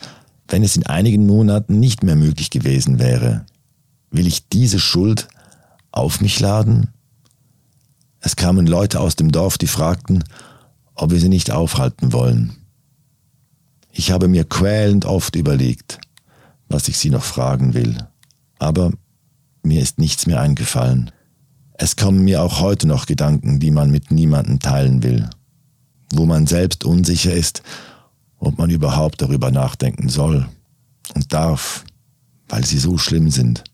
wenn 0.49 0.63
es 0.63 0.77
in 0.77 0.87
einigen 0.87 1.27
Monaten 1.27 1.79
nicht 1.79 2.03
mehr 2.03 2.17
möglich 2.17 2.51
gewesen 2.51 2.99
wäre? 2.99 3.45
Will 4.11 4.27
ich 4.27 4.49
diese 4.49 4.81
Schuld 4.81 5.29
auf 5.93 6.21
mich 6.21 6.41
laden? 6.41 6.89
Es 8.21 8.35
kamen 8.35 8.67
Leute 8.67 9.01
aus 9.01 9.17
dem 9.17 9.31
Dorf, 9.31 9.59
die 9.59 9.67
fragten, 9.67 10.25
ob 10.95 11.11
wir 11.11 11.21
sie 11.21 11.29
nicht 11.29 11.51
aufhalten 11.51 12.13
wollen. 12.13 12.57
Ich 13.93 14.11
habe 14.11 14.29
mir 14.29 14.45
quälend 14.45 15.05
oft 15.05 15.37
überlegt, 15.37 16.01
was 16.69 16.89
ich 16.89 16.99
sie 16.99 17.11
noch 17.11 17.25
fragen 17.25 17.75
will, 17.75 17.97
aber 18.59 18.93
mir 19.63 19.81
ist 19.83 19.99
nichts 19.99 20.27
mehr 20.27 20.41
eingefallen. 20.41 21.11
Es 21.75 21.97
kommen 21.97 22.25
mir 22.25 22.43
auch 22.43 22.61
heute 22.61 22.89
noch 22.89 23.07
Gedanken, 23.07 23.61
die 23.61 23.71
man 23.71 23.91
mit 23.91 24.11
niemandem 24.11 24.59
teilen 24.59 25.03
will, 25.03 25.29
wo 26.13 26.27
man 26.27 26.47
selbst 26.47 26.85
unsicher 26.85 27.33
ist, 27.33 27.63
ob 28.39 28.59
man 28.59 28.71
überhaupt 28.71 29.21
darüber 29.23 29.51
nachdenken 29.51 30.09
soll 30.09 30.49
und 31.15 31.33
darf, 31.33 31.85
weil 32.49 32.65
sie 32.65 32.79
so 32.79 32.99
schlimm 32.99 33.31
sind. 33.31 33.65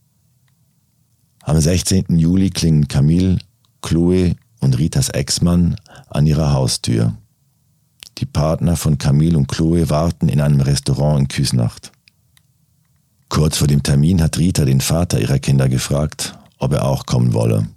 Am 1.42 1.60
16. 1.60 2.18
Juli 2.18 2.50
klingen 2.50 2.88
Camille, 2.88 3.38
Chloe 3.82 4.36
und 4.60 4.78
Ritas 4.78 5.10
Ex-Mann 5.10 5.76
an 6.08 6.26
ihrer 6.26 6.52
Haustür. 6.52 7.16
Die 8.18 8.26
Partner 8.26 8.76
von 8.76 8.96
Camille 8.96 9.36
und 9.36 9.48
Chloe 9.48 9.90
warten 9.90 10.28
in 10.28 10.40
einem 10.40 10.60
Restaurant 10.60 11.20
in 11.20 11.28
Küsnacht. 11.28 11.92
Kurz 13.28 13.58
vor 13.58 13.66
dem 13.66 13.82
Termin 13.82 14.22
hat 14.22 14.38
Rita 14.38 14.64
den 14.64 14.80
Vater 14.80 15.20
ihrer 15.20 15.38
Kinder 15.38 15.68
gefragt, 15.68 16.38
ob 16.58 16.72
er 16.72 16.86
auch 16.86 17.04
kommen 17.04 17.34
wolle. 17.34 17.68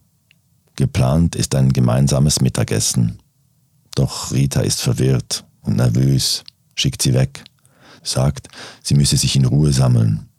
Geplant 0.75 1.35
ist 1.35 1.55
ein 1.55 1.73
gemeinsames 1.73 2.39
Mittagessen. 2.39 3.19
Doch 3.95 4.31
Rita 4.31 4.61
ist 4.61 4.81
verwirrt 4.81 5.43
und 5.61 5.77
nervös, 5.77 6.43
schickt 6.77 7.01
sie 7.01 7.13
weg, 7.13 7.43
sagt, 8.03 8.47
sie 8.83 8.95
müsse 8.95 9.17
sich 9.17 9.35
in 9.35 9.45
Ruhe 9.45 9.73
sammeln. 9.73 10.29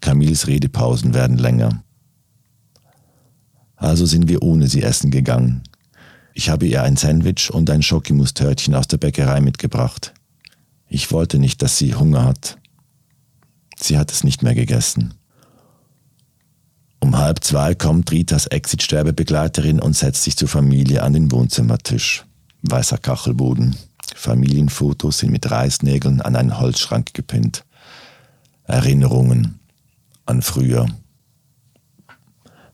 Camilles 0.00 0.46
Redepausen 0.46 1.12
werden 1.12 1.36
länger. 1.36 1.82
Also 3.76 4.06
sind 4.06 4.28
wir 4.28 4.42
ohne 4.42 4.68
sie 4.68 4.82
essen 4.82 5.10
gegangen, 5.10 5.62
ich 6.34 6.48
habe 6.48 6.66
ihr 6.66 6.82
ein 6.82 6.96
Sandwich 6.96 7.50
und 7.52 7.68
ein 7.70 7.82
Schokimustörtchen 7.82 8.74
aus 8.74 8.88
der 8.88 8.98
Bäckerei 8.98 9.40
mitgebracht. 9.40 10.14
Ich 10.88 11.12
wollte 11.12 11.38
nicht, 11.38 11.62
dass 11.62 11.76
sie 11.76 11.94
Hunger 11.94 12.24
hat. 12.24 12.58
Sie 13.76 13.98
hat 13.98 14.10
es 14.10 14.24
nicht 14.24 14.42
mehr 14.42 14.54
gegessen. 14.54 15.14
Um 17.00 17.16
halb 17.16 17.42
zwei 17.42 17.74
kommt 17.74 18.10
Ritas 18.10 18.46
Exit-Sterbebegleiterin 18.46 19.80
und 19.80 19.96
setzt 19.96 20.22
sich 20.22 20.36
zur 20.36 20.48
Familie 20.48 21.02
an 21.02 21.14
den 21.14 21.32
Wohnzimmertisch. 21.32 22.24
Weißer 22.62 22.98
Kachelboden. 22.98 23.76
Familienfotos 24.16 25.18
sind 25.18 25.32
mit 25.32 25.50
Reißnägeln 25.50 26.20
an 26.20 26.36
einen 26.36 26.58
Holzschrank 26.58 27.14
gepinnt. 27.14 27.64
Erinnerungen 28.64 29.60
an 30.26 30.42
früher. 30.42 30.86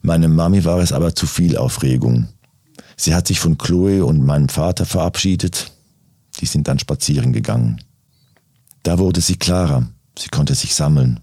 Meine 0.03 0.29
Mami 0.29 0.65
war 0.65 0.79
es 0.79 0.93
aber 0.93 1.15
zu 1.15 1.27
viel 1.27 1.57
Aufregung. 1.57 2.29
Sie 2.97 3.15
hat 3.15 3.27
sich 3.27 3.41
von 3.41 3.59
Chloe 3.59 4.05
und 4.05 4.25
meinem 4.25 4.49
Vater 4.49 4.87
verabschiedet. 4.87 5.73
Die 6.41 6.47
sind 6.47 6.69
dann 6.69 6.79
spazieren 6.79 7.33
gegangen. 7.33 7.81
Da 8.83 8.99
wurde 8.99 9.21
sie 9.21 9.37
klarer. 9.37 9.89
Sie 10.19 10.29
konnte 10.29 10.55
sich 10.55 10.75
sammeln. 10.75 11.21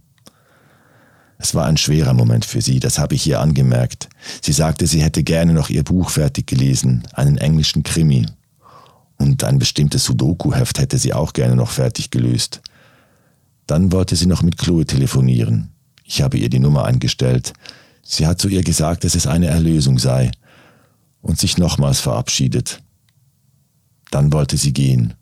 Es 1.38 1.56
war 1.56 1.66
ein 1.66 1.78
schwerer 1.78 2.14
Moment 2.14 2.46
für 2.46 2.62
sie, 2.62 2.80
das 2.80 3.00
habe 3.00 3.16
ich 3.16 3.28
ihr 3.28 3.42
angemerkt. 3.42 4.08
Sie 4.42 4.54
sagte, 4.54 4.88
sie 4.88 5.02
hätte 5.02 5.24
gerne 5.24 5.54
noch 5.54 5.70
ihr 5.70 5.84
Buch 5.84 6.10
fertig 6.10 6.48
gelesen, 6.48 7.04
einen 7.14 7.38
englischen 7.38 7.84
Krimi. 7.84 8.26
Und 9.24 9.42
ein 9.46 9.58
bestimmtes 9.58 10.04
Sudoku-Heft 10.04 10.80
hätte 10.80 10.98
sie 10.98 11.14
auch 11.14 11.32
gerne 11.32 11.56
noch 11.56 11.72
fertig 11.72 12.12
gelöst. 12.12 12.60
Dann 13.68 13.94
wollte 13.94 14.18
sie 14.18 14.26
noch 14.26 14.42
mit 14.42 14.58
Chloe 14.58 14.86
telefonieren. 14.86 15.70
Ich 16.04 16.22
habe 16.22 16.38
ihr 16.38 16.50
die 16.50 16.60
Nummer 16.60 16.84
eingestellt. 16.84 17.54
Sie 18.02 18.28
hat 18.28 18.42
zu 18.42 18.50
ihr 18.50 18.64
gesagt, 18.64 19.06
dass 19.06 19.16
es 19.16 19.26
eine 19.26 19.48
Erlösung 19.48 19.98
sei 19.98 20.30
und 21.22 21.40
sich 21.40 21.58
nochmals 21.58 22.02
verabschiedet. 22.02 22.82
Dann 24.12 24.34
wollte 24.34 24.58
sie 24.58 24.74
gehen. 24.74 25.14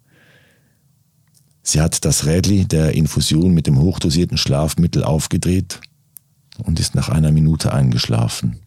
Sie 1.61 1.79
hat 1.79 2.03
das 2.03 2.25
Rädli 2.25 2.65
der 2.65 2.95
Infusion 2.95 3.53
mit 3.53 3.67
dem 3.67 3.77
hochdosierten 3.77 4.39
Schlafmittel 4.39 5.03
aufgedreht 5.03 5.79
und 6.57 6.79
ist 6.79 6.95
nach 6.95 7.09
einer 7.09 7.31
Minute 7.31 7.71
eingeschlafen. 7.71 8.61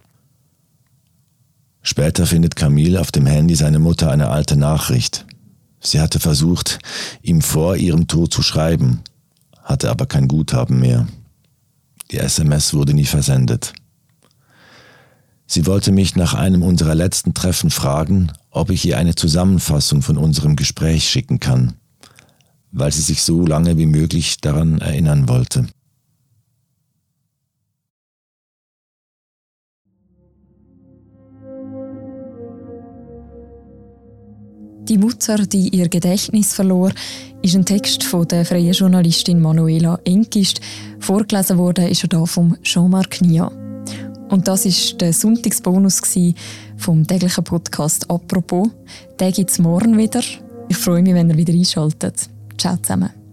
Später 1.87 2.25
findet 2.27 2.57
Camille 2.57 2.99
auf 2.99 3.13
dem 3.13 3.27
Handy 3.27 3.55
seine 3.55 3.79
Mutter 3.79 4.11
eine 4.11 4.31
alte 4.31 4.57
Nachricht. 4.57 5.27
Sie 5.81 6.01
hatte 6.01 6.19
versucht, 6.19 6.79
ihm 7.21 7.43
vor 7.43 7.77
ihrem 7.77 8.09
Tod 8.09 8.33
zu 8.33 8.43
schreiben, 8.43 9.03
hatte 9.63 9.91
aber 9.91 10.07
kein 10.07 10.27
Guthaben 10.27 10.81
mehr. 10.81 11.07
Die 12.11 12.17
SMS 12.17 12.73
wurde 12.73 12.95
nie 12.95 13.05
versendet. 13.05 13.75
Sie 15.47 15.67
wollte 15.67 15.93
mich 15.93 16.17
nach 16.17 16.33
einem 16.33 16.63
unserer 16.63 16.95
letzten 16.95 17.35
Treffen 17.35 17.71
fragen, 17.71 18.33
ob 18.51 18.71
ich 18.71 18.87
ihr 18.87 18.97
eine 18.97 19.15
Zusammenfassung 19.15 20.01
von 20.01 20.17
unserem 20.17 20.57
Gespräch 20.57 21.07
schicken 21.07 21.39
kann, 21.39 21.75
weil 22.73 22.93
sie 22.93 23.03
sich 23.03 23.23
so 23.23 23.45
lange 23.47 23.77
wie 23.77 23.87
möglich 23.87 24.41
daran 24.41 24.79
erinnern 24.79 25.29
wollte. 25.29 25.67
Die 34.89 34.99
Mutter, 34.99 35.39
die 35.39 35.71
ihr 35.71 35.89
Gedächtnis 35.89 36.53
verlor, 36.53 36.91
ist 37.41 37.55
ein 37.55 37.65
Text 37.65 38.05
von 38.05 38.29
der 38.29 38.45
freien 38.45 38.73
Journalistin 38.73 39.41
Manuela 39.41 39.99
Enkist. 40.05 40.61
Vorgelesen 41.01 41.57
wurde 41.57 41.89
ist 41.89 42.05
er 42.05 42.09
da 42.09 42.27
vom 42.27 42.57
Jean-Marc 42.63 43.23
Nia. 43.23 43.51
Und 44.29 44.47
das 44.47 44.67
ist 44.67 45.01
der 45.01 45.15
Sonntagsbonus 45.15 46.03
vom 46.77 47.07
täglichen 47.07 47.45
Podcast 47.45 48.11
«Apropos». 48.11 48.69
Den 49.19 49.33
gibt 49.33 49.51
es 49.51 49.59
morgen 49.59 49.97
wieder. 49.97 50.23
Ich 50.69 50.77
freue 50.77 51.03
mich, 51.03 51.15
wenn 51.15 51.31
ihr 51.31 51.37
wieder 51.37 51.55
einschaltet. 51.55 52.29
Ciao 52.59 52.77
zusammen. 52.77 53.24